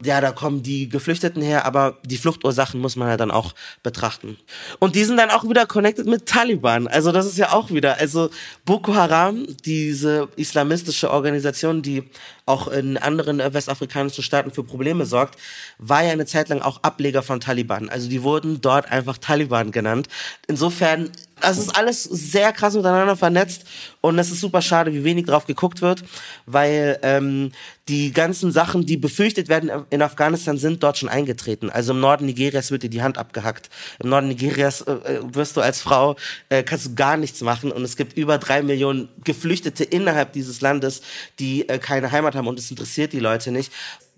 ja, 0.05 0.21
da 0.21 0.33
kommen 0.33 0.63
die 0.63 0.89
Geflüchteten 0.89 1.43
her, 1.43 1.65
aber 1.65 1.99
die 2.05 2.17
Fluchtursachen 2.17 2.81
muss 2.81 2.97
man 2.97 3.09
ja 3.09 3.17
dann 3.17 3.31
auch 3.31 3.55
betrachten. 3.83 4.37
Und 4.79 4.95
die 4.95 5.05
sind 5.05 5.17
dann 5.17 5.31
auch 5.31 5.45
wieder 5.49 5.67
connected 5.67 6.07
mit 6.07 6.27
Taliban. 6.27 6.89
Also 6.89 7.13
das 7.13 7.27
ist 7.27 7.39
ja 7.39 7.53
auch 7.53 7.71
wieder, 7.71 7.99
also 7.99 8.31
Boko 8.65 8.95
Haram, 8.95 9.47
diese 9.65 10.29
islamistische 10.37 11.11
Organisation, 11.11 11.83
die 11.83 12.05
auch 12.47 12.69
in 12.69 12.97
anderen 12.97 13.39
westafrikanischen 13.39 14.23
Staaten 14.23 14.51
für 14.51 14.65
Probleme 14.65 15.07
sorgt, 15.07 15.39
war 15.79 16.03
ja 16.03 16.11
eine 16.11 16.27
Zeit 16.27 16.49
lang 16.49 16.61
auch 16.61 16.83
Ableger 16.83 17.23
von 17.23 17.41
Taliban. 17.41 17.89
Also 17.89 18.09
die 18.09 18.23
wurden 18.23 18.61
dort 18.61 18.91
einfach 18.91 19.19
Taliban 19.19 19.71
genannt. 19.71 20.09
Insofern 20.49 21.11
es 21.43 21.59
ist 21.59 21.77
alles 21.77 22.05
sehr 22.05 22.53
krass 22.53 22.75
miteinander 22.75 23.17
vernetzt 23.17 23.65
und 24.01 24.19
es 24.19 24.31
ist 24.31 24.41
super 24.41 24.63
schade, 24.63 24.93
wie 24.93 25.05
wenig 25.05 25.27
drauf 25.27 25.47
geguckt 25.47 25.83
wird, 25.83 26.05
weil 26.47 26.99
ähm, 27.03 27.53
die 27.89 28.13
ganzen 28.13 28.53
Sachen, 28.53 28.87
die 28.87 28.97
befürchtet 28.97 29.49
werden 29.49 29.71
in 29.91 30.03
Afghanistan, 30.03 30.57
sind 30.57 30.83
dort 30.83 30.99
schon 30.99 31.09
eingetreten. 31.09 31.69
Also 31.69 31.93
im 31.93 32.01
Norden 32.01 32.27
Nigerias 32.27 32.71
wird 32.71 32.85
dir 32.85 32.91
die 32.91 33.03
Hand 33.03 33.19
abgehackt. 33.19 33.71
Im 34.03 34.11
Norden 34.11 34.29
Nigerias 34.29 34.83
äh, 34.83 34.93
äh, 34.93 35.21
wirst 35.35 35.57
du 35.57 35.61
als 35.61 35.81
Frau, 35.81 36.17
äh, 36.49 36.63
kannst 36.63 36.87
du 36.87 36.95
gar 36.95 37.17
nichts 37.17 37.41
machen 37.41 37.73
und 37.73 37.83
es 37.83 37.97
gibt 37.97 38.17
über 38.17 38.39
drei 38.39 38.63
Millionen 38.63 39.09
Geflüchtete 39.25 39.85
innerhalb 39.85 40.33
dieses 40.33 40.61
Landes, 40.61 41.03
die 41.39 41.69
äh, 41.69 41.79
keine 41.79 42.13
Heimat 42.13 42.32
haben 42.35 42.47
und 42.47 42.59
es 42.59 42.71
interessiert 42.71 43.13
die 43.13 43.21
Leute 43.21 43.53
nicht. 43.53 43.73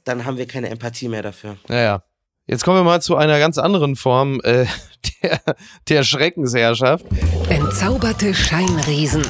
Dann 0.04 0.24
haben 0.24 0.36
wir 0.36 0.46
keine 0.46 0.68
Empathie 0.68 1.08
mehr 1.08 1.22
dafür. 1.22 1.56
Ja, 1.68 1.80
ja. 1.80 2.02
Jetzt 2.46 2.62
kommen 2.62 2.78
wir 2.78 2.84
mal 2.84 3.00
zu 3.00 3.16
einer 3.16 3.38
ganz 3.38 3.56
anderen 3.56 3.96
Form 3.96 4.40
äh, 4.44 4.66
der, 5.22 5.40
der 5.88 6.04
Schreckensherrschaft. 6.04 7.06
Entzauberte 7.48 8.34
Scheinriesen. 8.34 9.24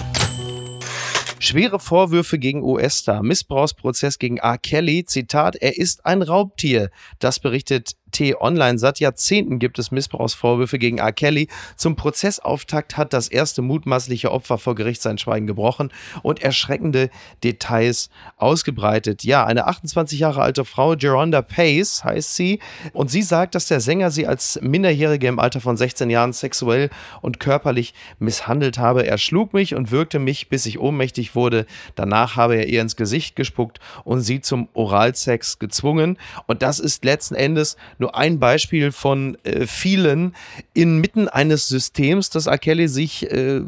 Schwere 1.38 1.78
Vorwürfe 1.78 2.38
gegen 2.38 2.62
US-Star, 2.62 3.22
Missbrauchsprozess 3.22 4.18
gegen 4.18 4.38
R. 4.38 4.56
Kelly, 4.56 5.04
Zitat, 5.04 5.56
er 5.56 5.76
ist 5.76 6.06
ein 6.06 6.22
Raubtier. 6.22 6.90
Das 7.18 7.38
berichtet 7.38 7.92
T-Online. 8.14 8.78
Seit 8.78 9.00
Jahrzehnten 9.00 9.58
gibt 9.58 9.78
es 9.78 9.90
Missbrauchsvorwürfe 9.90 10.78
gegen 10.78 10.98
R. 10.98 11.12
Kelly. 11.12 11.48
Zum 11.76 11.96
Prozessauftakt 11.96 12.96
hat 12.96 13.12
das 13.12 13.28
erste 13.28 13.60
mutmaßliche 13.60 14.30
Opfer 14.30 14.56
vor 14.56 14.74
Gericht 14.74 15.02
sein 15.02 15.18
Schweigen 15.18 15.46
gebrochen 15.46 15.92
und 16.22 16.42
erschreckende 16.42 17.10
Details 17.42 18.08
ausgebreitet. 18.36 19.24
Ja, 19.24 19.44
eine 19.44 19.66
28 19.66 20.20
Jahre 20.20 20.42
alte 20.42 20.64
Frau, 20.64 20.94
Geronda 20.96 21.42
Pace 21.42 22.04
heißt 22.04 22.36
sie, 22.36 22.60
und 22.92 23.10
sie 23.10 23.22
sagt, 23.22 23.54
dass 23.54 23.66
der 23.66 23.80
Sänger 23.80 24.10
sie 24.10 24.26
als 24.26 24.60
Minderjährige 24.62 25.26
im 25.26 25.40
Alter 25.40 25.60
von 25.60 25.76
16 25.76 26.08
Jahren 26.08 26.32
sexuell 26.32 26.90
und 27.20 27.40
körperlich 27.40 27.94
misshandelt 28.20 28.78
habe. 28.78 29.06
Er 29.06 29.18
schlug 29.18 29.52
mich 29.52 29.74
und 29.74 29.90
wirkte 29.90 30.20
mich, 30.20 30.48
bis 30.48 30.66
ich 30.66 30.78
ohnmächtig 30.78 31.34
wurde. 31.34 31.66
Danach 31.96 32.36
habe 32.36 32.54
er 32.56 32.68
ihr 32.68 32.80
ins 32.80 32.94
Gesicht 32.94 33.34
gespuckt 33.34 33.80
und 34.04 34.20
sie 34.20 34.40
zum 34.40 34.68
Oralsex 34.74 35.58
gezwungen. 35.58 36.16
Und 36.46 36.62
das 36.62 36.78
ist 36.78 37.04
letzten 37.04 37.34
Endes 37.34 37.76
nur 37.98 38.03
ein 38.12 38.38
Beispiel 38.38 38.92
von 38.92 39.36
äh, 39.44 39.66
vielen 39.66 40.34
inmitten 40.74 41.28
eines 41.28 41.68
Systems, 41.68 42.30
das 42.30 42.46
R. 42.46 42.58
Kelly 42.58 42.88
sich 42.88 43.30
äh, 43.30 43.62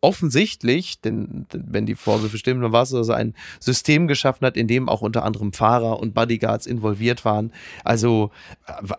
offensichtlich, 0.00 1.00
denn 1.00 1.46
wenn 1.52 1.86
die 1.86 1.94
Vorwürfe 1.94 2.38
stimmen, 2.38 2.62
dann 2.62 2.72
war 2.72 2.82
es, 2.82 2.92
er 2.92 3.14
ein 3.14 3.34
System 3.58 4.08
geschaffen 4.08 4.46
hat, 4.46 4.56
in 4.56 4.66
dem 4.66 4.88
auch 4.88 5.02
unter 5.02 5.24
anderem 5.24 5.52
Fahrer 5.52 5.98
und 5.98 6.14
Bodyguards 6.14 6.66
involviert 6.66 7.24
waren. 7.24 7.52
Also 7.84 8.30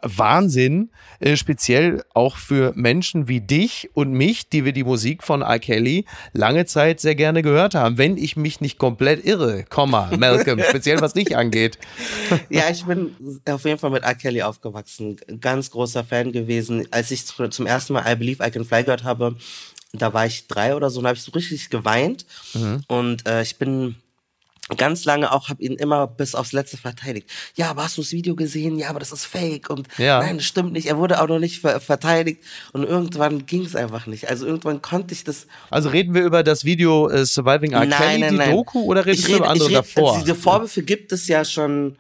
Wahnsinn, 0.02 0.90
äh, 1.20 1.36
speziell 1.36 2.04
auch 2.14 2.38
für 2.38 2.74
Menschen 2.76 3.28
wie 3.28 3.42
dich 3.42 3.90
und 3.94 4.12
mich, 4.14 4.50
die 4.50 4.66
wir 4.66 4.74
die 4.74 4.84
Musik 4.84 5.24
von 5.24 5.42
R. 5.42 5.60
Kelly 5.60 6.06
lange 6.34 6.66
Zeit 6.66 7.00
sehr 7.00 7.16
gerne 7.16 7.42
gehört 7.42 7.76
haben, 7.76 7.98
wenn 7.98 8.18
ich 8.18 8.38
mich 8.38 8.62
nicht 8.62 8.78
komplett 8.78 9.26
irre, 9.26 9.64
Komma, 9.64 10.12
Malcolm, 10.18 10.62
speziell 10.62 11.02
was 11.02 11.14
dich 11.14 11.38
angeht. 11.38 11.78
Ja, 12.50 12.70
ich 12.70 12.84
bin 12.86 13.16
auf 13.50 13.64
jeden 13.64 13.78
Fall 13.78 13.92
mit 13.92 14.04
R. 14.04 14.16
Kelly 14.16 14.42
aufgewachsen 14.42 14.71
aufgewachsen, 14.72 15.18
ganz 15.40 15.72
großer 15.72 16.04
Fan 16.04 16.32
gewesen. 16.32 16.88
Als 16.92 17.12
ich 17.12 17.26
zum 17.26 17.66
ersten 17.66 17.94
Mal 17.94 18.12
I 18.12 18.16
Believe 18.16 18.46
I 18.46 18.52
Can 18.52 18.66
Fly 18.66 18.84
gehört 18.84 19.04
habe, 19.04 19.36
da 19.94 20.14
war 20.14 20.26
ich 20.26 20.48
drei 20.48 20.76
oder 20.76 20.90
so 20.90 21.00
und 21.00 21.08
habe 21.08 21.18
ich 21.18 21.24
so 21.24 21.32
richtig 21.32 21.70
geweint. 21.70 22.26
Mhm. 22.54 22.84
Und 22.88 23.28
äh, 23.28 23.42
ich 23.42 23.58
bin 23.58 23.96
ganz 24.78 25.04
lange 25.04 25.34
auch, 25.34 25.50
habe 25.50 25.62
ihn 25.62 25.74
immer 25.74 26.08
bis 26.08 26.34
aufs 26.34 26.54
Letzte 26.54 26.78
verteidigt. 26.78 27.30
Ja, 27.56 27.72
aber 27.72 27.84
hast 27.84 27.98
du 27.98 28.02
das 28.02 28.14
Video 28.14 28.38
gesehen? 28.38 28.78
Ja, 28.78 28.90
aber 28.90 29.00
das 29.00 29.12
ist 29.12 29.26
fake 29.26 29.70
und 29.70 29.90
ja. 29.98 30.20
nein, 30.20 30.38
das 30.38 30.46
stimmt 30.46 30.72
nicht. 30.72 30.88
Er 30.88 30.98
wurde 30.98 31.22
auch 31.22 31.28
noch 31.28 31.40
nicht 31.40 31.60
ver 31.60 31.82
verteidigt 31.82 32.42
und 32.72 32.84
irgendwann 32.84 33.46
ging 33.46 33.66
es 33.66 33.76
einfach 33.76 34.08
nicht. 34.08 34.30
Also 34.30 34.46
irgendwann 34.46 34.82
konnte 34.82 35.14
ich 35.14 35.26
das. 35.26 35.48
Also 35.70 35.90
reden 35.90 36.14
wir 36.14 36.24
über 36.24 36.42
das 36.44 36.64
Video 36.64 37.10
äh, 37.10 37.26
Surviving 37.26 37.74
R. 37.74 37.86
Kelly, 37.88 38.30
die 38.30 38.38
nein. 38.38 38.52
Doku, 38.52 38.84
oder 38.84 39.06
reden 39.06 39.28
wir 39.28 39.38
über 39.38 39.50
andere 39.50 39.68
red, 39.68 39.78
davor? 39.78 40.18
Diese 40.20 40.36
Vorwürfe 40.36 40.84
gibt 40.84 41.12
es 41.12 41.28
ja 41.28 41.44
schon 41.44 41.98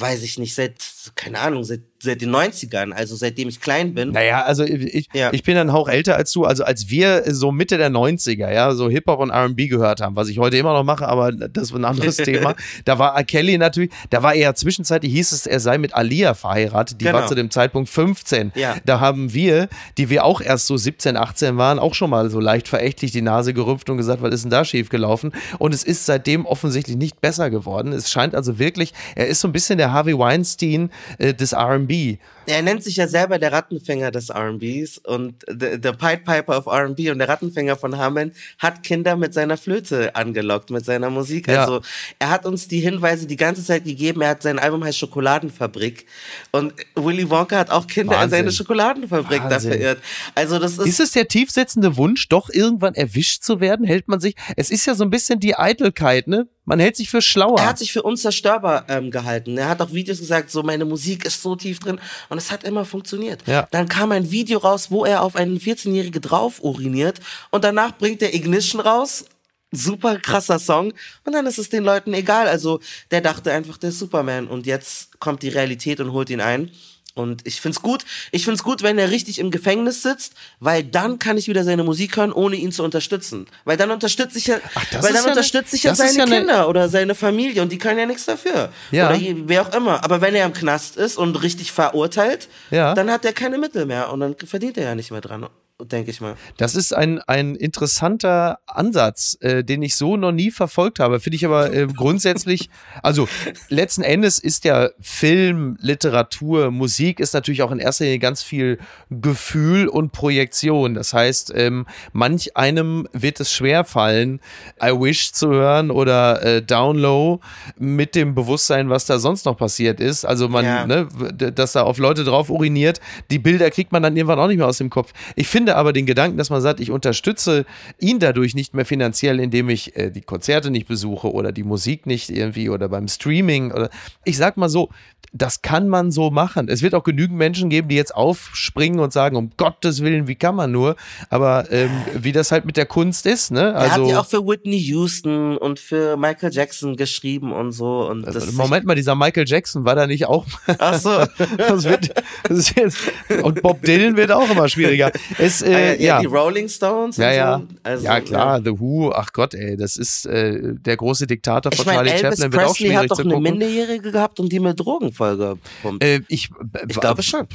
weiß 0.00 0.22
ich 0.22 0.38
nicht, 0.38 0.54
seit, 0.54 0.80
keine 1.14 1.38
Ahnung, 1.38 1.64
seit 1.64 1.80
seit 2.00 2.20
den 2.20 2.34
90ern, 2.34 2.92
also 2.92 3.16
seitdem 3.16 3.48
ich 3.48 3.60
klein 3.60 3.94
bin. 3.94 4.12
Naja, 4.12 4.42
also 4.42 4.62
ich, 4.62 5.08
ja. 5.12 5.32
ich 5.32 5.42
bin 5.42 5.56
dann 5.56 5.68
auch 5.70 5.88
älter 5.88 6.14
als 6.14 6.32
du. 6.32 6.44
Also 6.44 6.64
als 6.64 6.90
wir 6.90 7.24
so 7.26 7.50
Mitte 7.50 7.76
der 7.76 7.90
90er, 7.90 8.52
ja, 8.52 8.72
so 8.72 8.88
Hip-Hop 8.88 9.18
und 9.18 9.32
RB 9.32 9.68
gehört 9.68 10.00
haben, 10.00 10.14
was 10.14 10.28
ich 10.28 10.38
heute 10.38 10.56
immer 10.56 10.72
noch 10.72 10.84
mache, 10.84 11.08
aber 11.08 11.32
das 11.32 11.64
ist 11.64 11.74
ein 11.74 11.84
anderes 11.84 12.16
Thema. 12.18 12.54
Da 12.84 12.98
war. 12.98 13.18
Kelly 13.24 13.58
natürlich, 13.58 13.90
da 14.10 14.22
war 14.22 14.34
er 14.34 14.54
zwischenzeitlich, 14.54 15.12
hieß 15.12 15.32
es, 15.32 15.46
er 15.46 15.58
sei 15.60 15.76
mit 15.76 15.94
Alia 15.94 16.34
verheiratet. 16.34 17.00
Die 17.00 17.04
genau. 17.04 17.18
war 17.18 17.26
zu 17.26 17.34
dem 17.34 17.50
Zeitpunkt 17.50 17.90
15. 17.90 18.52
Ja. 18.54 18.76
Da 18.86 19.00
haben 19.00 19.34
wir, 19.34 19.68
die 19.98 20.08
wir 20.08 20.24
auch 20.24 20.40
erst 20.40 20.66
so 20.66 20.76
17, 20.76 21.16
18 21.16 21.56
waren, 21.56 21.78
auch 21.78 21.94
schon 21.94 22.10
mal 22.10 22.30
so 22.30 22.38
leicht 22.38 22.68
verächtlich 22.68 23.10
die 23.10 23.22
Nase 23.22 23.52
gerümpft 23.52 23.90
und 23.90 23.96
gesagt, 23.96 24.22
was 24.22 24.32
ist 24.32 24.44
denn 24.44 24.50
da 24.50 24.64
schiefgelaufen? 24.64 25.32
Und 25.58 25.74
es 25.74 25.82
ist 25.82 26.06
seitdem 26.06 26.46
offensichtlich 26.46 26.96
nicht 26.96 27.20
besser 27.20 27.50
geworden. 27.50 27.92
Es 27.92 28.10
scheint 28.10 28.34
also 28.34 28.58
wirklich, 28.58 28.94
er 29.16 29.26
ist 29.26 29.40
so 29.40 29.48
ein 29.48 29.52
bisschen 29.52 29.78
der 29.78 29.92
Harvey 29.92 30.16
Weinstein 30.16 30.90
äh, 31.18 31.34
des 31.34 31.54
RB. 31.54 32.18
Er 32.48 32.62
nennt 32.62 32.82
sich 32.82 32.96
ja 32.96 33.08
selber 33.08 33.38
der 33.38 33.52
Rattenfänger 33.52 34.10
des 34.10 34.28
R&Bs 34.30 34.98
und 34.98 35.44
der 35.48 35.92
Pied 35.92 36.24
Piper 36.24 36.58
of 36.58 36.66
R&B 36.66 37.10
und 37.10 37.18
der 37.18 37.28
Rattenfänger 37.28 37.76
von 37.76 37.96
Hameln 37.96 38.32
hat 38.58 38.82
Kinder 38.82 39.16
mit 39.16 39.32
seiner 39.32 39.56
Flöte 39.56 40.14
angelockt, 40.14 40.70
mit 40.70 40.84
seiner 40.84 41.10
Musik. 41.10 41.48
Ja. 41.48 41.62
Also 41.62 41.80
er 42.18 42.30
hat 42.30 42.44
uns 42.44 42.68
die 42.68 42.80
Hinweise 42.80 43.26
die 43.26 43.36
ganze 43.36 43.64
Zeit 43.64 43.84
gegeben. 43.84 44.20
Er 44.20 44.30
hat 44.30 44.42
sein 44.42 44.58
Album 44.58 44.84
heißt 44.84 44.98
Schokoladenfabrik 44.98 46.06
und 46.52 46.74
Willy 46.94 47.28
Wonka 47.30 47.56
hat 47.56 47.70
auch 47.70 47.86
Kinder 47.86 48.12
Wahnsinn. 48.12 48.24
in 48.24 48.30
seine 48.30 48.52
Schokoladenfabrik 48.52 49.44
Wahnsinn. 49.44 49.70
da 49.70 49.76
verirrt. 49.76 49.98
Also 50.34 50.58
das 50.58 50.78
ist 50.78 50.98
ist 50.98 51.00
es 51.00 51.12
der 51.12 51.28
tiefsetzende 51.28 51.96
Wunsch, 51.96 52.28
doch 52.28 52.50
irgendwann 52.50 52.94
erwischt 52.94 53.44
zu 53.44 53.60
werden? 53.60 53.86
Hält 53.86 54.08
man 54.08 54.18
sich? 54.18 54.34
Es 54.56 54.70
ist 54.70 54.84
ja 54.86 54.94
so 54.94 55.04
ein 55.04 55.10
bisschen 55.10 55.38
die 55.38 55.54
Eitelkeit, 55.56 56.26
ne? 56.26 56.48
Man 56.64 56.80
hält 56.80 56.96
sich 56.96 57.08
für 57.08 57.22
schlauer. 57.22 57.60
Er 57.60 57.66
hat 57.66 57.78
sich 57.78 57.92
für 57.92 58.02
unzerstörbar 58.02 58.84
ähm, 58.88 59.10
gehalten. 59.10 59.56
Er 59.56 59.68
hat 59.68 59.80
auch 59.80 59.92
Videos 59.92 60.18
gesagt, 60.18 60.50
so 60.50 60.62
meine 60.62 60.84
Musik 60.84 61.24
ist 61.24 61.40
so 61.40 61.56
tief 61.56 61.78
drin 61.78 61.98
und 62.28 62.37
es 62.38 62.50
hat 62.50 62.64
immer 62.64 62.84
funktioniert. 62.84 63.46
Ja. 63.46 63.68
Dann 63.70 63.88
kam 63.88 64.12
ein 64.12 64.30
Video 64.30 64.58
raus, 64.58 64.90
wo 64.90 65.04
er 65.04 65.22
auf 65.22 65.36
einen 65.36 65.58
14-Jährige 65.58 66.20
drauf 66.20 66.62
uriniert 66.62 67.20
und 67.50 67.64
danach 67.64 67.96
bringt 67.96 68.22
er 68.22 68.34
Ignition 68.34 68.80
raus. 68.80 69.26
Super 69.70 70.16
krasser 70.16 70.58
Song 70.58 70.94
und 71.24 71.34
dann 71.34 71.44
ist 71.44 71.58
es 71.58 71.68
den 71.68 71.84
Leuten 71.84 72.14
egal. 72.14 72.48
Also 72.48 72.80
der 73.10 73.20
dachte 73.20 73.52
einfach, 73.52 73.76
der 73.76 73.90
ist 73.90 73.98
Superman 73.98 74.46
und 74.46 74.64
jetzt 74.64 75.20
kommt 75.20 75.42
die 75.42 75.50
Realität 75.50 76.00
und 76.00 76.12
holt 76.12 76.30
ihn 76.30 76.40
ein. 76.40 76.70
Und 77.18 77.46
ich 77.46 77.60
find's 77.60 77.82
gut, 77.82 78.04
ich 78.32 78.44
find's 78.44 78.62
gut, 78.62 78.82
wenn 78.82 78.98
er 78.98 79.10
richtig 79.10 79.38
im 79.38 79.50
Gefängnis 79.50 80.02
sitzt, 80.02 80.34
weil 80.60 80.82
dann 80.84 81.18
kann 81.18 81.36
ich 81.36 81.48
wieder 81.48 81.64
seine 81.64 81.84
Musik 81.84 82.16
hören, 82.16 82.32
ohne 82.32 82.56
ihn 82.56 82.72
zu 82.72 82.82
unterstützen. 82.84 83.46
Weil 83.64 83.76
dann 83.76 83.90
unterstütze 83.90 84.38
ich 84.38 84.46
ja, 84.46 84.56
Ach, 84.74 84.84
weil 85.02 85.12
dann 85.12 85.24
ja 85.24 85.28
unterstütze 85.30 85.76
ich 85.76 85.82
ja 85.84 85.94
seine 85.94 86.18
ja 86.18 86.24
Kinder 86.24 86.68
oder 86.68 86.88
seine 86.88 87.14
Familie 87.14 87.62
und 87.62 87.72
die 87.72 87.78
können 87.78 87.98
ja 87.98 88.06
nichts 88.06 88.24
dafür. 88.24 88.70
Ja. 88.90 89.10
Oder 89.10 89.20
wer 89.46 89.62
auch 89.62 89.74
immer. 89.74 90.04
Aber 90.04 90.20
wenn 90.20 90.34
er 90.34 90.46
im 90.46 90.52
Knast 90.52 90.96
ist 90.96 91.16
und 91.18 91.42
richtig 91.42 91.72
verurteilt, 91.72 92.48
Ja. 92.70 92.94
dann 92.94 93.10
hat 93.10 93.24
er 93.24 93.32
keine 93.32 93.58
Mittel 93.58 93.86
mehr 93.86 94.12
und 94.12 94.20
dann 94.20 94.36
verdient 94.36 94.78
er 94.78 94.84
ja 94.84 94.94
nicht 94.94 95.10
mehr 95.10 95.20
dran, 95.20 95.46
denke 95.84 96.10
ich 96.10 96.20
mal. 96.20 96.34
Das 96.56 96.74
ist 96.74 96.92
ein, 96.94 97.20
ein 97.22 97.54
interessanter 97.54 98.58
Ansatz, 98.66 99.36
äh, 99.40 99.62
den 99.62 99.82
ich 99.82 99.94
so 99.96 100.16
noch 100.16 100.32
nie 100.32 100.50
verfolgt 100.50 100.98
habe. 100.98 101.20
Finde 101.20 101.36
ich 101.36 101.44
aber 101.44 101.72
äh, 101.72 101.86
grundsätzlich, 101.86 102.68
also 103.02 103.28
letzten 103.68 104.02
Endes 104.02 104.38
ist 104.40 104.64
ja 104.64 104.88
Film, 105.00 105.76
Literatur, 105.80 106.70
Musik 106.72 107.20
ist 107.20 107.32
natürlich 107.32 107.62
auch 107.62 107.70
in 107.70 107.78
erster 107.78 108.04
Linie 108.04 108.18
ganz 108.18 108.42
viel 108.42 108.78
Gefühl 109.10 109.86
und 109.88 110.10
Projektion. 110.12 110.94
Das 110.94 111.12
heißt, 111.12 111.52
ähm, 111.54 111.86
manch 112.12 112.56
einem 112.56 113.08
wird 113.12 113.38
es 113.40 113.52
schwer 113.52 113.84
fallen, 113.84 114.40
I 114.82 114.88
Wish 114.90 115.32
zu 115.32 115.50
hören 115.50 115.90
oder 115.90 116.42
äh, 116.42 116.62
Down 116.62 116.98
Low 116.98 117.40
mit 117.78 118.14
dem 118.16 118.34
Bewusstsein, 118.34 118.90
was 118.90 119.06
da 119.06 119.18
sonst 119.18 119.44
noch 119.46 119.56
passiert 119.56 120.00
ist. 120.00 120.24
Also 120.24 120.48
man, 120.48 120.64
Ja. 120.64 120.86
ne, 120.86 121.06
dass 121.54 121.72
da 121.72 121.82
auf 121.82 121.98
Leute 121.98 122.24
drauf 122.24 122.50
uriniert, 122.50 123.00
die 123.30 123.38
Bilder 123.38 123.70
kriegt 123.70 123.92
man 123.92 124.02
dann 124.02 124.16
irgendwann 124.16 124.40
auch 124.40 124.48
nicht 124.48 124.58
mehr 124.58 124.66
aus 124.66 124.78
dem 124.78 124.90
Kopf. 124.90 125.12
Ich 125.36 125.46
finde 125.48 125.67
aber 125.76 125.92
den 125.92 126.06
Gedanken, 126.06 126.38
dass 126.38 126.50
man 126.50 126.60
sagt, 126.60 126.80
ich 126.80 126.90
unterstütze 126.90 127.66
ihn 127.98 128.18
dadurch 128.18 128.54
nicht 128.54 128.74
mehr 128.74 128.84
finanziell, 128.84 129.40
indem 129.40 129.68
ich 129.68 129.96
äh, 129.96 130.10
die 130.10 130.20
Konzerte 130.20 130.70
nicht 130.70 130.88
besuche 130.88 131.32
oder 131.32 131.52
die 131.52 131.64
Musik 131.64 132.06
nicht 132.06 132.30
irgendwie 132.30 132.68
oder 132.68 132.88
beim 132.88 133.08
Streaming 133.08 133.72
oder 133.72 133.90
ich 134.24 134.36
sag 134.36 134.56
mal 134.56 134.68
so, 134.68 134.90
das 135.32 135.62
kann 135.62 135.88
man 135.88 136.10
so 136.10 136.30
machen. 136.30 136.68
Es 136.68 136.82
wird 136.82 136.94
auch 136.94 137.04
genügend 137.04 137.36
Menschen 137.36 137.68
geben, 137.68 137.88
die 137.88 137.96
jetzt 137.96 138.14
aufspringen 138.14 139.00
und 139.00 139.12
sagen, 139.12 139.36
um 139.36 139.50
Gottes 139.56 140.02
Willen, 140.02 140.26
wie 140.26 140.36
kann 140.36 140.54
man 140.54 140.72
nur? 140.72 140.96
Aber 141.28 141.70
ähm, 141.70 141.90
wie 142.14 142.32
das 142.32 142.50
halt 142.50 142.64
mit 142.64 142.76
der 142.76 142.86
Kunst 142.86 143.26
ist, 143.26 143.50
ne? 143.50 143.72
er 143.72 143.74
hat 143.74 143.98
Also 143.98 144.10
ja 144.10 144.20
auch 144.20 144.26
für 144.26 144.46
Whitney 144.46 144.78
Houston 144.78 145.58
und 145.58 145.78
für 145.78 146.16
Michael 146.16 146.52
Jackson 146.52 146.96
geschrieben 146.96 147.52
und 147.52 147.72
so. 147.72 148.08
Und 148.08 148.26
Also, 148.26 148.52
Moment 148.52 148.86
mal, 148.86 148.94
dieser 148.94 149.14
Michael 149.14 149.46
Jackson 149.46 149.84
war 149.84 149.94
da 149.94 150.06
nicht 150.06 150.26
auch. 150.26 150.46
Ach 150.78 150.98
so. 150.98 151.10
das 151.58 151.84
wird, 151.84 152.14
das 152.48 152.74
jetzt, 152.74 152.98
und 153.42 153.62
Bob 153.62 153.82
Dylan 153.82 154.16
wird 154.16 154.32
auch 154.32 154.48
immer 154.50 154.68
schwieriger. 154.68 155.12
Es, 155.38 155.57
äh, 155.62 155.94
Äh, 155.94 156.02
ja, 156.02 156.16
ja, 156.16 156.20
die 156.20 156.26
Rolling 156.26 156.68
Stones 156.68 157.16
ja, 157.16 157.28
und 157.28 157.34
ja. 157.36 157.58
so. 157.58 157.66
Also, 157.82 158.04
ja, 158.04 158.20
klar, 158.20 158.60
The 158.64 158.78
Who, 158.78 159.12
ach 159.12 159.32
Gott, 159.32 159.54
ey, 159.54 159.76
das 159.76 159.96
ist 159.96 160.26
äh, 160.26 160.74
der 160.74 160.96
große 160.96 161.26
Diktator 161.26 161.72
Ich 161.72 161.78
von 161.78 161.86
meine, 161.86 162.08
Charlie 162.08 162.10
Elvis 162.10 162.38
Chaplin, 162.40 162.52
wird 162.52 162.64
auch 162.64 162.76
schwierig 162.76 162.96
hat 162.96 163.10
doch 163.10 163.18
eine. 163.20 163.40
Minderjährige 163.40 164.12
gehabt 164.12 164.40
und 164.40 164.50
die 164.52 164.60
mit 164.60 164.78
Drogen 164.78 165.12
vollgepumpt. 165.12 166.02
Äh, 166.02 166.20
ich, 166.28 166.50
Ich 166.88 167.00
glaube 167.00 167.22
schon. 167.22 167.46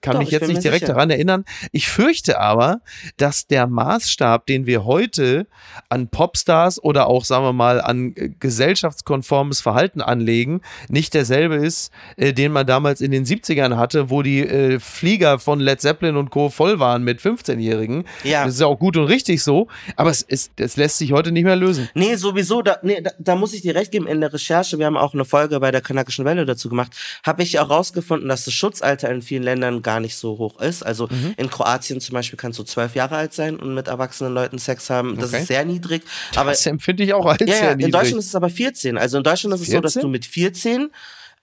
Kann 0.00 0.14
Doch, 0.14 0.18
mich 0.20 0.28
ich 0.28 0.32
jetzt 0.32 0.48
nicht 0.48 0.62
direkt 0.64 0.80
sicher. 0.80 0.94
daran 0.94 1.10
erinnern. 1.10 1.44
Ich 1.72 1.88
fürchte 1.88 2.40
aber, 2.40 2.80
dass 3.16 3.46
der 3.46 3.66
Maßstab, 3.66 4.46
den 4.46 4.66
wir 4.66 4.84
heute 4.84 5.46
an 5.88 6.08
Popstars 6.08 6.82
oder 6.82 7.06
auch, 7.06 7.24
sagen 7.24 7.44
wir 7.44 7.52
mal, 7.52 7.80
an 7.80 8.12
äh, 8.16 8.30
gesellschaftskonformes 8.38 9.60
Verhalten 9.60 10.00
anlegen, 10.00 10.60
nicht 10.88 11.14
derselbe 11.14 11.56
ist, 11.56 11.92
äh, 12.16 12.32
den 12.32 12.52
man 12.52 12.66
damals 12.66 13.00
in 13.00 13.10
den 13.10 13.24
70ern 13.24 13.76
hatte, 13.76 14.10
wo 14.10 14.22
die 14.22 14.40
äh, 14.40 14.80
Flieger 14.80 15.38
von 15.38 15.60
Led 15.60 15.80
Zeppelin 15.80 16.16
und 16.16 16.30
Co. 16.30 16.48
voll 16.48 16.78
waren 16.78 17.04
mit 17.04 17.20
15-Jährigen. 17.56 18.04
Ja. 18.24 18.44
Das 18.44 18.54
ist 18.54 18.60
ja 18.60 18.66
auch 18.66 18.78
gut 18.78 18.96
und 18.96 19.04
richtig 19.04 19.42
so, 19.42 19.68
aber 19.96 20.10
es, 20.10 20.22
ist, 20.22 20.52
es 20.56 20.76
lässt 20.76 20.98
sich 20.98 21.12
heute 21.12 21.32
nicht 21.32 21.44
mehr 21.44 21.56
lösen. 21.56 21.88
Nee, 21.94 22.16
sowieso, 22.16 22.62
da, 22.62 22.78
nee, 22.82 23.00
da, 23.00 23.10
da 23.18 23.34
muss 23.36 23.52
ich 23.54 23.62
dir 23.62 23.74
recht 23.74 23.90
geben, 23.92 24.06
in 24.06 24.20
der 24.20 24.32
Recherche, 24.32 24.78
wir 24.78 24.86
haben 24.86 24.96
auch 24.96 25.14
eine 25.14 25.24
Folge 25.24 25.58
bei 25.60 25.70
der 25.70 25.80
Kanakischen 25.80 26.24
Welle 26.24 26.46
dazu 26.46 26.68
gemacht, 26.68 26.92
habe 27.24 27.42
ich 27.42 27.58
auch 27.58 27.70
rausgefunden, 27.70 28.28
dass 28.28 28.44
das 28.44 28.54
Schutzalter 28.54 29.10
in 29.10 29.22
vielen 29.22 29.42
Ländern 29.42 29.82
gar 29.82 30.00
nicht 30.00 30.16
so 30.16 30.38
hoch 30.38 30.60
ist. 30.60 30.82
Also 30.84 31.08
Mhm. 31.10 31.34
in 31.36 31.50
Kroatien 31.50 32.00
zum 32.00 32.14
Beispiel 32.14 32.36
kannst 32.38 32.58
du 32.58 32.62
zwölf 32.62 32.94
Jahre 32.94 33.16
alt 33.16 33.32
sein 33.34 33.56
und 33.56 33.74
mit 33.74 33.88
erwachsenen 33.88 34.32
Leuten 34.34 34.58
Sex 34.58 34.88
haben. 34.90 35.16
Das 35.18 35.30
Okay. 35.32 35.42
ist 35.42 35.48
sehr 35.48 35.64
niedrig. 35.64 36.02
Aber 36.36 36.50
Das 36.50 36.64
empfinde 36.66 37.02
ich 37.04 37.12
auch 37.14 37.26
als 37.26 37.40
ja, 37.40 37.46
sehr 37.46 37.56
ja, 37.64 37.70
in 37.72 37.76
niedrig. 37.78 37.92
Deutschland 37.92 38.18
ist 38.20 38.26
es 38.28 38.34
aber 38.34 38.48
14. 38.48 38.98
Also 38.98 39.18
in 39.18 39.24
Deutschland 39.24 39.54
ist 39.54 39.62
es 39.62 39.66
so, 39.68 39.80
dass 39.80 39.92
14? 39.94 40.02
du 40.02 40.08
mit 40.08 40.24
14 40.26 40.90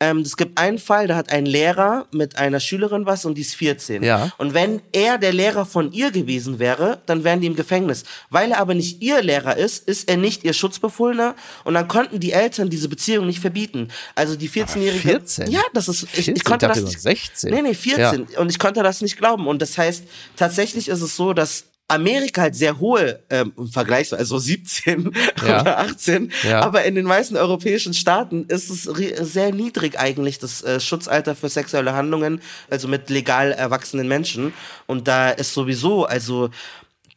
ähm, 0.01 0.19
es 0.19 0.37
gibt 0.37 0.57
einen 0.57 0.79
Fall, 0.79 1.07
da 1.07 1.17
hat 1.17 1.31
ein 1.31 1.45
Lehrer 1.45 2.07
mit 2.11 2.37
einer 2.37 2.61
Schülerin 2.61 3.05
was 3.05 3.25
und 3.25 3.35
die 3.35 3.41
ist 3.41 3.55
14. 3.55 4.01
Ja. 4.01 4.31
Und 4.37 4.53
wenn 4.53 4.81
er 4.93 5.17
der 5.17 5.33
Lehrer 5.33 5.65
von 5.65 5.91
ihr 5.91 6.11
gewesen 6.11 6.57
wäre, 6.57 7.01
dann 7.05 7.25
wären 7.25 7.41
die 7.41 7.47
im 7.47 7.55
Gefängnis. 7.55 8.03
Weil 8.29 8.51
er 8.51 8.59
aber 8.59 8.75
nicht 8.75 9.01
ihr 9.01 9.21
Lehrer 9.21 9.57
ist, 9.57 9.87
ist 9.89 10.09
er 10.09 10.15
nicht 10.15 10.45
ihr 10.45 10.53
Schutzbefohlener 10.53 11.35
und 11.65 11.73
dann 11.73 11.89
konnten 11.89 12.21
die 12.21 12.31
Eltern 12.31 12.69
diese 12.69 12.87
Beziehung 12.87 13.25
nicht 13.25 13.39
verbieten. 13.39 13.89
Also 14.15 14.37
die 14.37 14.49
14-Jährige. 14.49 14.99
14? 15.01 15.51
Ja, 15.51 15.61
das 15.73 15.89
ist. 15.89 16.03
Ich, 16.03 16.11
14? 16.11 16.35
ich 16.37 16.43
konnte 16.45 16.65
Ich 16.67 16.71
dachte, 16.71 16.81
das 16.85 16.93
war 16.93 17.01
16. 17.01 17.53
Nee, 17.53 17.61
nee, 17.61 17.73
14. 17.73 18.27
Und 18.37 18.49
ich 18.49 18.59
konnte 18.59 18.81
das 18.83 19.01
nicht 19.01 19.17
glauben. 19.17 19.47
Und 19.47 19.61
das 19.61 19.77
heißt, 19.77 20.05
tatsächlich 20.37 20.87
ist 20.87 21.01
es 21.01 21.17
so, 21.17 21.33
dass 21.33 21.65
Amerika 21.89 22.43
halt 22.43 22.55
sehr 22.55 22.79
hohe 22.79 23.19
ähm, 23.29 23.51
im 23.57 23.67
Vergleich, 23.67 24.13
also 24.13 24.37
17 24.37 25.11
Ja. 25.45 25.61
oder 25.61 25.79
18, 25.79 26.31
Ja. 26.43 26.61
aber 26.61 26.83
in 26.85 26.95
den 26.95 27.05
meisten 27.05 27.35
europäischen 27.35 27.93
Staaten 27.93 28.45
ist 28.45 28.69
es 28.69 28.83
sehr 28.83 29.51
niedrig 29.51 29.99
eigentlich, 29.99 30.39
das 30.39 30.61
äh, 30.63 30.79
Schutzalter 30.79 31.35
für 31.35 31.49
sexuelle 31.49 31.93
Handlungen, 31.93 32.41
also 32.69 32.87
mit 32.87 33.09
legal 33.09 33.51
erwachsenen 33.51 34.07
Menschen. 34.07 34.53
Und 34.87 35.07
da 35.07 35.29
ist 35.31 35.53
sowieso, 35.53 36.05
also 36.05 36.49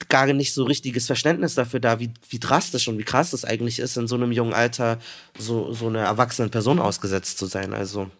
gar 0.08 0.26
nicht 0.26 0.52
so 0.52 0.64
richtiges 0.64 1.06
Verständnis 1.06 1.54
dafür 1.54 1.78
da, 1.78 2.00
wie, 2.00 2.10
wie 2.28 2.40
drastisch 2.40 2.88
und 2.88 2.98
wie 2.98 3.04
krass 3.04 3.30
das 3.30 3.44
eigentlich 3.44 3.78
ist, 3.78 3.96
in 3.96 4.08
so 4.08 4.16
einem 4.16 4.32
jungen 4.32 4.52
Alter 4.52 4.98
so, 5.38 5.72
so 5.72 5.86
einer 5.86 6.00
erwachsenen 6.00 6.50
Person 6.50 6.80
ausgesetzt 6.80 7.38
zu 7.38 7.46
sein. 7.46 7.72
Also. 7.72 8.10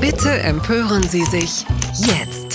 Bitte 0.00 0.30
empören 0.30 1.02
Sie 1.08 1.24
sich 1.26 1.64
jetzt. 1.98 2.49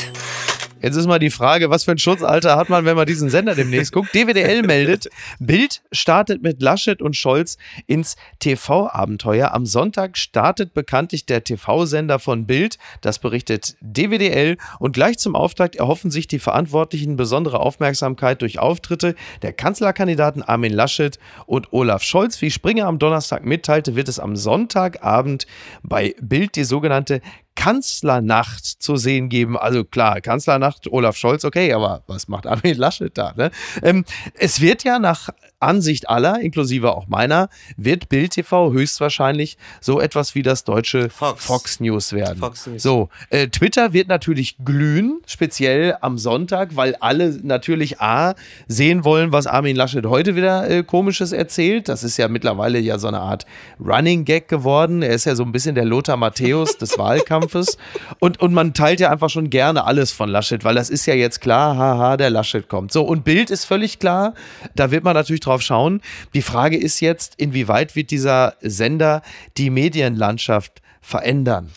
Jetzt 0.86 0.98
ist 0.98 1.08
mal 1.08 1.18
die 1.18 1.32
Frage, 1.32 1.72
was 1.72 1.84
für 1.84 1.94
ein 1.94 1.98
Schutzalter 1.98 2.58
hat 2.58 2.70
man, 2.70 2.86
wenn 2.86 2.96
man 2.96 3.08
diesen 3.08 3.32
Sender 3.32 3.56
demnächst 3.56 3.92
guckt? 3.92 4.14
DWDL 4.14 4.62
meldet, 4.62 5.10
Bild 5.40 5.82
startet 5.92 6.44
mit 6.44 6.62
Laschet 6.62 7.02
und 7.02 7.16
Scholz 7.16 7.58
ins 7.88 8.18
TV-Abenteuer. 8.38 9.52
Am 9.52 9.66
Sonntag 9.66 10.16
startet 10.16 10.76
bekanntlich 10.76 11.26
der 11.26 11.44
TV-Sender 11.44 12.20
von 12.20 12.46
Bild. 12.46 12.78
Das 13.02 13.18
berichtet 13.18 13.76
DWDL. 13.82 14.58
Und 14.78 14.94
gleich 14.94 15.18
zum 15.18 15.36
Auftakt 15.36 15.76
erhoffen 15.76 16.12
sich 16.12 16.28
die 16.28 16.38
Verantwortlichen 16.38 17.16
besondere 17.16 17.62
Aufmerksamkeit 17.62 18.44
durch 18.44 18.60
Auftritte 18.60 19.16
der 19.42 19.54
Kanzlerkandidaten 19.54 20.44
Armin 20.44 20.72
Laschet 20.72 21.18
und 21.48 21.74
Olaf 21.74 22.04
Scholz. 22.04 22.40
Wie 22.44 22.52
Springer 22.52 22.86
am 22.86 23.00
Donnerstag 23.00 23.44
mitteilte, 23.44 23.96
wird 23.96 24.08
es 24.08 24.20
am 24.20 24.36
Sonntagabend 24.36 25.48
bei 25.82 26.14
Bild 26.22 26.56
die 26.56 26.64
sogenannte 26.64 27.22
Kanzlernacht 27.56 28.66
zu 28.66 28.98
sehen 28.98 29.30
geben. 29.30 29.58
Also 29.58 29.84
klar, 29.84 30.22
Kanzlernacht, 30.22 30.88
Olaf 30.92 31.18
Scholz, 31.18 31.46
okay, 31.46 31.74
aber 31.74 32.04
was 32.08 32.28
macht 32.28 32.46
Armin 32.48 32.78
Laschet 32.78 33.18
da? 33.18 33.34
Ne? 33.36 33.52
Ähm, 33.82 34.06
es 34.36 34.62
wird 34.62 34.84
ja 34.84 35.00
nach 35.00 35.30
Ansicht 35.60 36.10
aller, 36.10 36.42
inklusive 36.42 36.96
auch 36.96 37.08
meiner, 37.08 37.50
wird 37.78 38.10
Bild 38.10 38.32
TV 38.32 38.72
höchstwahrscheinlich 38.72 39.58
so 39.82 40.00
etwas 40.00 40.36
wie 40.36 40.44
das 40.44 40.64
deutsche 40.64 41.10
Fox. 41.10 41.46
Fox, 41.46 41.80
News 41.80 42.14
werden. 42.14 42.38
Fox 42.38 42.68
News. 42.68 42.84
So, 42.84 43.10
äh, 43.30 43.48
Twitter 43.48 43.94
wird 43.94 44.08
natürlich 44.08 44.58
glühen, 44.64 45.22
speziell 45.26 45.98
am 46.02 46.18
Sonntag, 46.18 46.76
weil 46.76 46.96
alle 46.96 47.38
natürlich 47.44 48.02
A 48.02 48.36
sehen 48.68 49.04
wollen, 49.04 49.32
was 49.32 49.48
Armin 49.48 49.76
Laschet 49.76 50.06
heute 50.06 50.36
wieder 50.36 50.70
äh, 50.70 50.84
komisches 50.84 51.32
erzählt. 51.32 51.90
Das 51.90 52.04
ist 52.04 52.18
ja 52.18 52.28
mittlerweile 52.28 52.80
ja 52.80 53.00
so 53.00 53.08
eine 53.08 53.20
Art 53.20 53.46
Running 53.80 54.26
Gag 54.26 54.48
geworden. 54.48 55.02
Er 55.02 55.14
ist 55.14 55.26
ja 55.26 55.36
so 55.36 55.44
ein 55.44 55.52
bisschen 55.52 55.76
der 55.76 55.86
Lothar 55.86 56.18
Matthäus 56.18 56.78
des 56.78 56.98
Wahlkampfes. 56.98 57.78
Und, 58.20 58.40
und 58.40 58.54
man 58.54 58.74
teilt 58.74 59.00
ja 59.00 59.10
einfach 59.10 59.30
schon 59.30 59.50
gerne 59.50 59.86
alles 59.86 60.12
von 60.12 60.30
Laschet, 60.30 60.64
weil 60.64 60.76
das 60.76 60.90
ist 60.90 61.06
ja 61.06 61.16
jetzt 61.16 61.42
klar, 61.42 61.78
haha, 61.78 62.18
der 62.18 62.30
Laschet 62.30 62.68
kommt. 62.68 62.92
So, 62.92 63.04
und 63.04 63.24
Bild 63.24 63.50
ist 63.50 63.66
völlig 63.66 64.00
klar. 64.00 64.34
Da 64.76 64.92
wird 64.92 65.04
man 65.04 65.14
natürlich 65.14 65.42
drauf 65.46 65.62
schauen. 65.62 66.02
Die 66.34 66.42
Frage 66.42 66.78
ist 66.78 67.00
jetzt, 67.00 67.36
inwieweit 67.38 67.96
wird 67.96 68.12
dieser 68.12 68.56
Sender 68.62 69.22
die 69.58 69.70
Medienlandschaft 69.70 70.82
verändern? 71.02 71.72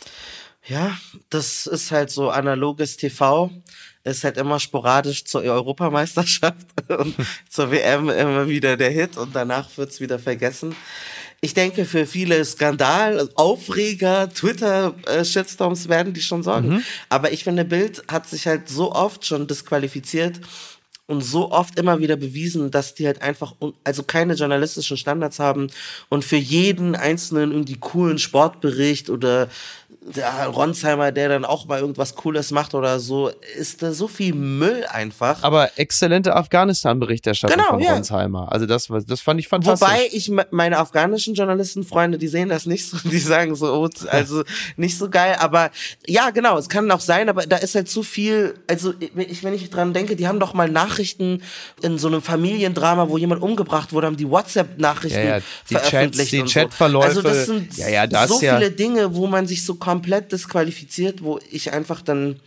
Ja, 0.66 0.98
das 1.30 1.66
ist 1.66 1.90
halt 1.90 2.10
so 2.10 2.30
analoges 2.30 2.96
TV. 2.96 3.50
Ist 4.04 4.24
halt 4.24 4.36
immer 4.36 4.60
sporadisch 4.60 5.24
zur 5.24 5.42
Europameisterschaft 5.42 6.66
und 6.88 7.14
zur 7.48 7.70
WM 7.70 8.08
immer 8.10 8.48
wieder 8.48 8.76
der 8.76 8.90
Hit 8.90 9.16
und 9.16 9.34
danach 9.34 9.68
wird's 9.76 10.00
wieder 10.00 10.18
vergessen. 10.18 10.74
Ich 11.40 11.54
denke, 11.54 11.84
für 11.84 12.04
viele 12.04 12.44
Skandal, 12.44 13.28
Aufreger, 13.36 14.28
Twitter-Shitstorms 14.28 15.88
werden 15.88 16.12
die 16.12 16.20
schon 16.20 16.42
sorgen. 16.42 16.84
Aber 17.08 17.32
ich 17.32 17.44
finde, 17.44 17.64
Bild 17.64 18.02
hat 18.08 18.28
sich 18.28 18.46
halt 18.48 18.68
so 18.68 18.92
oft 18.92 19.24
schon 19.24 19.46
disqualifiziert 19.46 20.40
und 21.08 21.22
so 21.22 21.50
oft 21.50 21.78
immer 21.78 22.00
wieder 22.00 22.16
bewiesen, 22.16 22.70
dass 22.70 22.94
die 22.94 23.06
halt 23.06 23.22
einfach 23.22 23.54
also 23.82 24.02
keine 24.02 24.34
journalistischen 24.34 24.98
Standards 24.98 25.38
haben 25.38 25.68
und 26.10 26.22
für 26.24 26.36
jeden 26.36 26.94
einzelnen 26.94 27.50
irgendwie 27.50 27.76
coolen 27.80 28.18
Sportbericht 28.18 29.08
oder 29.08 29.48
ja, 30.14 30.46
Ronsheimer, 30.46 31.12
der 31.12 31.28
dann 31.28 31.44
auch 31.44 31.66
mal 31.66 31.80
irgendwas 31.80 32.14
Cooles 32.14 32.50
macht 32.50 32.74
oder 32.74 32.98
so, 33.00 33.30
ist 33.58 33.82
da 33.82 33.92
so 33.92 34.08
viel 34.08 34.32
Müll 34.34 34.86
einfach. 34.88 35.42
Aber 35.42 35.70
exzellente 35.76 36.34
Afghanistan-Berichterstattung 36.34 37.56
Genau, 37.58 37.70
von 37.70 37.80
ja. 37.80 37.94
Ronsheimer. 37.94 38.50
Also 38.50 38.66
das, 38.66 38.88
das 39.06 39.20
fand 39.20 39.40
ich 39.40 39.48
fantastisch. 39.48 39.86
Wobei 39.88 40.08
ich 40.12 40.28
me- 40.30 40.46
meine 40.50 40.78
afghanischen 40.78 41.34
Journalistenfreunde, 41.34 42.16
die 42.16 42.28
sehen 42.28 42.48
das 42.48 42.64
nicht 42.66 42.86
so, 42.88 42.96
die 43.04 43.18
sagen 43.18 43.54
so, 43.54 43.72
oh, 43.74 43.88
also 44.10 44.44
nicht 44.76 44.96
so 44.96 45.10
geil, 45.10 45.36
aber 45.40 45.70
ja, 46.06 46.30
genau, 46.30 46.56
es 46.58 46.68
kann 46.68 46.90
auch 46.90 47.00
sein, 47.00 47.28
aber 47.28 47.42
da 47.46 47.56
ist 47.56 47.74
halt 47.74 47.88
zu 47.88 48.02
viel, 48.02 48.54
also 48.66 48.94
ich, 49.16 49.42
wenn 49.44 49.52
ich 49.54 49.68
dran 49.68 49.92
denke, 49.92 50.16
die 50.16 50.26
haben 50.28 50.40
doch 50.40 50.54
mal 50.54 50.68
Nachrichten 50.70 51.42
in 51.82 51.98
so 51.98 52.08
einem 52.08 52.22
Familiendrama, 52.22 53.08
wo 53.08 53.18
jemand 53.18 53.42
umgebracht 53.42 53.92
wurde, 53.92 54.06
haben 54.06 54.16
die 54.16 54.30
WhatsApp-Nachrichten 54.30 55.18
Ja, 55.18 55.24
ja, 55.24 55.38
die 55.68 55.74
Chats, 55.74 55.88
veröffentlicht 55.88 56.32
die 56.32 56.40
und 56.40 56.48
so. 56.48 56.60
Chatverläufe. 56.60 57.06
Also 57.08 57.22
das 57.22 57.46
sind 57.46 57.76
Ja, 57.76 57.88
ja, 57.88 58.06
das 58.06 58.28
so 58.28 58.38
viele 58.38 58.70
Dinge, 58.70 59.14
wo 59.14 59.26
man 59.26 59.46
sich 59.46 59.64
so 59.64 59.74
komplett 59.98 60.30
disqualifiziert, 60.30 61.24
wo 61.24 61.40
ich 61.50 61.72
einfach 61.72 62.02
dann 62.02 62.38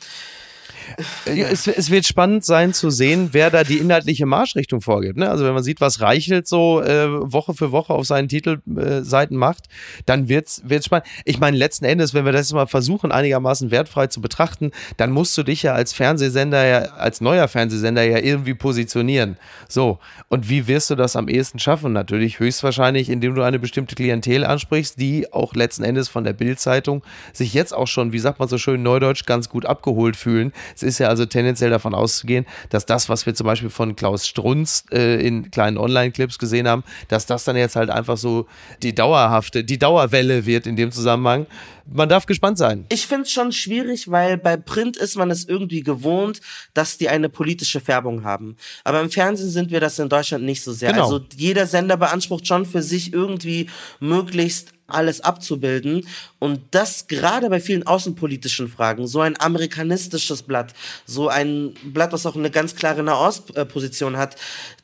Ja, 1.25 1.47
Es, 1.47 1.67
es 1.67 1.89
wird 1.89 2.05
spannend 2.05 2.45
sein 2.45 2.73
zu 2.73 2.89
sehen, 2.89 3.29
wer 3.31 3.49
da 3.49 3.63
die 3.63 3.77
inhaltliche 3.77 4.25
Marschrichtung 4.25 4.81
vorgibt. 4.81 5.17
Ne? 5.17 5.29
Also 5.29 5.45
wenn 5.45 5.53
man 5.53 5.63
sieht, 5.63 5.81
was 5.81 6.01
Reichelt 6.01 6.47
so 6.47 6.81
äh, 6.81 7.07
Woche 7.31 7.53
für 7.53 7.71
Woche 7.71 7.93
auf 7.93 8.05
seinen 8.05 8.27
Titelseiten 8.27 9.37
macht, 9.37 9.65
dann 10.05 10.29
wird's 10.29 10.61
wird's 10.65 10.85
spannend. 10.85 11.07
Ich 11.25 11.39
meine, 11.39 11.57
letzten 11.57 11.85
Endes, 11.85 12.13
wenn 12.13 12.25
wir 12.25 12.31
das 12.31 12.51
mal 12.53 12.67
versuchen, 12.67 13.11
einigermaßen 13.11 13.71
wertfrei 13.71 14.07
zu 14.07 14.21
betrachten, 14.21 14.71
dann 14.97 15.11
musst 15.11 15.37
du 15.37 15.43
dich 15.43 15.63
ja 15.63 15.73
als 15.73 15.93
Fernsehsender, 15.93 16.65
ja, 16.65 16.79
als 16.93 17.21
neuer 17.21 17.47
Fernsehsender 17.47 18.03
ja 18.03 18.17
irgendwie 18.17 18.53
positionieren. 18.53 19.37
So. 19.67 19.99
Und 20.29 20.49
wie 20.49 20.67
wirst 20.67 20.89
du 20.89 20.95
das 20.95 21.15
am 21.15 21.27
ehesten 21.27 21.59
schaffen? 21.59 21.93
Natürlich 21.93 22.39
höchstwahrscheinlich, 22.39 23.09
indem 23.09 23.35
du 23.35 23.41
eine 23.41 23.59
bestimmte 23.59 23.95
Klientel 23.95 24.45
ansprichst, 24.45 24.99
die 24.99 25.31
auch 25.31 25.53
letzten 25.53 25.83
Endes 25.83 26.09
von 26.09 26.23
der 26.23 26.33
Bild-Zeitung 26.33 27.03
sich 27.33 27.53
jetzt 27.53 27.73
auch 27.73 27.87
schon, 27.87 28.13
wie 28.13 28.19
sagt 28.19 28.39
man 28.39 28.47
so 28.47 28.57
schön 28.57 28.83
neudeutsch, 28.83 29.25
ganz 29.25 29.49
gut 29.49 29.65
abgeholt 29.65 30.15
fühlen. 30.15 30.53
Es 30.75 30.83
ist 30.83 30.99
ja 30.99 31.07
also 31.07 31.25
tendenziell 31.25 31.69
davon 31.69 31.93
auszugehen, 31.93 32.45
dass 32.69 32.85
das, 32.85 33.09
was 33.09 33.25
wir 33.25 33.33
zum 33.35 33.45
Beispiel 33.45 33.69
von 33.69 33.95
Klaus 33.95 34.27
Strunz 34.27 34.85
äh, 34.91 35.25
in 35.25 35.51
kleinen 35.51 35.77
Online-Clips 35.77 36.37
gesehen 36.37 36.67
haben, 36.67 36.83
dass 37.07 37.25
das 37.25 37.43
dann 37.43 37.55
jetzt 37.55 37.75
halt 37.75 37.89
einfach 37.89 38.17
so 38.17 38.47
die 38.83 38.93
dauerhafte, 38.93 39.63
die 39.63 39.79
Dauerwelle 39.79 40.45
wird 40.45 40.67
in 40.67 40.75
dem 40.75 40.91
Zusammenhang. 40.91 41.47
Man 41.93 42.07
darf 42.07 42.25
gespannt 42.25 42.57
sein. 42.57 42.85
Ich 42.89 43.07
finde 43.07 43.23
es 43.23 43.31
schon 43.31 43.51
schwierig, 43.51 44.09
weil 44.09 44.37
bei 44.37 44.55
Print 44.55 44.97
ist 44.97 45.17
man 45.17 45.29
es 45.31 45.45
irgendwie 45.45 45.81
gewohnt, 45.81 46.39
dass 46.73 46.97
die 46.97 47.09
eine 47.09 47.27
politische 47.27 47.79
Färbung 47.79 48.23
haben. 48.23 48.55
Aber 48.83 49.01
im 49.01 49.09
Fernsehen 49.09 49.49
sind 49.49 49.71
wir 49.71 49.79
das 49.79 49.99
in 49.99 50.07
Deutschland 50.07 50.43
nicht 50.43 50.63
so 50.63 50.71
sehr. 50.71 50.91
Genau. 50.91 51.05
Also 51.05 51.21
jeder 51.35 51.67
Sender 51.67 51.97
beansprucht 51.97 52.47
schon 52.47 52.65
für 52.65 52.81
sich 52.81 53.13
irgendwie 53.13 53.69
möglichst 53.99 54.73
alles 54.93 55.21
abzubilden. 55.21 56.07
Und 56.39 56.61
das 56.71 57.07
gerade 57.07 57.49
bei 57.49 57.59
vielen 57.59 57.85
außenpolitischen 57.85 58.67
Fragen, 58.67 59.07
so 59.07 59.21
ein 59.21 59.39
amerikanistisches 59.39 60.43
Blatt, 60.43 60.73
so 61.05 61.27
ein 61.27 61.73
Blatt, 61.83 62.13
was 62.13 62.25
auch 62.25 62.35
eine 62.35 62.51
ganz 62.51 62.75
klare 62.75 63.03
Nahostposition 63.03 64.17
hat, 64.17 64.37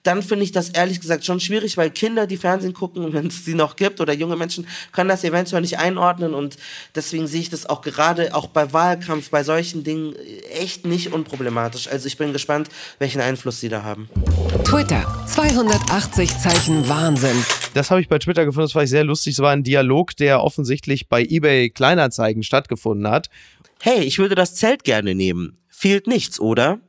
dann 0.07 0.23
finde 0.23 0.45
ich 0.45 0.53
das 0.53 0.69
ehrlich 0.69 1.01
gesagt 1.01 1.25
schon 1.25 1.41
schwierig, 1.41 1.75
weil 1.75 1.89
Kinder, 1.89 2.27
die 2.27 2.37
Fernsehen 2.37 2.73
gucken, 2.73 3.11
wenn 3.13 3.27
es 3.27 3.43
sie 3.43 3.55
noch 3.55 3.75
gibt, 3.75 3.99
oder 3.99 4.13
junge 4.13 4.37
Menschen, 4.37 4.67
können 4.93 5.09
das 5.09 5.23
eventuell 5.23 5.61
nicht 5.61 5.79
einordnen. 5.79 6.33
Und 6.33 6.57
deswegen 6.95 7.27
sehe 7.27 7.41
ich 7.41 7.49
das 7.49 7.65
auch 7.65 7.81
gerade 7.81 8.33
auch 8.33 8.47
bei 8.47 8.71
Wahlkampf, 8.71 9.29
bei 9.29 9.43
solchen 9.43 9.83
Dingen 9.83 10.15
echt 10.53 10.85
nicht 10.85 11.11
unproblematisch. 11.11 11.87
Also 11.89 12.07
ich 12.07 12.17
bin 12.17 12.33
gespannt, 12.33 12.69
welchen 12.99 13.21
Einfluss 13.21 13.59
sie 13.59 13.69
da 13.69 13.83
haben. 13.83 14.09
Twitter. 14.63 15.05
280 15.27 16.37
Zeichen 16.37 16.87
Wahnsinn. 16.87 17.43
Das 17.73 17.91
habe 17.91 18.01
ich 18.01 18.07
bei 18.07 18.17
Twitter 18.17 18.45
gefunden, 18.45 18.67
das 18.67 18.75
war 18.75 18.83
ich 18.83 18.89
sehr 18.89 19.03
lustig. 19.03 19.33
Es 19.33 19.39
war 19.39 19.51
ein 19.51 19.63
Dialog, 19.63 19.96
der 20.13 20.43
offensichtlich 20.43 21.09
bei 21.09 21.23
eBay 21.23 21.69
Kleinanzeigen 21.69 22.43
stattgefunden 22.43 23.09
hat. 23.09 23.29
Hey, 23.81 24.01
ich 24.01 24.19
würde 24.19 24.35
das 24.35 24.55
Zelt 24.55 24.83
gerne 24.83 25.15
nehmen. 25.15 25.57
Fehlt 25.69 26.07
nichts, 26.07 26.39
oder? 26.39 26.79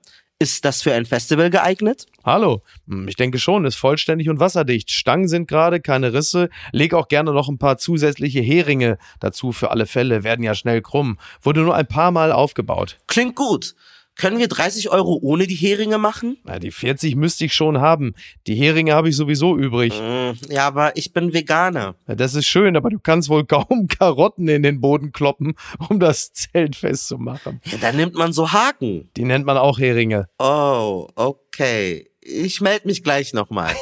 Ist 0.40 0.64
das 0.64 0.82
für 0.82 0.92
ein 0.92 1.04
Festival 1.04 1.50
geeignet? 1.50 2.06
Hallo, 2.24 2.62
Hm, 2.86 3.08
ich 3.08 3.16
denke 3.16 3.38
schon, 3.40 3.64
ist 3.64 3.74
vollständig 3.74 4.28
und 4.28 4.38
wasserdicht. 4.38 4.90
Stangen 4.90 5.26
sind 5.26 5.48
gerade, 5.48 5.80
keine 5.80 6.12
Risse. 6.12 6.48
Leg 6.70 6.94
auch 6.94 7.08
gerne 7.08 7.32
noch 7.32 7.48
ein 7.48 7.58
paar 7.58 7.76
zusätzliche 7.78 8.40
Heringe 8.40 8.98
dazu 9.18 9.50
für 9.50 9.70
alle 9.72 9.86
Fälle, 9.86 10.22
werden 10.22 10.44
ja 10.44 10.54
schnell 10.54 10.80
krumm. 10.80 11.18
Wurde 11.42 11.62
nur 11.62 11.74
ein 11.74 11.88
paar 11.88 12.12
Mal 12.12 12.30
aufgebaut. 12.30 12.98
Klingt 13.08 13.34
gut. 13.34 13.74
Können 14.18 14.38
wir 14.38 14.48
30 14.48 14.90
Euro 14.90 15.16
ohne 15.22 15.46
die 15.46 15.54
Heringe 15.54 15.96
machen? 15.96 16.38
Na, 16.42 16.58
die 16.58 16.72
40 16.72 17.14
müsste 17.14 17.44
ich 17.44 17.54
schon 17.54 17.80
haben. 17.80 18.14
Die 18.48 18.56
Heringe 18.56 18.92
habe 18.92 19.08
ich 19.08 19.16
sowieso 19.16 19.56
übrig. 19.56 19.94
Hm, 19.96 20.36
ja, 20.50 20.66
aber 20.66 20.96
ich 20.96 21.12
bin 21.12 21.32
Veganer. 21.32 21.94
Ja, 22.08 22.16
das 22.16 22.34
ist 22.34 22.46
schön, 22.46 22.76
aber 22.76 22.90
du 22.90 22.98
kannst 22.98 23.28
wohl 23.28 23.46
kaum 23.46 23.86
Karotten 23.98 24.48
in 24.48 24.64
den 24.64 24.80
Boden 24.80 25.12
kloppen, 25.12 25.54
um 25.88 26.00
das 26.00 26.32
Zelt 26.32 26.74
festzumachen. 26.74 27.60
Ja, 27.64 27.78
dann 27.80 27.94
nimmt 27.94 28.14
man 28.14 28.32
so 28.32 28.50
Haken. 28.50 29.08
Die 29.16 29.24
nennt 29.24 29.46
man 29.46 29.56
auch 29.56 29.78
Heringe. 29.78 30.28
Oh, 30.40 31.06
okay. 31.14 32.10
Ich 32.30 32.60
melde 32.60 32.86
mich 32.86 33.02
gleich 33.02 33.32
nochmal. 33.32 33.74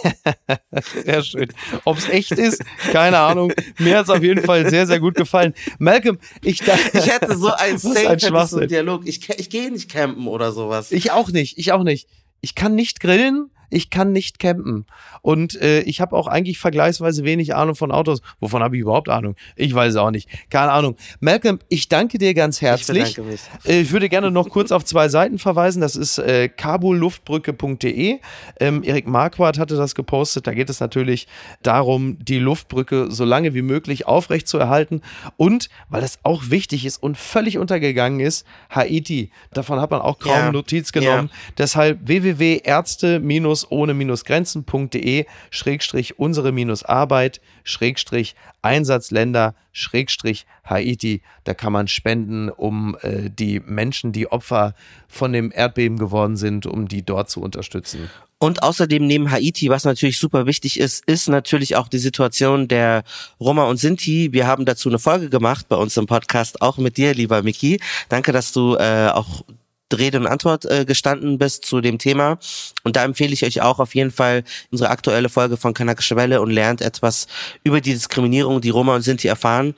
Sehr 1.04 1.22
schön. 1.22 1.48
Ob 1.84 1.98
es 1.98 2.08
echt 2.08 2.32
ist, 2.32 2.62
keine 2.92 3.18
Ahnung. 3.18 3.52
Mir 3.78 3.98
hat 3.98 4.04
es 4.04 4.10
auf 4.10 4.22
jeden 4.22 4.44
Fall 4.44 4.70
sehr, 4.70 4.86
sehr 4.86 5.00
gut 5.00 5.14
gefallen. 5.14 5.54
Malcolm, 5.78 6.18
ich 6.42 6.58
dachte. 6.58 6.76
Ich 7.06 7.12
hätte 7.12 7.36
so 7.36 7.52
ein 7.52 7.78
Safe, 7.78 8.10
ein 8.10 8.68
Dialog. 8.68 9.06
Ich, 9.06 9.28
ich 9.28 9.50
gehe 9.50 9.70
nicht 9.70 9.90
campen 9.90 10.26
oder 10.28 10.52
sowas. 10.52 10.92
Ich 10.92 11.10
auch 11.10 11.28
nicht, 11.30 11.58
ich 11.58 11.72
auch 11.72 11.82
nicht. 11.82 12.08
Ich 12.40 12.54
kann 12.54 12.74
nicht 12.74 13.00
grillen, 13.00 13.50
ich 13.70 13.90
kann 13.90 14.12
nicht 14.12 14.38
campen. 14.38 14.86
Und 15.22 15.60
äh, 15.60 15.80
ich 15.80 16.00
habe 16.00 16.16
auch 16.16 16.26
eigentlich 16.26 16.58
vergleichsweise 16.58 17.24
wenig 17.24 17.54
Ahnung 17.54 17.74
von 17.74 17.90
Autos. 17.92 18.20
Wovon 18.40 18.62
habe 18.62 18.76
ich 18.76 18.82
überhaupt 18.82 19.08
Ahnung? 19.08 19.36
Ich 19.56 19.74
weiß 19.74 19.94
es 19.94 19.96
auch 19.96 20.10
nicht. 20.10 20.28
Keine 20.50 20.72
Ahnung. 20.72 20.96
Malcolm, 21.20 21.58
ich 21.68 21.88
danke 21.88 22.18
dir 22.18 22.34
ganz 22.34 22.60
herzlich. 22.60 23.16
bedanke 23.16 23.30
mich. 23.30 23.40
Äh, 23.64 23.80
Ich 23.80 23.92
würde 23.92 24.08
gerne 24.08 24.30
noch 24.30 24.48
kurz 24.48 24.72
auf 24.72 24.84
zwei 24.84 25.08
Seiten 25.08 25.38
verweisen. 25.38 25.80
Das 25.80 25.96
ist 25.96 26.18
äh, 26.18 26.48
kabulluftbrücke.de. 26.48 28.18
Ähm, 28.60 28.82
Erik 28.82 29.06
Marquardt 29.06 29.58
hatte 29.58 29.76
das 29.76 29.94
gepostet. 29.94 30.46
Da 30.46 30.54
geht 30.54 30.70
es 30.70 30.80
natürlich 30.80 31.26
darum, 31.62 32.18
die 32.20 32.38
Luftbrücke 32.38 33.10
so 33.10 33.24
lange 33.24 33.54
wie 33.54 33.62
möglich 33.62 34.06
aufrecht 34.06 34.48
zu 34.48 34.58
erhalten. 34.58 35.02
Und, 35.36 35.68
weil 35.88 36.00
das 36.00 36.18
auch 36.22 36.50
wichtig 36.50 36.84
ist 36.84 37.02
und 37.02 37.16
völlig 37.16 37.58
untergegangen 37.58 38.20
ist, 38.20 38.46
Haiti. 38.70 39.30
Davon 39.52 39.80
hat 39.80 39.90
man 39.90 40.00
auch 40.00 40.18
kaum 40.18 40.32
Ja. 40.32 40.52
Notiz 40.52 40.92
genommen. 40.92 41.30
Deshalb 41.58 42.06
www.ärzte-ohne-grenzen.de 43.64 45.26
Schrägstrich 45.50 46.18
unsere-arbeit 46.18 47.40
Schrägstrich 47.64 48.34
Einsatzländer 48.62 49.54
Schrägstrich 49.72 50.46
Haiti. 50.64 51.22
Da 51.44 51.54
kann 51.54 51.72
man 51.72 51.88
spenden, 51.88 52.48
um 52.48 52.96
äh, 53.02 53.30
die 53.30 53.60
Menschen, 53.60 54.12
die 54.12 54.30
Opfer 54.30 54.74
von 55.08 55.32
dem 55.32 55.52
Erdbeben 55.54 55.98
geworden 55.98 56.36
sind, 56.36 56.66
um 56.66 56.88
die 56.88 57.04
dort 57.04 57.30
zu 57.30 57.40
unterstützen. 57.40 58.10
Und 58.38 58.62
außerdem 58.62 59.06
neben 59.06 59.30
Haiti, 59.30 59.70
was 59.70 59.84
natürlich 59.84 60.18
super 60.18 60.46
wichtig 60.46 60.78
ist, 60.78 61.04
ist 61.06 61.28
natürlich 61.28 61.76
auch 61.76 61.88
die 61.88 61.98
Situation 61.98 62.68
der 62.68 63.02
Roma 63.40 63.64
und 63.64 63.78
Sinti. 63.78 64.32
Wir 64.32 64.46
haben 64.46 64.66
dazu 64.66 64.90
eine 64.90 64.98
Folge 64.98 65.30
gemacht 65.30 65.68
bei 65.68 65.76
uns 65.76 65.96
im 65.96 66.06
Podcast, 66.06 66.60
auch 66.60 66.76
mit 66.76 66.98
dir, 66.98 67.14
lieber 67.14 67.42
Miki. 67.42 67.80
Danke, 68.10 68.32
dass 68.32 68.52
du 68.52 68.74
äh, 68.76 69.08
auch 69.08 69.42
Rede 69.94 70.18
und 70.18 70.26
Antwort 70.26 70.64
äh, 70.64 70.84
gestanden 70.84 71.38
bist 71.38 71.64
zu 71.64 71.80
dem 71.80 71.98
Thema. 71.98 72.38
Und 72.82 72.96
da 72.96 73.04
empfehle 73.04 73.32
ich 73.32 73.44
euch 73.44 73.60
auch 73.62 73.78
auf 73.78 73.94
jeden 73.94 74.10
Fall 74.10 74.44
unsere 74.70 74.90
aktuelle 74.90 75.28
Folge 75.28 75.56
von 75.56 75.74
Kanakische 75.74 76.16
Welle 76.16 76.40
und 76.40 76.50
lernt 76.50 76.80
etwas 76.80 77.26
über 77.62 77.80
die 77.80 77.92
Diskriminierung, 77.92 78.60
die 78.60 78.70
Roma 78.70 78.96
und 78.96 79.02
Sinti 79.02 79.28
erfahren 79.28 79.74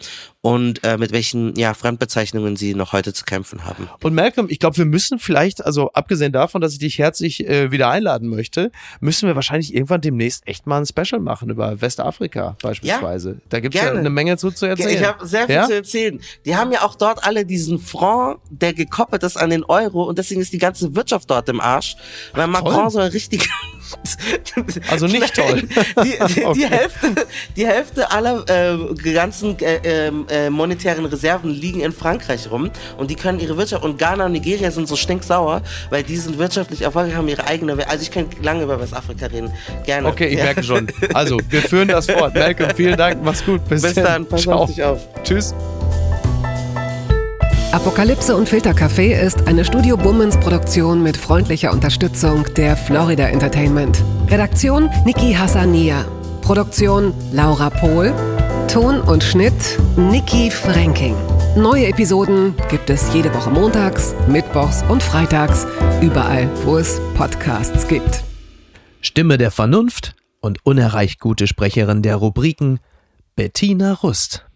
und 0.49 0.83
äh, 0.83 0.97
mit 0.97 1.13
welchen 1.13 1.55
ja, 1.57 1.75
Fremdbezeichnungen 1.75 2.57
sie 2.57 2.75
noch 2.75 2.95
heute 2.95 3.13
zu 3.13 3.27
kämpfen 3.27 3.67
haben. 3.67 3.87
Und 4.03 4.15
Malcolm, 4.15 4.47
ich 4.49 4.59
glaube, 4.59 4.79
wir 4.79 4.87
müssen 4.87 5.19
vielleicht, 5.19 5.63
also 5.63 5.91
abgesehen 5.93 6.33
davon, 6.33 6.63
dass 6.63 6.73
ich 6.73 6.79
dich 6.79 6.99
herzlich 6.99 7.47
äh, 7.47 7.71
wieder 7.71 7.91
einladen 7.91 8.29
möchte, 8.31 8.73
müssen 9.01 9.27
wir 9.29 9.35
wahrscheinlich 9.35 9.75
irgendwann 9.75 10.01
demnächst 10.01 10.49
echt 10.49 10.67
mal 10.67 10.79
ein 10.81 10.87
Special 10.87 11.21
machen 11.21 11.51
über 11.51 11.83
Westafrika 11.83 12.57
beispielsweise. 12.63 13.43
da 13.51 13.61
gibt 13.61 13.75
es 13.75 13.83
ja 13.83 13.93
eine 13.93 14.09
Menge 14.09 14.39
zu, 14.39 14.51
zu 14.51 14.65
erzählen. 14.65 14.89
Ich 14.91 15.05
habe 15.05 15.27
sehr 15.27 15.45
viel 15.45 15.55
Ja? 15.55 15.67
zu 15.67 15.75
erzählen. 15.75 16.19
Die 16.47 16.57
haben 16.57 16.73
ja 16.73 16.81
auch 16.83 16.95
dort 16.95 17.25
alle 17.25 17.45
diesen 17.45 17.79
Franc, 17.79 18.41
der 18.49 18.73
gekoppelt 18.73 19.23
ist 19.25 19.37
an 19.37 19.51
den 19.51 19.65
Euro 19.65 20.05
und 20.05 20.17
deswegen 20.17 20.41
ist 20.41 20.55
die 20.55 20.59
ganze 20.59 20.97
Wirtschaft 20.97 21.31
dort 21.31 21.51
im 21.51 21.61
Arsch, 21.61 21.95
weil 22.33 22.47
Macron 22.47 22.73
Toll. 22.75 22.91
so 22.91 22.99
ein 23.01 23.11
richtig 23.11 23.47
Also 24.91 25.07
nicht 25.07 25.35
toll. 25.35 25.63
Die, 25.63 26.11
die, 26.29 26.35
die, 26.35 26.45
Okay. 26.45 26.67
Hälfte, 26.69 27.27
die 27.57 27.67
Hälfte 27.67 28.11
aller 28.11 28.45
äh, 28.49 29.13
ganzen 29.13 29.59
äh, 29.61 29.81
ähm, 30.09 30.27
äh, 30.31 30.51
monetären 30.51 31.05
Reserven 31.05 31.51
liegen 31.51 31.81
in 31.81 31.93
Frankreich 31.93 32.51
rum 32.51 32.71
und 32.97 33.11
die 33.11 33.15
können 33.15 33.41
ihre 33.41 33.57
Wirtschaft 33.57 33.83
und 33.85 33.99
Ghana 33.99 34.27
und 34.27 34.33
Nigeria 34.33 34.71
sind 34.71 34.89
so 34.89 34.97
stinksauer, 34.97 35.63
weil 35.91 36.03
die 36.03 36.17
sind 36.17 36.39
wirtschaftlich 36.39 36.83
erfolgreich, 36.83 37.15
haben 37.17 37.29
ihre 37.29 37.47
eigene. 37.47 37.77
We- 37.77 37.89
Also 37.89 38.03
ich 38.03 38.11
könnte 38.11 38.37
lange 38.43 38.63
über 38.65 38.81
Westafrika 38.81 39.27
reden, 39.27 39.53
gerne. 39.85 40.09
Okay, 40.09 40.29
ich 40.29 40.39
Ja. 40.39 40.45
merke 40.45 40.63
schon. 40.63 40.87
Also, 41.15 41.39
wir 41.51 41.63
führen 41.63 41.89
das 41.89 42.07
fort. 42.07 42.35
Malcolm, 42.39 42.71
vielen 42.77 42.97
Dank. 42.97 43.23
Mach's 43.23 43.45
gut. 43.45 43.67
Bis, 43.69 43.83
Bis 43.83 43.95
dann. 43.95 44.27
pass 44.27 44.47
auf 44.49 44.69
dich 44.71 44.83
auf. 44.83 45.01
Tschüss. 45.25 45.55
Apokalypse 47.79 48.35
und 48.35 48.49
Filtercafé 48.49 49.17
ist 49.25 49.47
eine 49.47 49.65
Studio 49.65 49.97
Bummens 49.97 50.37
Produktion 50.41 51.01
mit 51.01 51.17
freundlicher 51.17 51.73
Unterstützung 51.73 52.45
der 52.57 52.77
Florida 52.77 53.29
Entertainment. 53.29 54.03
Redaktion 54.27 54.91
Niki 55.05 55.33
Hassania. 55.33 56.05
Produktion 56.43 57.15
Laura 57.31 57.71
Pohl. 57.71 58.13
Ton 58.67 59.01
und 59.01 59.23
Schnitt 59.23 59.79
Niki 59.97 60.51
Franking. 60.51 61.15
Neue 61.57 61.87
Episoden 61.87 62.53
gibt 62.69 62.91
es 62.91 63.15
jede 63.15 63.33
Woche 63.33 63.51
montags, 63.51 64.13
mittwochs 64.27 64.83
und 64.89 65.01
freitags, 65.01 65.65
überall, 66.03 66.51
wo 66.65 66.79
es 66.79 67.01
Podcasts 67.15 67.87
gibt. 67.87 68.25
Stimme 69.03 69.39
der 69.39 69.53
Vernunft 69.53 70.17
und 70.41 70.67
unerreicht 70.67 71.21
gute 71.21 71.47
Sprecherin 71.47 72.03
der 72.03 72.17
Rubriken 72.17 72.81
Bettina 73.37 73.93
Rust. 73.93 74.48